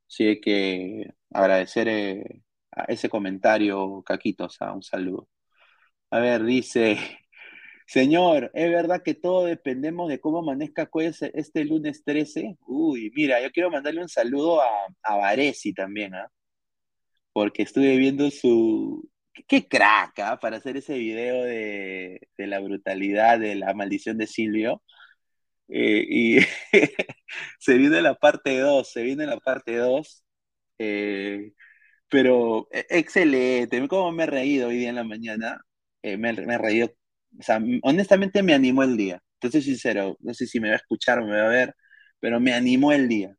[0.07, 2.41] Así que agradecer eh,
[2.71, 5.29] a ese comentario, Caquitos, un saludo.
[6.11, 6.97] A ver, dice
[7.87, 10.89] Señor, ¿es verdad que todo dependemos de cómo amanezca
[11.33, 12.57] este lunes 13?
[12.67, 14.67] Uy, mira, yo quiero mandarle un saludo a,
[15.03, 16.29] a Varesi también, ¿ah?
[17.33, 19.09] Porque estuve viendo su...
[19.47, 20.39] ¡Qué crack, ¿ah?
[20.39, 24.81] Para hacer ese video de, la brutalidad, de la maldición de Silvio.
[25.69, 26.39] Eh, y
[27.59, 30.23] se viene la parte 2, se viene la parte 2.
[30.79, 31.53] Eh,
[32.09, 35.61] pero e, excelente, como me he reído hoy día en la mañana.
[36.01, 36.91] Eh, me, me he reído
[37.39, 39.21] o sea, honestamente me animó el día.
[39.35, 41.75] Entonces, sincero, no sé si me va a escuchar o me va a ver,
[42.19, 43.31] pero me animó el día.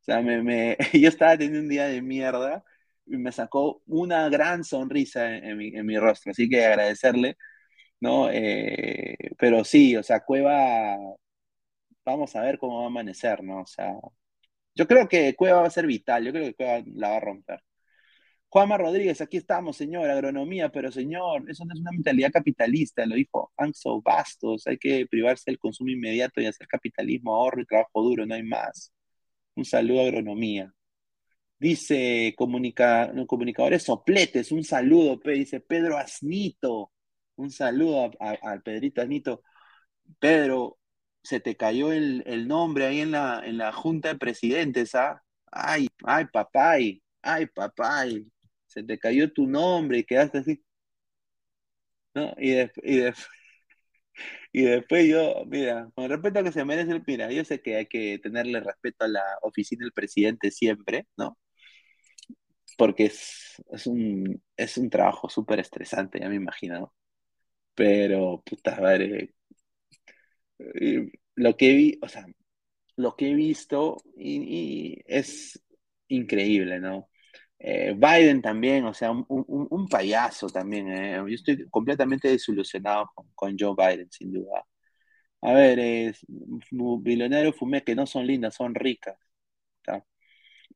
[0.00, 2.64] O sea, me, me, yo estaba teniendo un día de mierda
[3.06, 6.32] me sacó una gran sonrisa en, mi, en mi, rostro.
[6.32, 7.36] Así que agradecerle,
[8.00, 8.30] ¿no?
[8.30, 10.96] Eh, pero sí, o sea, Cueva,
[12.04, 13.62] vamos a ver cómo va a amanecer, ¿no?
[13.62, 13.92] O sea,
[14.74, 17.20] yo creo que Cueva va a ser vital, yo creo que Cueva la va a
[17.20, 17.60] romper.
[18.48, 23.16] Juanma Rodríguez, aquí estamos, señor, agronomía, pero señor, eso no es una mentalidad capitalista, lo
[23.16, 28.02] dijo Anxo Bastos, hay que privarse del consumo inmediato y hacer capitalismo, ahorro y trabajo
[28.02, 28.92] duro, no hay más.
[29.56, 30.72] Un saludo a agronomía.
[31.58, 36.92] Dice comunica, comunicadores sopletes, un saludo, dice Pedro Asnito,
[37.36, 39.42] un saludo al Pedrito Asnito.
[40.18, 40.78] Pedro,
[41.22, 45.22] se te cayó el, nombre ahí en la, en la junta de presidentes, ¿ah?
[45.52, 48.26] Ay, ay, papay, ay, papay
[48.66, 50.62] se te cayó tu nombre y quedaste así.
[52.14, 52.34] ¿No?
[52.38, 52.54] Y,
[54.52, 57.86] y, después yo, mira, con respeto que se merece el mira, yo sé que hay
[57.86, 61.38] que tenerle respeto a la oficina del presidente siempre, ¿no?
[62.76, 66.94] Porque es, es, un, es un trabajo súper estresante, ya me imagino.
[67.74, 69.34] Pero, puta madre,
[70.58, 72.26] eh, lo que vi, o sea,
[72.96, 75.62] lo que he visto y, es
[76.08, 77.10] increíble, ¿no?
[77.58, 80.88] Eh, Biden también, o sea, un, un, payaso también.
[80.92, 81.16] ¿eh?
[81.16, 84.64] Yo estoy completamente desilusionado con, Joe Biden, sin duda.
[85.42, 86.26] A ver, es,
[87.58, 89.16] fumé que no son lindas, son ricas.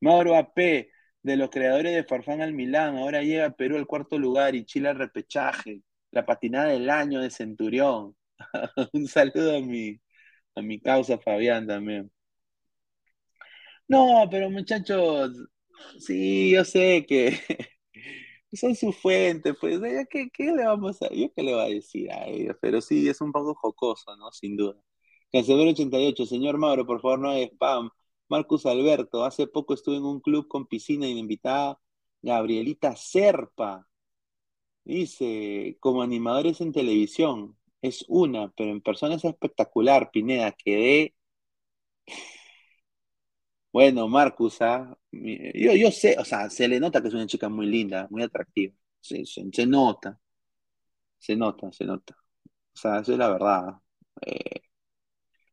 [0.01, 0.91] Mauro AP,
[1.23, 4.89] de los creadores de Farfán al Milán, ahora llega Perú al cuarto lugar y Chile
[4.89, 5.83] al repechaje.
[6.11, 8.17] La patinada del año de Centurión.
[8.93, 10.01] un saludo a mi,
[10.57, 12.11] a mi causa Fabián también.
[13.89, 15.33] No, pero muchachos,
[15.99, 17.33] sí, yo sé que
[18.53, 19.81] son su fuente, pues,
[20.11, 22.57] ¿qué, qué le vamos a, yo qué le voy a decir a ellos?
[22.61, 24.31] Pero sí, es un poco jocoso, ¿no?
[24.33, 24.81] Sin duda.
[25.33, 27.91] Cancelero 88, señor Mauro, por favor, no hay spam.
[28.31, 31.81] Marcus Alberto, hace poco estuve en un club con piscina y me invitaba
[32.23, 33.87] Gabrielita Serpa.
[34.85, 41.15] Dice, como animadores en televisión, es una, pero en persona es espectacular, Pineda, quedé...
[43.73, 44.97] Bueno, Marcus, ¿ah?
[45.13, 48.23] yo, yo sé, o sea, se le nota que es una chica muy linda, muy
[48.23, 48.75] atractiva.
[49.01, 49.23] Se,
[49.67, 50.19] nota,
[51.19, 52.17] se nota, se nota.
[52.75, 53.75] O sea, eso es la verdad.
[54.27, 54.63] Eh,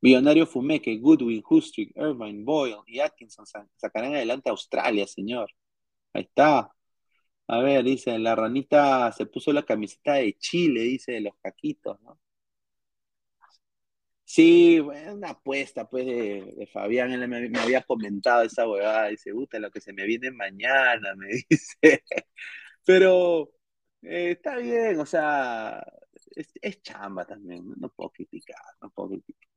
[0.07, 5.51] Millonario Fumeque, Goodwin, Hustrick, Irvine, Boyle y Atkinson sacarán adelante a Australia, señor.
[6.13, 6.71] Hay está.
[7.47, 11.99] A ver, dice, la ranita se puso la camiseta de Chile, dice, de los caquitos,
[12.01, 12.19] ¿no?
[14.23, 19.71] Sí, una apuesta, pues, de, Fabián, él me, había comentado esa huevada, dice, puta, lo
[19.71, 22.03] que se me viene mañana, me dice.
[22.85, 23.51] Pero
[24.03, 25.83] eh, está bien, o sea,
[26.35, 29.56] es, chamba también, no, puedo criticar, no puedo criticar.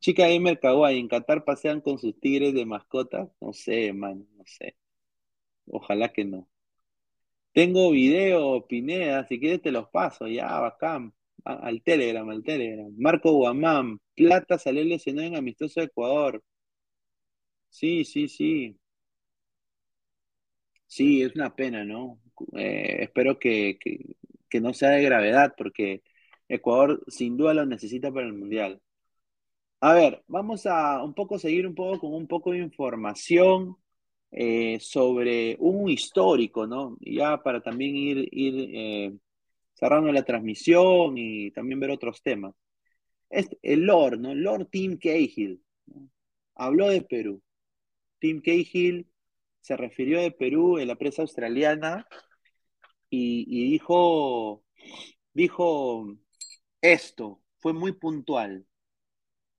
[0.00, 3.30] Chica Gamer Kawaii, ¿en Qatar pasean con sus tigres de mascota?
[3.40, 4.76] No sé, man, no sé.
[5.66, 6.48] Ojalá que no.
[7.52, 11.14] Tengo video, Pineda, si quieres te los paso, ya, bacán.
[11.44, 12.92] Al Telegram, al Telegram.
[12.98, 16.42] Marco Guamán, Plata salió lesionado en Amistoso de Ecuador.
[17.70, 18.76] Sí, sí, sí.
[20.86, 22.20] Sí, es una pena, ¿no?
[22.56, 23.78] Eh, espero que,
[24.48, 26.02] que no sea de gravedad, porque
[26.48, 28.80] Ecuador sin duda lo necesita para el Mundial.
[29.80, 33.76] A ver, vamos a un poco seguir un poco con un poco de información
[34.30, 36.96] eh, sobre un histórico, ¿no?
[37.00, 39.12] Ya para también ir, ir eh,
[39.74, 42.54] cerrando la transmisión y también ver otros temas.
[43.30, 44.34] Este, el Lord, ¿no?
[44.34, 45.62] Lord Tim Cahill
[46.56, 47.42] habló de Perú.
[48.20, 49.08] Tim Cahill
[49.62, 52.06] se refirió de Perú en la prensa australiana
[53.10, 54.64] y, y dijo,
[55.34, 56.08] dijo
[56.82, 58.66] esto, fue muy puntual.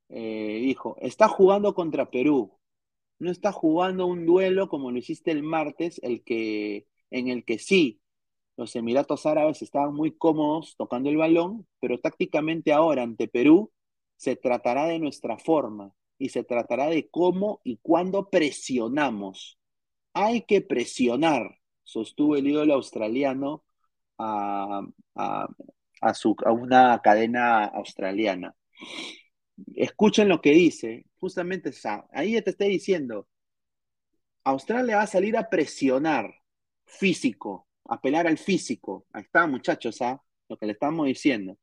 [0.09, 2.57] Eh, dijo, está jugando contra Perú,
[3.19, 7.59] no está jugando un duelo como lo hiciste el martes, el que, en el que
[7.59, 8.01] sí,
[8.57, 13.71] los Emiratos Árabes estaban muy cómodos tocando el balón, pero tácticamente ahora ante Perú
[14.15, 19.59] se tratará de nuestra forma y se tratará de cómo y cuándo presionamos.
[20.13, 23.63] Hay que presionar, sostuvo el ídolo australiano
[24.17, 24.81] a,
[26.13, 28.55] su, a una cadena australiana
[29.75, 31.71] escuchen lo que dice, justamente
[32.11, 33.27] ahí te estoy diciendo,
[34.43, 36.33] Australia va a salir a presionar
[36.85, 39.05] físico, apelar al físico.
[39.11, 40.21] Ahí está, muchachos, ¿ah?
[40.47, 41.57] lo que le estamos diciendo.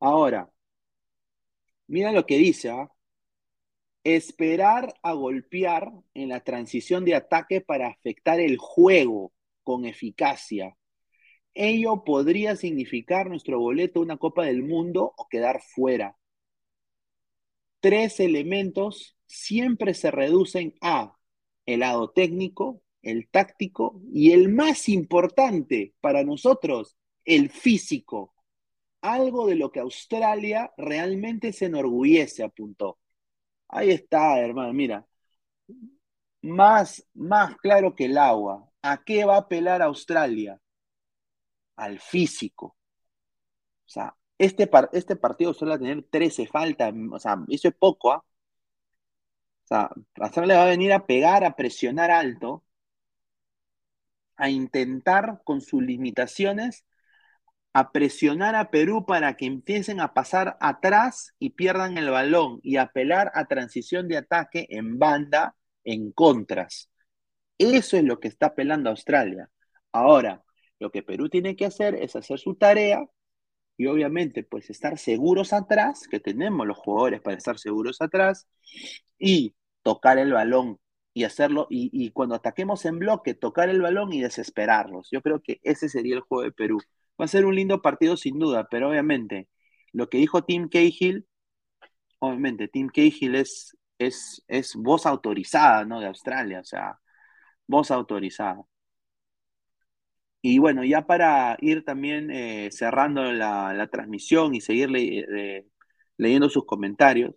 [0.00, 0.50] Ahora,
[1.86, 2.90] mira lo que dice, ¿ah?
[4.04, 9.32] esperar a golpear en la transición de ataque para afectar el juego
[9.62, 10.76] con eficacia.
[11.54, 16.16] Ello podría significar nuestro boleto a una Copa del Mundo o quedar fuera
[17.82, 21.18] tres elementos siempre se reducen a
[21.66, 28.34] el lado técnico, el táctico y el más importante para nosotros, el físico.
[29.02, 32.98] Algo de lo que Australia realmente se enorgullece, apuntó.
[33.68, 35.06] Ahí está, hermano, mira.
[36.42, 38.70] Más, más claro que el agua.
[38.82, 40.60] ¿A qué va a apelar Australia?
[41.76, 42.76] Al físico.
[43.86, 48.24] O sea, este, este partido suele tener 13 faltas, o sea, eso es poco, ¿ah?
[49.64, 49.90] O sea,
[50.20, 52.64] Australia va a venir a pegar, a presionar alto,
[54.36, 56.84] a intentar con sus limitaciones,
[57.72, 62.76] a presionar a Perú para que empiecen a pasar atrás y pierdan el balón y
[62.76, 66.90] apelar a transición de ataque en banda, en contras.
[67.58, 69.48] Eso es lo que está apelando Australia.
[69.92, 70.42] Ahora,
[70.80, 73.06] lo que Perú tiene que hacer es hacer su tarea,
[73.76, 78.48] y obviamente pues estar seguros atrás, que tenemos los jugadores para estar seguros atrás,
[79.18, 80.78] y tocar el balón
[81.14, 85.08] y hacerlo, y, y, cuando ataquemos en bloque, tocar el balón y desesperarlos.
[85.12, 86.78] Yo creo que ese sería el juego de Perú.
[87.20, 89.48] Va a ser un lindo partido sin duda, pero obviamente
[89.92, 91.26] lo que dijo Tim Cahill,
[92.18, 96.00] obviamente Tim Cahill es, es, es voz autorizada, ¿no?
[96.00, 96.98] De Australia, o sea,
[97.66, 98.62] voz autorizada.
[100.42, 105.66] Y bueno, ya para ir también eh, cerrando la, transmisión y seguir le,
[106.18, 107.34] leyendo sus comentarios,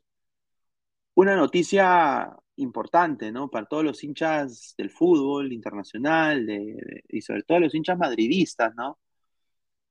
[1.13, 3.49] una noticia importante, ¿no?
[3.49, 8.99] Para todos los hinchas del fútbol internacional de, y sobre todo los hinchas madridistas, ¿no?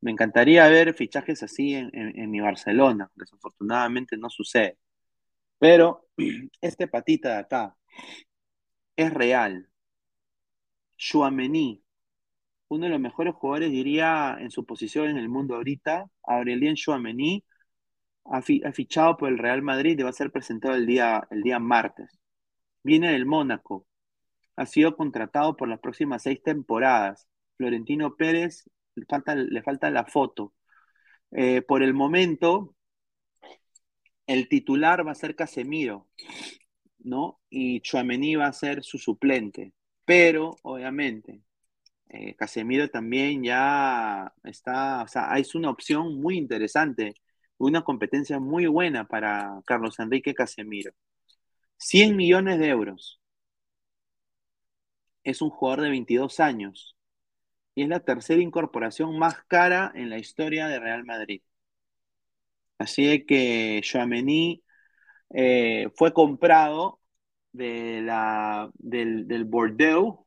[0.00, 3.10] Me encantaría ver fichajes así en, en, mi Barcelona.
[3.14, 4.78] Desafortunadamente no sucede.
[5.58, 6.08] Pero
[6.60, 7.76] este patita de acá
[8.96, 9.68] es real.
[10.96, 11.83] Chouameni,
[12.68, 17.44] uno de los mejores jugadores, diría, en su posición en el mundo ahorita, Aurelien Chouameni,
[18.24, 18.42] ha,
[18.72, 22.18] fichado por el Real Madrid y va a ser presentado el día, el día martes.
[22.82, 23.86] Viene del Mónaco.
[24.56, 27.28] Ha sido contratado por las próximas seis temporadas.
[27.56, 28.64] Florentino Pérez,
[28.94, 30.54] le falta, le falta la foto.
[31.32, 32.74] Eh, por el momento,
[34.26, 36.08] el titular va a ser Casemiro,
[36.98, 37.40] ¿no?
[37.50, 39.74] Y Chouameni va a ser su suplente.
[40.04, 41.42] Pero, obviamente,
[42.08, 47.14] eh, Casemiro también ya está, o sea, es una opción muy interesante,
[47.58, 50.92] una competencia muy buena para Carlos Enrique Casemiro.
[51.78, 53.20] 100 millones de euros.
[55.24, 56.96] Es un jugador de 22 años
[57.74, 61.42] y es la tercera incorporación más cara en la historia de Real Madrid.
[62.78, 64.62] Así que Joamení
[65.30, 67.00] eh, fue comprado
[67.52, 70.23] de la, del, del Bordeaux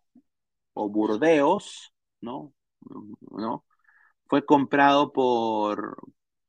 [0.78, 2.54] o Burdeos, ¿no?
[3.32, 3.66] ¿no?
[4.28, 5.98] Fue comprado por,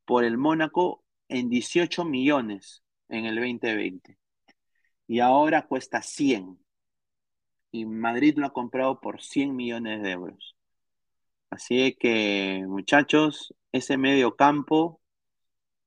[0.05, 4.19] por el Mónaco en 18 millones en el 2020
[5.07, 6.59] y ahora cuesta 100
[7.71, 10.57] y Madrid lo ha comprado por 100 millones de euros.
[11.51, 15.01] Así que, muchachos, ese medio campo,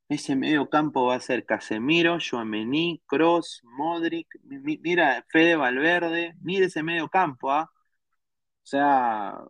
[0.09, 6.83] ese medio campo va a ser Casemiro, Joamení, Cross, Modric, mira, Fede Valverde, mira ese
[6.83, 7.71] medio campo, ¿ah?
[8.63, 9.43] O sea,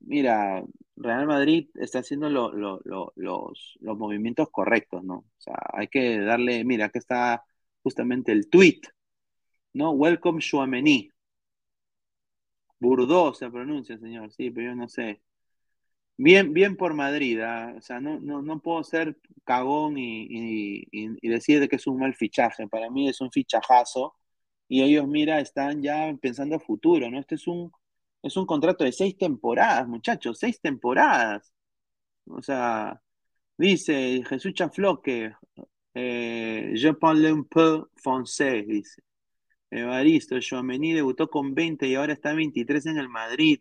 [0.00, 0.62] mira,
[0.96, 5.16] Real Madrid está haciendo los, los, movimientos correctos, ¿no?
[5.18, 7.44] O sea, hay que darle, mira, aquí está
[7.82, 8.80] justamente el tweet,
[9.72, 9.90] ¿no?
[9.92, 11.10] Welcome Chouameni.
[12.78, 15.22] Burdeaux se pronuncia, señor, sí, pero yo no sé.
[16.18, 17.74] Bien, bien por Madrid, ¿ah?
[17.76, 20.26] o sea, no, no, no, puedo ser cagón y,
[20.90, 22.66] y, decir que es un mal fichaje.
[22.68, 24.14] Para mí es un fichajazo
[24.68, 27.18] y ellos, mira, están ya pensando a futuro, ¿no?
[27.20, 27.70] Este es un
[28.26, 31.52] es un contrato de seis temporadas, muchachos, seis temporadas.
[32.26, 33.00] O sea,
[33.58, 35.34] dice Jesús Chafloque,
[35.94, 39.02] eh, je parle un peu français, dice.
[39.70, 43.60] Evaristo, Joamení debutó con 20 y ahora está 23 en el Madrid.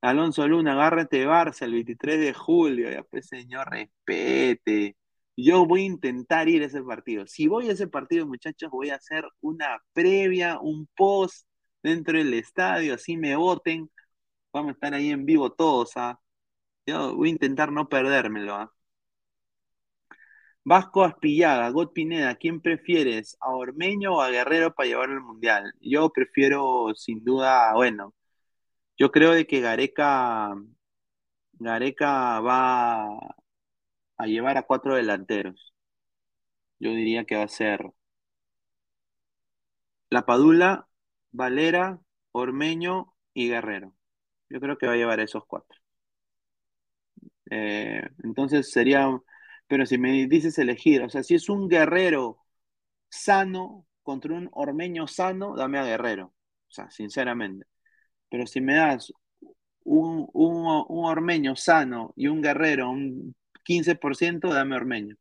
[0.00, 2.90] Alonso Luna, agárrate Barça el 23 de julio.
[2.90, 4.96] Ya pues, señor, respete.
[5.36, 7.26] Yo voy a intentar ir a ese partido.
[7.26, 11.46] Si voy a ese partido, muchachos, voy a hacer una previa, un post
[11.82, 13.90] dentro del estadio, así me voten.
[14.52, 15.92] Vamos a estar ahí en vivo todos.
[15.96, 16.20] ¿ah?
[16.86, 18.54] Yo voy a intentar no perdérmelo.
[18.54, 18.72] ¿ah?
[20.64, 23.36] Vasco Aspillaga, God Pineda, ¿quién prefieres?
[23.40, 25.74] ¿A Ormeño o a Guerrero para llevar al Mundial?
[25.80, 28.14] Yo prefiero, sin duda, bueno,
[28.98, 30.54] yo creo de que Gareca,
[31.54, 33.06] Gareca va
[34.16, 35.74] a llevar a cuatro delanteros.
[36.78, 37.92] Yo diría que va a ser
[40.10, 40.86] La Padula,
[41.32, 42.00] Valera,
[42.32, 43.94] Ormeño y Guerrero.
[44.50, 45.78] Yo creo que va a llevar esos cuatro.
[47.50, 49.08] Eh, entonces sería,
[49.66, 52.38] pero si me dices elegir, o sea, si es un guerrero
[53.10, 56.26] sano contra un ormeño sano, dame a Guerrero.
[56.68, 57.66] O sea, sinceramente.
[58.30, 59.12] Pero si me das
[59.84, 63.34] un, un, un ormeño sano y un guerrero, un
[63.64, 65.16] 15%, dame ormeño.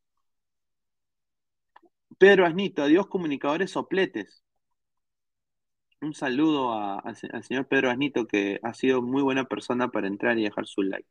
[2.18, 4.44] Pedro Asnito, adiós comunicadores sopletes
[6.02, 10.44] un saludo al señor Pedro Asnito, que ha sido muy buena persona para entrar y
[10.44, 11.08] dejar su like.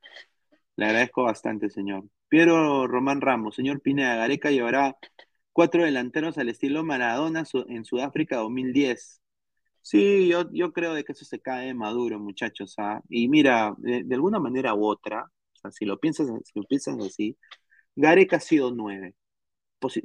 [0.77, 2.05] Le agradezco bastante, señor.
[2.29, 4.97] Piero Román Ramos, señor Pineda, Gareca llevará
[5.53, 9.21] cuatro delanteros al estilo Maradona en Sudáfrica 2010.
[9.83, 12.75] Sí, yo, yo creo de que eso se cae maduro, muchachos.
[12.79, 13.03] ¿ah?
[13.09, 15.31] Y mira, de, alguna manera u otra,
[15.71, 17.37] si lo piensas, si lo piensas así,
[17.97, 19.15] Gareca ha sido nueve,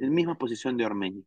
[0.00, 1.22] en misma posición de Ormeño.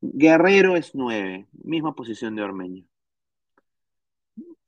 [0.00, 2.84] Guerrero es 9, misma posición de Ormeño.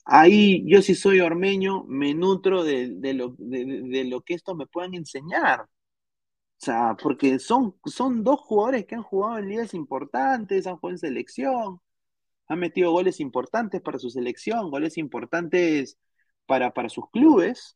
[0.05, 4.95] Ahí yo si soy ormeño me nutro de, lo, de, lo, que estos me puedan
[4.95, 5.63] enseñar.
[5.63, 5.69] O
[6.65, 10.99] sea, porque son, son dos jugadores que han jugado en ligas importantes, han jugado en
[10.99, 11.81] selección.
[12.49, 15.99] Ha metido goles importantes para su selección, goles importantes
[16.47, 17.75] para, para sus clubes.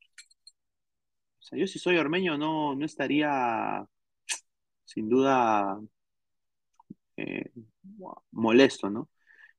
[1.41, 3.87] O sea, yo si soy ormeño no, no estaría
[4.85, 5.81] sin duda
[7.17, 7.51] eh,
[8.33, 9.09] molesto, ¿no?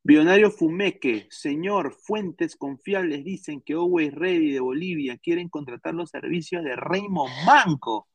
[0.04, 6.64] Bionario Fumeque, señor, fuentes confiables dicen que Always Ready de Bolivia quieren contratar los servicios
[6.64, 8.08] de Raymond Manco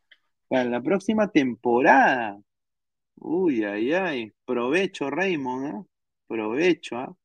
[0.48, 2.40] para la próxima temporada.
[3.16, 5.86] Uy, ay, ay, provecho Raymond, ¿eh?
[6.26, 7.16] Provecho, ¿ah?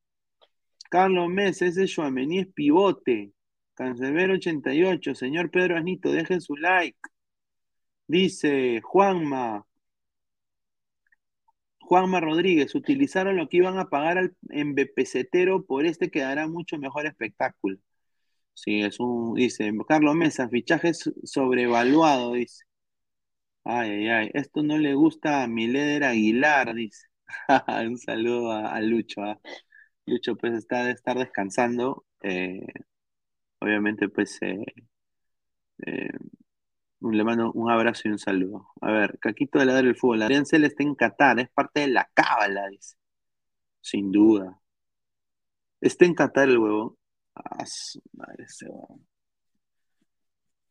[0.90, 3.32] Carlos Mesa, ese Joamení es pivote.
[3.74, 6.98] Cancelero 88, señor Pedro Anito, dejen su like.
[8.06, 9.64] Dice Juanma,
[11.88, 17.06] Juanma Rodríguez, utilizaron lo que iban a pagar en BPCetero, por este quedará mucho mejor
[17.06, 17.78] espectáculo.
[18.54, 22.64] Sí, es un, dice, Carlos Mesa, fichaje sobrevaluado, dice.
[23.64, 27.06] Ay, ay, ay, esto no le gusta a Mileder Aguilar, dice.
[27.88, 29.22] un saludo a, Lucho.
[29.22, 29.40] ¿ah?
[30.06, 32.06] Lucho, pues está de estar descansando.
[32.22, 32.66] Eh,
[33.60, 34.64] obviamente, pues eh,
[35.86, 36.08] eh,
[37.00, 38.68] le mando un abrazo y un saludo.
[38.80, 40.22] A ver, Caquito de la del fútbol.
[40.22, 42.96] Adrián está en Qatar, es parte de la cábala, dice.
[43.80, 44.60] Sin duda.
[45.80, 46.98] Está en Qatar el huevo.
[47.34, 47.64] Ah,
[48.12, 48.46] madre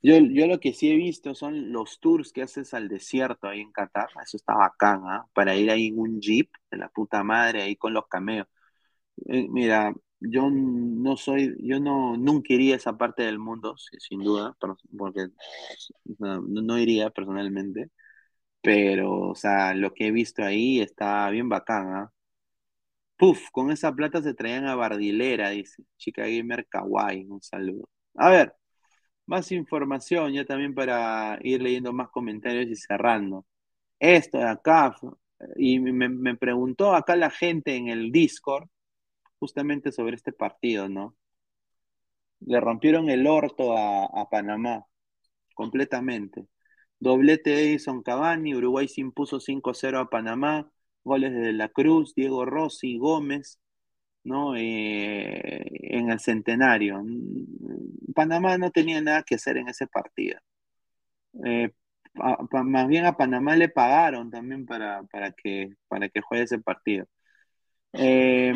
[0.01, 3.61] Yo, yo lo que sí he visto son los tours que haces al desierto ahí
[3.61, 4.09] en Qatar.
[4.23, 5.25] Eso está bacán, ¿ah?
[5.33, 8.47] Para ir ahí en un jeep de la puta madre, ahí con los cameos.
[9.27, 14.21] Eh, mira, yo no soy, yo no, nunca iría a esa parte del mundo, sin
[14.23, 14.55] duda,
[14.97, 15.27] porque
[16.19, 17.91] no, iría personalmente,
[18.61, 22.13] pero, o sea, lo que he visto ahí está bien bacán, ¿ah?
[23.17, 27.89] Puf, con esa plata se traían a Bardilera, dice, chica gamer kawaii, un saludo.
[28.15, 28.53] A ver,
[29.27, 33.45] más información, ya también para ir leyendo más comentarios y cerrando.
[33.99, 34.95] Esto de acá,
[35.57, 38.69] y me, me preguntó acá la gente en el Discord,
[39.39, 41.15] justamente sobre este partido, ¿no?
[42.39, 44.85] Le rompieron el orto a, Panamá,
[45.55, 46.47] completamente.
[46.99, 50.71] Doblete de Edison Cavani, Uruguay se impuso 5-0 a Panamá,
[51.03, 53.59] goles de La Cruz, Diego Rossi, Gómez,
[54.23, 54.55] ¿no?
[54.57, 55.65] Eh,
[55.95, 57.03] en el centenario.
[58.15, 60.39] Panamá no tenía nada que hacer en ese partido.
[61.45, 61.71] Eh,
[62.15, 67.05] más bien a Panamá le pagaron también para, para, que, para que juegue ese partido.
[67.93, 68.53] Eh,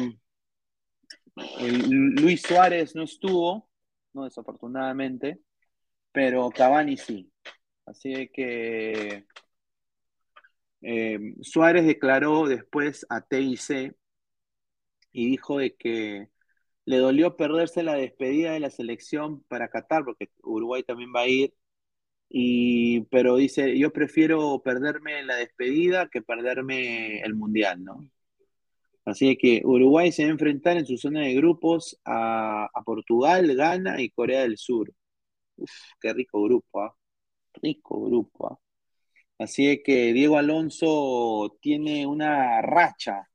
[1.36, 3.70] Luis Suárez no estuvo,
[4.14, 5.40] no desafortunadamente,
[6.12, 7.32] pero Cavani sí.
[7.86, 9.26] Así que
[10.82, 13.96] eh, Suárez declaró después a TIC
[15.12, 16.30] y dijo de que
[16.86, 21.28] le dolió perderse la despedida de la selección para Qatar, porque Uruguay también va a
[21.28, 21.54] ir,
[22.30, 28.10] y, pero dice, yo prefiero perderme la despedida que perderme el mundial, ¿no?
[29.06, 34.02] Así que Uruguay se va a enfrentar en su zona de grupos a, Portugal, Ghana
[34.02, 34.94] y Corea del Sur.
[35.58, 35.72] Uf,
[36.02, 36.96] qué rico grupo, ¿ah?
[37.62, 38.60] Rico grupo, ¿ah?
[39.40, 43.28] Así que Diego Alonso tiene una racha,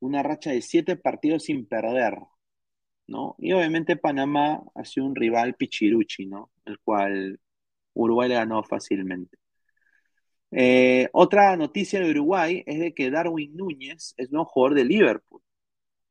[0.00, 2.18] una racha de siete partidos sin perder,
[3.06, 3.34] ¿no?
[3.38, 6.52] Y obviamente Panamá ha un rival pichiruchi, ¿no?
[6.64, 7.40] El cual
[7.94, 9.38] Uruguay le ganó fácilmente.
[10.56, 15.42] Eh, otra noticia de Uruguay es de que Darwin Núñez es nuevo jugador de Liverpool.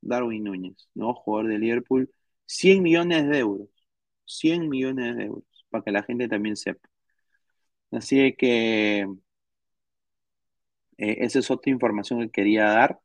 [0.01, 2.11] Darwin Núñez, nuevo jugador de Liverpool,
[2.45, 3.69] 100 millones de euros.
[4.25, 6.89] 100 millones de euros, para que la gente también sepa.
[7.91, 9.01] Así que
[10.97, 12.99] eh, esa es otra información que quería dar.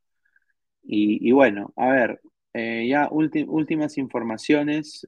[0.85, 2.20] Y, bueno, a ver,
[2.55, 5.06] eh, ya últimas informaciones.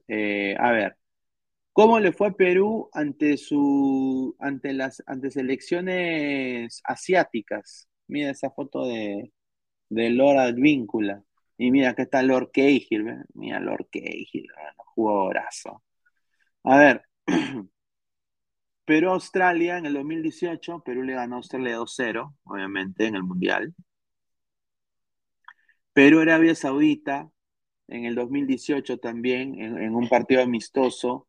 [0.59, 0.97] a ver,
[1.73, 7.87] ¿Cómo le fue a Perú ante su ante las ante selecciones asiáticas?
[8.07, 9.31] Mira esa foto de,
[9.89, 11.23] de Lord Advíncula.
[11.57, 15.83] Y mira, acá está Lord Cahill, Mira Lord Cahill, jugadorazo.
[16.63, 17.03] A ver,
[18.85, 23.73] Perú-Australia en el 2018, Perú le ganó a Australia 2-0, obviamente, en el Mundial.
[25.93, 27.29] Perú-Arabia Saudita
[27.87, 31.27] en el 2018 también, en un partido amistoso,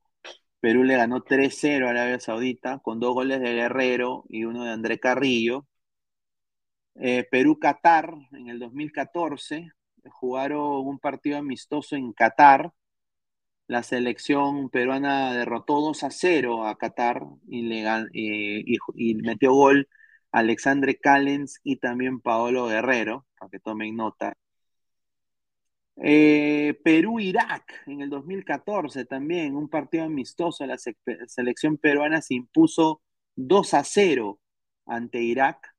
[0.63, 4.71] Perú le ganó 3-0 a Arabia Saudita con dos goles de Guerrero y uno de
[4.71, 5.67] André Carrillo.
[6.95, 9.73] Eh, Perú-Qatar en el 2014
[10.11, 12.73] jugaron un partido amistoso en Qatar.
[13.67, 17.85] La selección peruana derrotó 2 a 0 a Qatar y, le,
[18.15, 19.89] y metió gol
[20.31, 24.37] Alexandre Callens y también Paolo Guerrero, para que tomen nota.
[25.97, 30.67] Eh, Perú-Irak en el 2014 también, un partido amistoso.
[30.67, 33.03] La selección peruana se impuso
[33.37, 34.41] 2 a 0
[34.87, 35.75] ante Irak.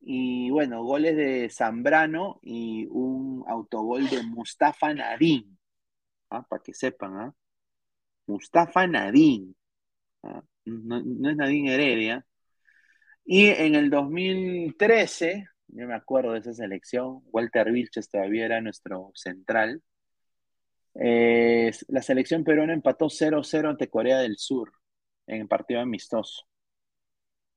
[0.00, 5.56] Y bueno, goles de Zambrano y un autogol de Mustafa Nadine.
[6.30, 6.42] ¿ah?
[6.46, 7.34] Para que sepan, ¿ah?
[8.26, 9.54] Mustafa Nadine.
[10.24, 10.42] ¿ah?
[10.66, 12.26] No, no es Nadine Heredia.
[13.24, 19.10] Y en el 2013, yo me acuerdo de esa selección, Walter Vilches todavía era nuestro
[19.14, 19.82] central.
[20.94, 24.72] Eh, la selección peruana empató 0-0 ante Corea del Sur
[25.26, 26.46] en el partido amistoso.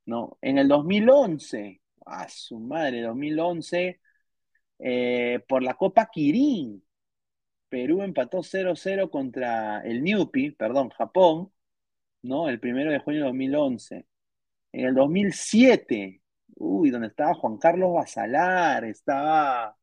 [0.05, 0.37] ¿no?
[0.41, 3.99] En el 2011, a su madre, 2011,
[4.79, 6.83] eh, por la Copa Kirin,
[7.69, 11.51] Perú empató 0-0 contra el Newpi, perdón, Japón,
[12.21, 12.49] ¿no?
[12.49, 14.05] El primero de junio de 2011.
[14.73, 16.21] En el 2007,
[16.55, 19.75] uy, donde estaba Juan Carlos Basalar, estaba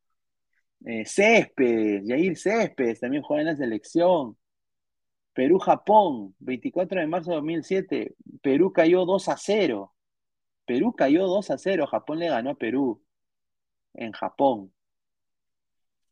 [0.85, 4.37] eh, Céspedes, Jair Céspedes, también jugaba en la selección.
[5.35, 9.95] Perú-Japón, 24 de marzo de 2007, Perú cayó 2 a 0.
[10.67, 13.03] Perú cayó 2 a 0, Japón le ganó a Perú
[13.95, 14.73] en Japón.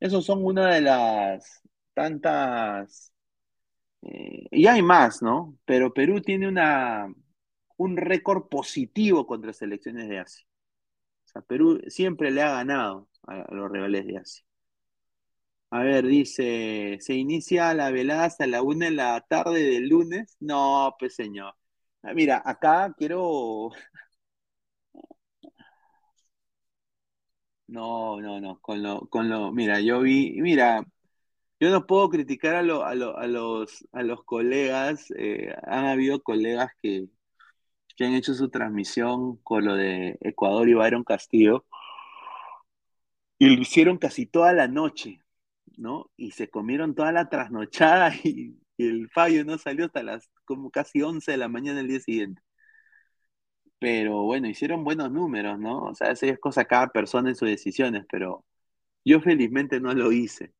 [0.00, 1.62] Esos son una de las
[1.94, 3.12] tantas...
[4.02, 5.56] Eh, y hay más, ¿no?
[5.64, 7.06] Pero Perú tiene una,
[7.82, 10.46] un récord positivo contra selecciones de Asia.
[11.26, 14.44] O sea, Perú siempre le ha ganado a, los rivales de Asia.
[15.70, 20.36] A ver, dice, ¿se inicia la velada hasta la una de la tarde del lunes?
[20.40, 21.54] No, pues señor.
[22.02, 23.70] Ah, mira, acá quiero...
[27.66, 30.84] No, no, no, con lo, con lo, mira, yo vi, mira,
[31.60, 32.94] yo no puedo criticar a, a,
[33.28, 37.08] los, a los colegas, eh, han habido colegas que,
[37.94, 41.64] que han hecho su transmisión con lo de Ecuador y Byron Castillo,
[43.38, 45.20] y lo hicieron casi toda la noche,
[45.76, 46.10] ¿no?
[46.16, 51.02] Y se comieron toda la trasnochada y, el fallo no salió hasta las como casi
[51.02, 52.42] 11 de la mañana del día siguiente.
[53.78, 55.84] Pero bueno, hicieron buenos números, ¿no?
[55.84, 58.44] O sea, es cosa cada persona en sus decisiones, pero
[59.04, 60.54] yo felizmente no lo hice,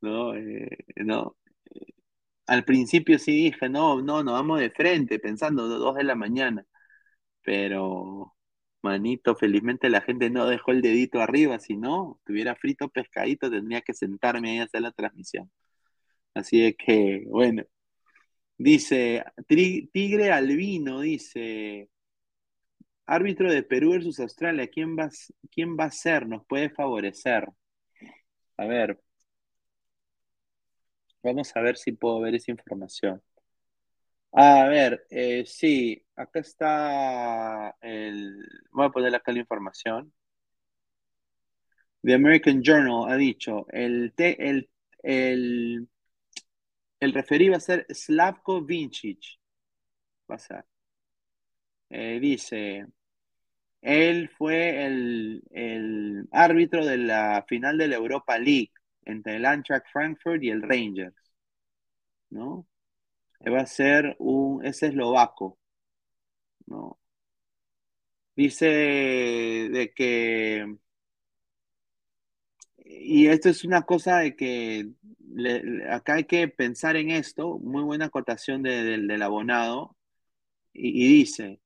[0.00, 0.34] ¿no?
[0.36, 1.36] Eh, no.
[2.46, 6.66] Al principio sí dije, no, no, nos vamos de frente, pensando dos de la mañana
[7.48, 8.36] pero
[8.82, 13.80] manito, felizmente la gente no dejó el dedito arriba, si no, tuviera frito pescadito, tendría
[13.80, 15.50] que sentarme ahí a hacer la transmisión.
[16.34, 17.64] Así es que, bueno,
[18.58, 21.90] dice, Tigre Albino, dice,
[23.06, 25.10] árbitro de Perú versus Australia, ¿quién va,
[25.50, 26.26] ¿quién va a ser?
[26.28, 27.48] ¿Nos puede favorecer?
[28.58, 29.00] A ver,
[31.22, 33.22] vamos a ver si puedo ver esa información.
[34.32, 38.36] A ver, eh, sí, acá está el.
[38.72, 40.12] Voy a poner acá la información.
[42.02, 44.68] The American Journal ha dicho: el, el,
[45.04, 45.88] el,
[47.06, 49.32] el referí va a ser Slavko Vincic.
[50.30, 50.64] Va a ser.
[51.90, 52.86] Eh, dice:
[53.82, 58.72] él fue el, el árbitro de la final de la Europa League
[59.04, 61.14] entre el Eintracht Frankfurt y el Rangers.
[62.30, 62.66] ¿No?
[63.46, 65.58] Va a ser un, es eslovaco,
[66.66, 66.98] ¿no?
[68.36, 70.76] Dice de que,
[72.76, 74.90] y esto es una cosa de que
[75.90, 79.96] acá hay que pensar en esto, muy buena acotación del abonado,
[80.72, 81.60] y, dice,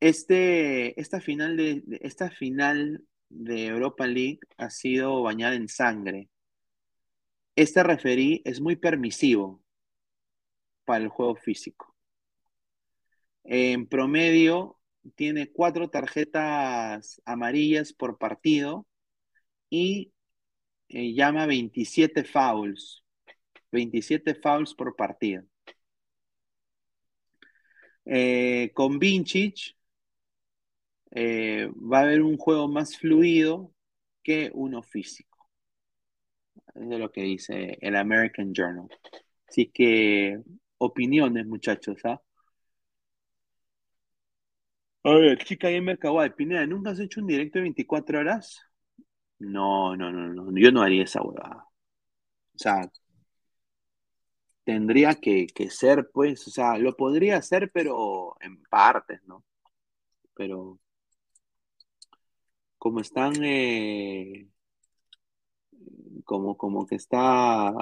[0.00, 6.28] este, esta, final de, esta final de Europa League ha sido bañada en sangre.
[7.56, 9.63] Este referí es muy permisivo
[10.84, 11.94] para el juego físico.
[13.44, 14.78] En promedio,
[15.16, 18.86] tiene cuatro tarjetas amarillas por partido
[19.70, 20.12] y
[20.88, 23.04] eh, llama 27 fouls.
[23.72, 25.44] 27 fouls por partido.
[28.06, 29.76] Eh, con Vincic
[31.10, 33.72] eh, va a haber un juego más fluido
[34.22, 35.48] que uno físico.
[36.74, 38.88] Es lo que dice el American Journal.
[39.48, 40.40] Así que
[40.84, 42.20] opiniones, muchachos, ¿ah?
[45.04, 48.60] A ver, chica Gamer Kawaii, Pineda, ¿nunca has hecho un directo de 24 horas?
[49.38, 51.66] No, no, no, no, yo no haría esa huevada.
[52.54, 52.90] O sea,
[54.64, 59.44] tendría que, ser, pues, o sea, lo podría hacer, pero en partes, ¿no?
[60.34, 60.80] Pero
[62.78, 64.48] como están, eh,
[66.24, 67.72] como, como que está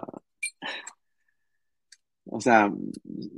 [2.27, 2.71] o sea,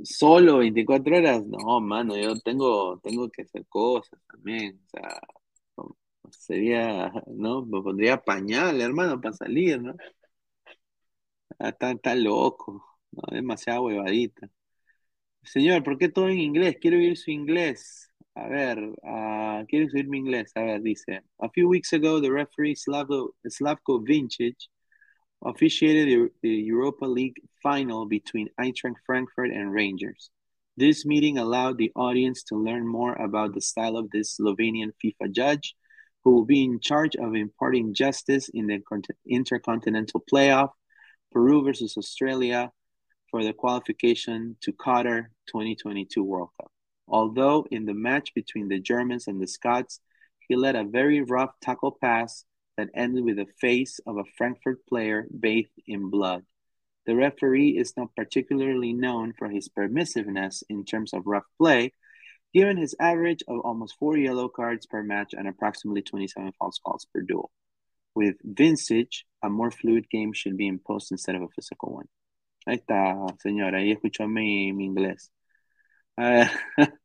[0.03, 4.79] solo 24 horas, no, mano, yo tengo, tengo que hacer cosas también.
[4.85, 5.19] O sea,
[6.31, 7.65] sería, ¿no?
[7.65, 9.95] Me pondría pañal, hermano, para salir, ¿no?
[11.59, 13.23] Ah, está, está loco, ¿no?
[13.31, 14.49] Demasiada huevadita.
[15.43, 16.77] Señor, ¿por qué todo en inglés?
[16.81, 18.11] Quiero oír su inglés.
[18.35, 20.51] A ver, uh, ¿quieres mi inglés?
[20.55, 21.21] A ver, dice.
[21.39, 24.57] A few weeks ago, the referee Slavko, Slavko Vincic
[25.45, 30.29] officiated the, Europa League final between Eintracht Frankfurt and Rangers.
[30.75, 35.31] This meeting allowed the audience to learn more about the style of this Slovenian FIFA
[35.31, 35.75] judge,
[36.23, 38.81] who will be in charge of imparting justice in the
[39.25, 40.71] intercontinental playoff,
[41.31, 42.71] Peru versus Australia,
[43.29, 46.71] for the qualification to Qatar 2022 World Cup.
[47.07, 49.99] Although in the match between the Germans and the Scots,
[50.47, 52.43] he led a very rough tackle pass
[52.77, 56.45] that ended with the face of a Frankfurt player bathed in blood.
[57.05, 61.93] The referee is not particularly known for his permissiveness in terms of rough play,
[62.53, 67.05] given his average of almost four yellow cards per match and approximately 27 false calls
[67.13, 67.51] per duel.
[68.15, 72.07] With Vincic, a more fluid game should be imposed instead of a physical one.
[72.67, 75.31] Ahí está, señora, ahí escuchó mi, mi inglés.
[76.17, 76.87] Ver, ah,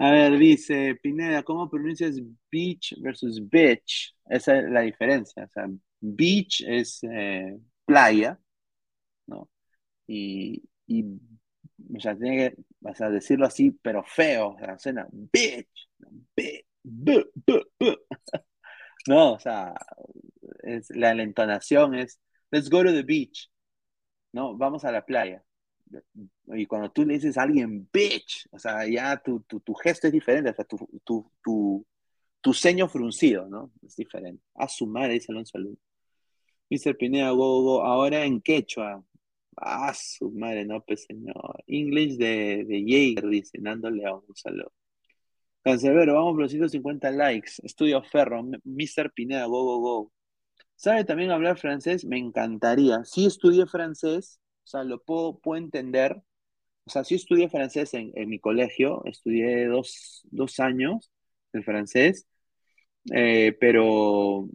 [0.00, 2.16] a ver, dice Pineda, ¿cómo pronuncias
[2.50, 4.14] beach versus bitch?
[4.26, 5.44] Esa es la diferencia.
[5.44, 5.68] O sea,
[6.00, 8.40] beach es eh, playa,
[9.26, 9.50] ¿no?
[10.06, 10.62] Y,
[11.94, 15.88] o sea, tiene que o sea, decirlo así, pero feo, o sea, suena bitch,
[16.34, 17.66] b, b, b,
[19.08, 19.74] no, o sea,
[20.62, 22.20] es, la, entonación es,
[22.50, 23.50] let's go to the beach,
[24.32, 24.56] ¿no?
[24.56, 25.44] Vamos a la playa.
[26.54, 30.06] Y cuando tú le dices a alguien bitch, o sea, ya tu, tu, tu gesto
[30.06, 31.86] es diferente, o sea, tu, tu, tu,
[32.40, 33.72] tu ceño fruncido, ¿no?
[33.82, 34.42] Es diferente.
[34.54, 35.78] A su madre, dice Alonso Luz.
[36.70, 36.96] Mr.
[36.96, 39.04] Pineda, go, go, ahora en quechua.
[39.56, 41.62] Ah, su madre, no, pues señor.
[41.66, 44.72] English de, de Jaeger, dice Nando León, un saludo.
[45.62, 47.52] Cancelero, vamos por los 150 likes.
[47.62, 49.12] Estudio Ferro, Mr.
[49.12, 50.12] Pineda, go, go, go.
[50.76, 52.06] ¿Sabe también hablar francés?
[52.06, 53.04] Me encantaría.
[53.04, 56.22] Sí estudié francés, o sea, lo puedo, puedo entender.
[56.86, 61.12] O sea, sí estudié francés en, en mi colegio, estudié dos, dos años
[61.52, 62.26] de francés,
[63.12, 64.48] eh, pero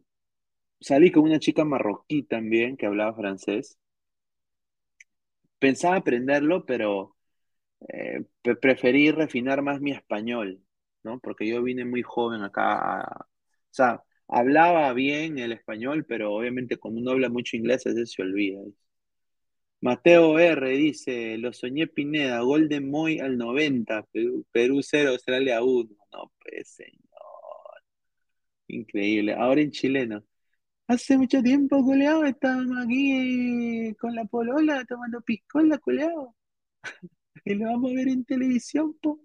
[0.82, 3.80] salí con una chica marroquí también que hablaba francés
[5.60, 7.16] pensaba aprenderlo, pero
[7.90, 8.26] eh,
[8.62, 10.62] preferí refinar más mi español,
[11.04, 11.20] ¿no?
[11.20, 13.06] Porque yo vine muy joven acá.
[13.22, 13.26] o
[13.72, 18.62] sea, hablaba bien el español, pero obviamente cuando uno habla mucho inglés, a se olvida.
[19.86, 25.88] Mateo R dice, lo soñé Pineda, Golden Moy al 90, Perú, Perú 0, Australia 1.
[26.12, 27.04] No, pues señor.
[28.66, 29.36] Increíble.
[29.36, 30.24] Ahora en chileno.
[30.88, 33.12] Hace mucho tiempo, coleado, estábamos aquí
[33.90, 36.36] eh, con la polola tomando piscola, coleado.
[37.46, 39.20] Y lo vamos a ver en televisión, po.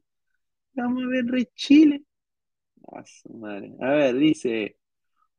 [0.74, 2.05] Lo vamos a ver en Chile.
[2.93, 3.73] A madre.
[3.81, 4.77] A ver, dice,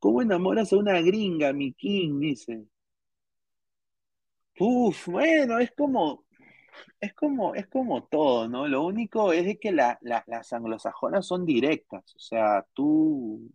[0.00, 2.18] ¿cómo enamoras a una gringa, mi king?
[2.18, 2.66] Dice.
[4.58, 6.24] Uf, bueno, es como,
[7.00, 8.68] es como, es como todo, ¿no?
[8.68, 13.50] Lo único es de que las anglosajonas son directas, o sea, tú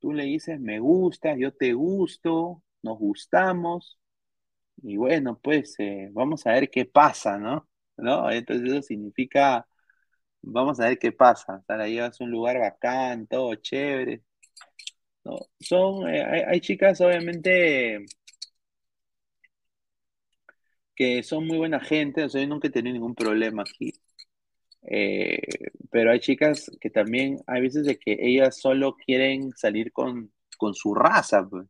[0.00, 3.98] Tú le dices, me gustas, yo te gusto, nos gustamos,
[4.82, 7.68] y bueno, pues eh, vamos a ver qué pasa, ¿no?
[7.98, 8.30] ¿No?
[8.30, 9.66] Entonces eso significa,
[10.42, 11.56] vamos a ver qué pasa.
[11.58, 14.22] O sea, la llevas a un lugar bacán, todo chévere.
[15.24, 15.38] ¿no?
[15.60, 18.04] Son, eh, hay, chicas, obviamente,
[20.96, 23.92] que son muy buena gente, yo nunca he tenido ningún problema aquí.
[24.82, 25.40] Eh,
[25.90, 30.74] pero hay chicas que también, hay veces de que ellas solo quieren salir con, con
[30.74, 31.66] su raza, pues.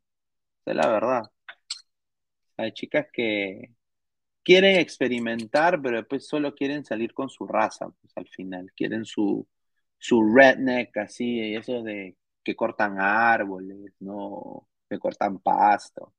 [0.67, 1.25] es la verdad.
[2.57, 3.71] Hay chicas que
[4.45, 8.73] quieren experimentar, pero después solo quieren salir con su raza, pues al final.
[8.77, 9.47] Quieren su,
[9.99, 14.69] su redneck, así, eso de que cortan árboles, ¿no?
[14.89, 16.15] Que cortan pasto.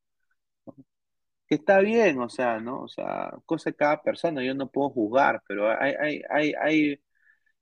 [1.48, 2.82] Que está bien, o sea, ¿no?
[2.82, 7.02] O sea, cosa de cada persona, yo no puedo juzgar, pero hay, hay, hay, hay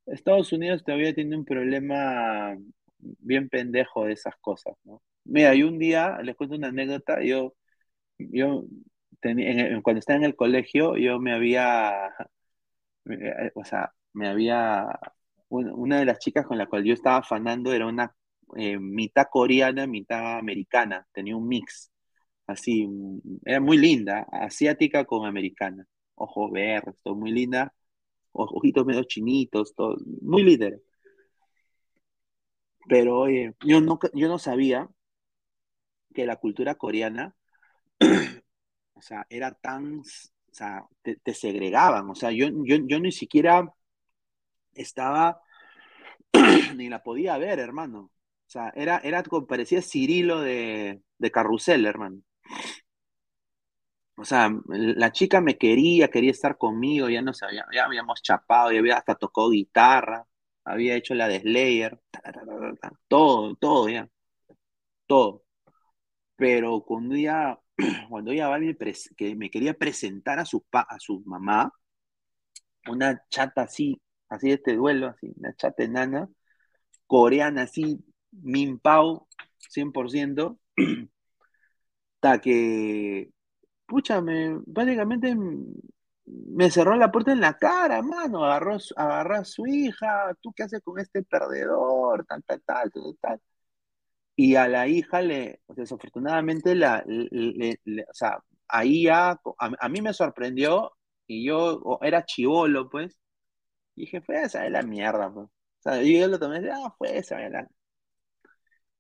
[0.07, 2.57] Estados Unidos todavía tiene un problema
[2.99, 5.02] bien pendejo de esas cosas, ¿no?
[5.26, 7.56] Mira, y un día, les cuento una anécdota, yo,
[8.20, 8.66] yo
[9.84, 12.12] cuando estaba en el colegio, yo me había,
[13.10, 14.88] eh, o sea, me había,
[15.49, 18.16] una de las chicas con la cual yo estaba afanando era una
[18.57, 21.91] eh, mitad coreana, mitad americana, tenía un mix,
[22.48, 22.88] así,
[23.46, 27.74] era muy linda, asiática con americana, ojos verdes, todo muy linda,
[28.32, 30.82] ojitos medio chinitos, todo, muy líder.
[32.88, 34.90] Pero yo no, yo no sabía
[36.14, 37.36] que la cultura coreana,
[38.94, 40.04] o sea, era tan, o
[40.52, 43.74] sea, te, segregaban, o sea, yo, yo, yo ni siquiera
[44.74, 45.42] estaba,
[46.76, 48.12] ni la podía ver, hermano.
[48.48, 52.22] O sea, era, era parecía Cirilo de, de Carrusel, hermano.
[54.18, 58.72] O sea, la chica me quería, quería estar conmigo, ya no sabía, ya habíamos chapado,
[58.72, 60.26] ya había hasta tocó guitarra.
[60.64, 62.00] había hecho la de Slayer,
[63.08, 64.10] todo, todo ya,
[65.08, 65.44] todo.
[66.38, 67.60] Pero cuando ella,
[68.10, 68.76] cuando ella va me
[69.18, 71.74] que me quería presentar a su, pa- a su mamá,
[72.88, 76.30] una chata así, así de este duelo, así, una chata enana,
[77.08, 79.28] coreana así, Min Pao,
[79.70, 80.60] 100%,
[82.26, 83.30] hasta que,
[83.88, 85.36] pucha, me, básicamente
[86.26, 90.64] me cerró la puerta en la cara, mano, agarró, agarró a su hija, ¿tú qué
[90.64, 92.26] haces con este perdedor?
[92.26, 93.42] Tal, tal, tal, tal, tal.
[94.36, 99.40] Y a la hija le, desafortunadamente, la, o sea, ahí ya, a,
[99.80, 100.94] a mí me sorprendió
[101.28, 103.18] y yo era chivolo, pues,
[103.96, 105.48] y dije, fue esa de la mierda, pues.
[105.48, 105.52] O
[105.84, 107.68] sea, yo lo tomé, ah, fue esa de la...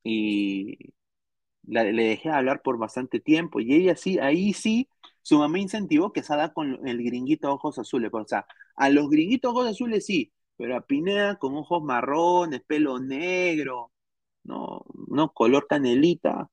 [0.03, 0.77] Y
[1.67, 4.89] le dejé hablar por bastante tiempo y ella sí, ahí sí,
[5.21, 9.51] su mamá incentivó que salga con el gringuito ojos azules, o sea, a los gringuitos
[9.51, 13.91] ojos azules sí, pero a Pineda con ojos marrones, pelo negro,
[14.43, 16.49] no, no color canelita,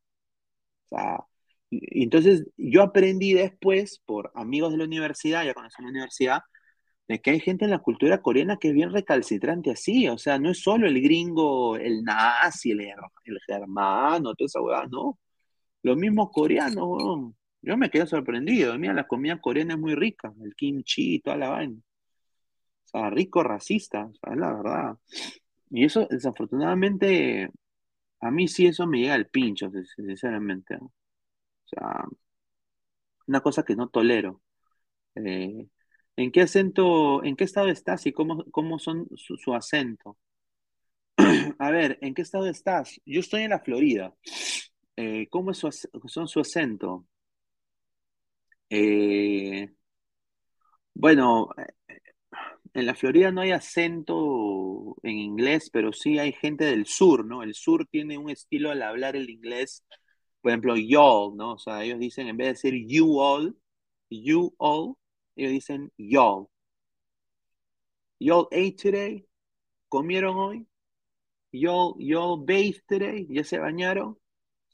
[0.90, 1.24] o sea,
[1.70, 6.40] entonces yo aprendí después por amigos de la universidad, ya conocí la universidad,
[7.08, 10.38] de que hay gente en la cultura coreana que es bien recalcitrante así, o sea,
[10.38, 15.18] no es solo el gringo, el nazi, el, el germano, toda esa hueá, no.
[15.82, 17.34] Los mismos coreanos.
[17.62, 18.78] Yo me quedé sorprendido.
[18.78, 21.76] Mira, la comida coreana es muy rica, el kimchi, toda la vaina.
[22.84, 24.98] O sea, rico racista, o la verdad.
[25.70, 27.50] Y eso, desafortunadamente,
[28.20, 30.76] a mí sí eso me llega al pincho, sin- sinceramente.
[30.76, 30.92] O
[31.66, 32.04] sea,
[33.26, 34.42] una cosa que no tolero.
[35.16, 35.68] Eh,
[36.16, 40.18] ¿en qué acento, en qué estado estás y cómo, cómo son su, acento?
[41.58, 43.00] A ver, ¿en qué estado estás?
[43.04, 44.14] Yo estoy en la Florida.
[44.96, 47.06] Eh, ¿cómo son su acento?
[48.70, 49.68] Eh,
[50.94, 51.50] bueno,
[52.74, 57.42] en la Florida no hay acento en inglés, pero sí hay gente del sur, ¿no?
[57.42, 59.84] El sur tiene un estilo al hablar el inglés,
[60.40, 61.54] por ejemplo, y'all, ¿no?
[61.54, 63.56] O sea, ellos dicen, en vez de decir you all,
[64.10, 64.96] you all,
[65.36, 66.48] ellos dicen y'all.
[68.18, 69.26] Y'all ate today,
[69.88, 70.66] comieron hoy,
[71.52, 74.18] y'all, y'all bathed today, ya se bañaron.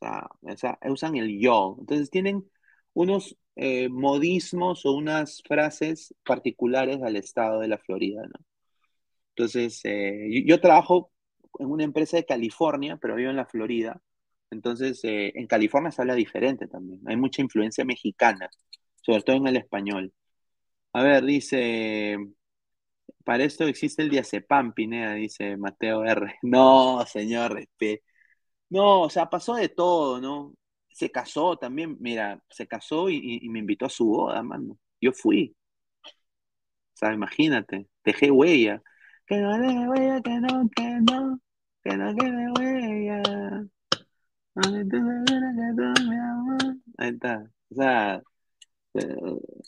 [0.00, 1.76] O sea, usan el y'all.
[1.80, 2.48] Entonces tienen
[2.94, 8.22] unos eh, modismos o unas frases particulares al estado de la Florida.
[9.34, 11.10] Entonces, eh, yo, yo trabajo
[11.58, 14.00] en una empresa de California, pero vivo en la Florida.
[14.50, 17.00] Entonces, eh, en California se habla diferente también.
[17.06, 18.48] Hay mucha influencia mexicana,
[19.02, 20.12] sobre todo en el español.
[20.92, 22.16] A ver, dice,
[23.24, 26.36] para esto existe el diazepam, Pineda, dice Mateo R.
[26.42, 28.04] No, señor, respeto.
[28.70, 30.54] No, o sea, pasó de todo, ¿no?
[30.90, 34.78] Se casó también, mira, se casó y, me invitó a su boda, mano.
[35.00, 35.54] Yo fui,
[36.94, 38.82] o sea, imagínate, dejé huella.
[39.26, 41.40] Que no deje huella, que no, que no,
[41.84, 43.22] que no quede huella.
[46.98, 48.22] Ahí está, o sea,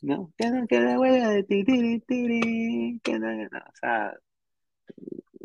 [0.02, 4.14] no, que no quede huella de ti, tiri, tiri, que no, que no, o sea,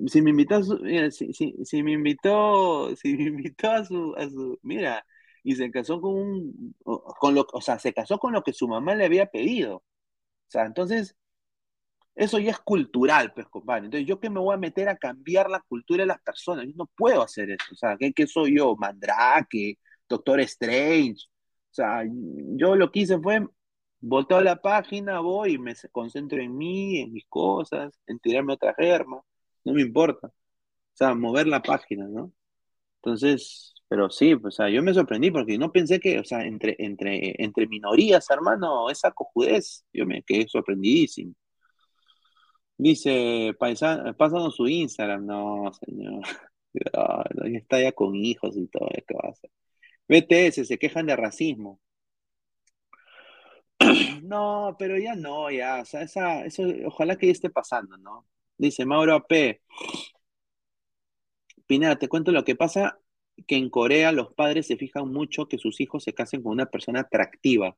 [0.08, 3.86] si me invitó a su, mira, si, si, si me invitó, si me invitó a
[3.86, 5.06] su, a su, mira,
[5.44, 8.68] y se casó con un, con lo, o sea, se casó con lo que su
[8.68, 9.78] mamá le había pedido.
[9.78, 9.84] O
[10.48, 11.16] sea, entonces,
[12.16, 13.86] eso ya es cultural, pues, compadre.
[13.86, 16.66] Entonces, ¿yo qué me voy a meter a cambiar la cultura de las personas?
[16.66, 17.66] Yo no puedo hacer eso.
[17.74, 18.76] O sea, ¿qué, qué soy yo?
[18.78, 19.78] Mandrake,
[20.08, 21.28] Doctor Strange.
[21.72, 22.04] O sea,
[22.58, 23.46] yo lo que hice fue
[24.02, 28.74] volteo la página, voy y me concentro en mí, en mis cosas, en tirarme otra
[28.76, 29.22] germa.
[29.64, 30.28] No me importa.
[30.28, 32.32] O sea, mover la página, ¿no?
[32.98, 36.44] Entonces, pero sí, pues, o sea, yo me sorprendí porque no pensé que, o sea,
[36.46, 41.34] entre, entre, entre minorías, hermano, esa cojudez, yo me quedé sorprendidísimo.
[42.78, 43.54] Dice,
[44.18, 45.26] pásanos su Instagram.
[45.26, 46.24] No, señor.
[47.54, 49.50] Está ya con hijos y todo, ¿qué va a hacer?
[50.08, 51.80] BTS, se quejan de racismo.
[54.32, 58.26] No, pero ya no, ya, o sea, esa, eso, ojalá que ya esté pasando, ¿no?
[58.58, 59.62] Dice Mauro AP,
[61.68, 63.00] Pineda, te cuento lo que pasa,
[63.48, 66.66] que en Corea los padres se fijan mucho que sus hijos se casen con una
[66.68, 67.78] persona atractiva,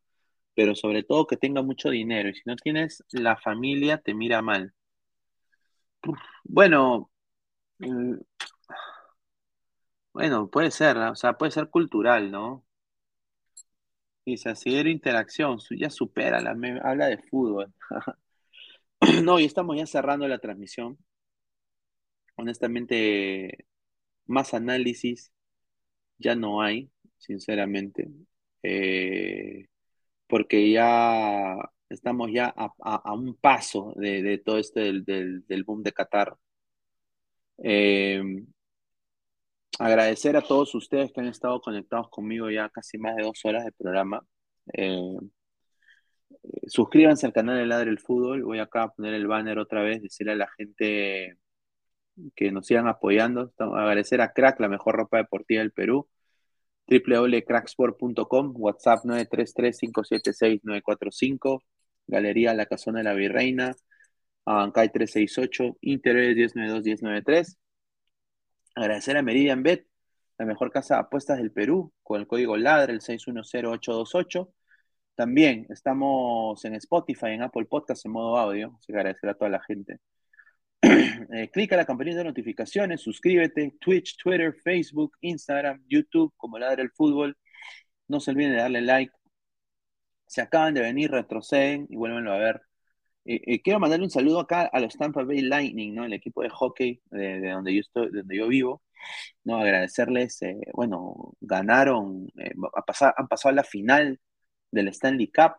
[0.56, 4.42] pero sobre todo que tenga mucho dinero, y si no tienes, la familia te mira
[4.42, 4.74] mal.
[6.44, 7.10] Bueno,
[7.80, 8.16] mm,
[10.14, 10.98] bueno, puede ser.
[10.98, 12.66] O sea, puede ser cultural, ¿no?
[14.28, 16.52] Dice, Asidero Interacción, su- ya supera, la
[16.84, 17.74] habla de fútbol.
[19.24, 20.98] No, y estamos ya cerrando la transmisión.
[22.36, 23.66] Honestamente,
[24.28, 25.32] más análisis
[26.20, 28.10] ya no hay, sinceramente,
[28.64, 29.68] Eh,
[30.28, 31.56] porque ya
[31.90, 32.74] estamos ya a,
[33.16, 36.38] un paso de, todo este del, del- del boom de Qatar.
[37.64, 38.22] Eh,
[39.80, 43.66] agradecer a todos ustedes que han estado conectados conmigo ya casi más de dos horas
[43.66, 44.26] de programa.
[44.74, 45.18] Eh,
[46.68, 48.44] suscríbanse al canal de Ladre el Fútbol.
[48.44, 51.38] Voy acá a poner el banner otra vez, decirle a la gente
[52.36, 53.54] que nos sigan apoyando.
[53.58, 56.08] Agradecer a Crack, la mejor ropa deportiva del Perú.
[56.88, 61.62] www.cracksport.com, WhatsApp 933-576-945,
[62.08, 63.76] Galería La Casona de la Virreina,
[64.46, 67.58] Abancay 368, Interiores 1092-1093.
[68.78, 69.88] Agradecer a Meridian Bet,
[70.38, 74.54] la mejor casa de apuestas del Perú, con el código LADRE, el 610828.
[75.16, 79.50] También estamos en Spotify, en Apple Podcast en modo audio, así que agradecer a toda
[79.50, 79.98] la gente.
[80.84, 86.92] eh, clica la campanita de notificaciones, suscríbete, Twitch, Twitter, Facebook, Instagram, YouTube, como Ladre el
[86.92, 87.36] Fútbol.
[88.08, 89.14] No se olviden de darle like.
[90.28, 92.62] Se acaban de venir, retroceden y vuélvenlo a ver.
[93.30, 96.06] Eh, quiero mandarle un saludo acá a los Tampa Bay Lightning, ¿no?
[96.06, 98.84] El equipo de hockey de, de donde yo estoy, de donde yo vivo.
[99.44, 104.20] No, agradecerles, eh, bueno, ganaron, eh, a pasar, han pasado a la final
[104.72, 105.54] del Stanley Cup.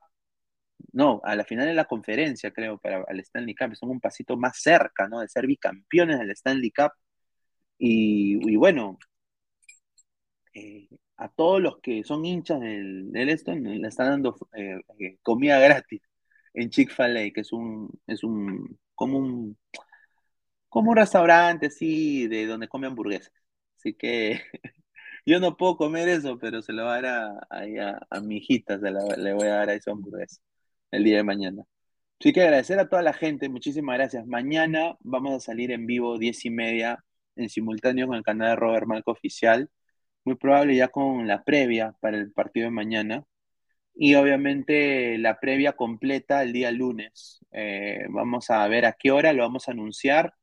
[0.93, 3.77] No, a la final de la conferencia, creo, para el Stanley Cup.
[3.77, 5.21] Son un pasito más cerca, ¿no?
[5.21, 6.93] De ser bicampeones del Stanley Cup.
[7.79, 8.99] Y, bueno,
[10.55, 14.37] eh, a todos los que son hinchas del, del esto, le están dando
[15.23, 16.01] comida gratis
[16.55, 19.59] en Chick-fil-A, que es un, es un, como un,
[20.69, 23.33] como un restaurante así, de donde come hamburguesas.
[23.77, 24.41] Así que
[25.27, 28.39] yo no puedo comer eso, pero se lo voy a dar a, a, a mi
[28.39, 30.41] hijita, se la, le voy a dar a esa hamburguesa
[30.91, 31.65] el día de mañana.
[32.21, 34.27] Así que agradecer a toda la gente, muchísimas gracias.
[34.27, 37.05] Mañana vamos a salir en vivo 10 y media
[37.37, 39.71] en simultáneo con el canal de Robert Malco Oficial,
[40.25, 43.25] muy probable ya con la previa para el partido de mañana
[43.99, 47.41] y obviamente la previa completa el día lunes.
[47.53, 50.35] Eh, vamos a ver a qué hora lo vamos a anunciar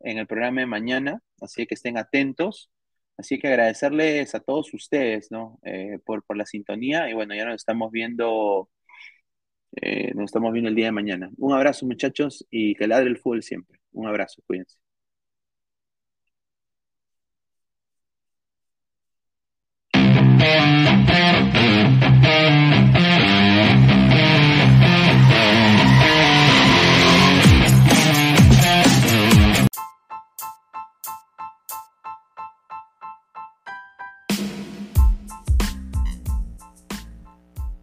[0.00, 2.70] en el programa de mañana, así que estén atentos.
[3.18, 5.58] Así que agradecerles a todos ustedes, ¿no?
[5.64, 8.68] Eh, por, por la sintonía y bueno, ya nos estamos viendo
[9.80, 11.30] eh, nos estamos viendo el día de mañana.
[11.38, 13.80] Un abrazo, muchachos, y que ladre el fútbol siempre.
[13.92, 14.78] Un abrazo, cuídense.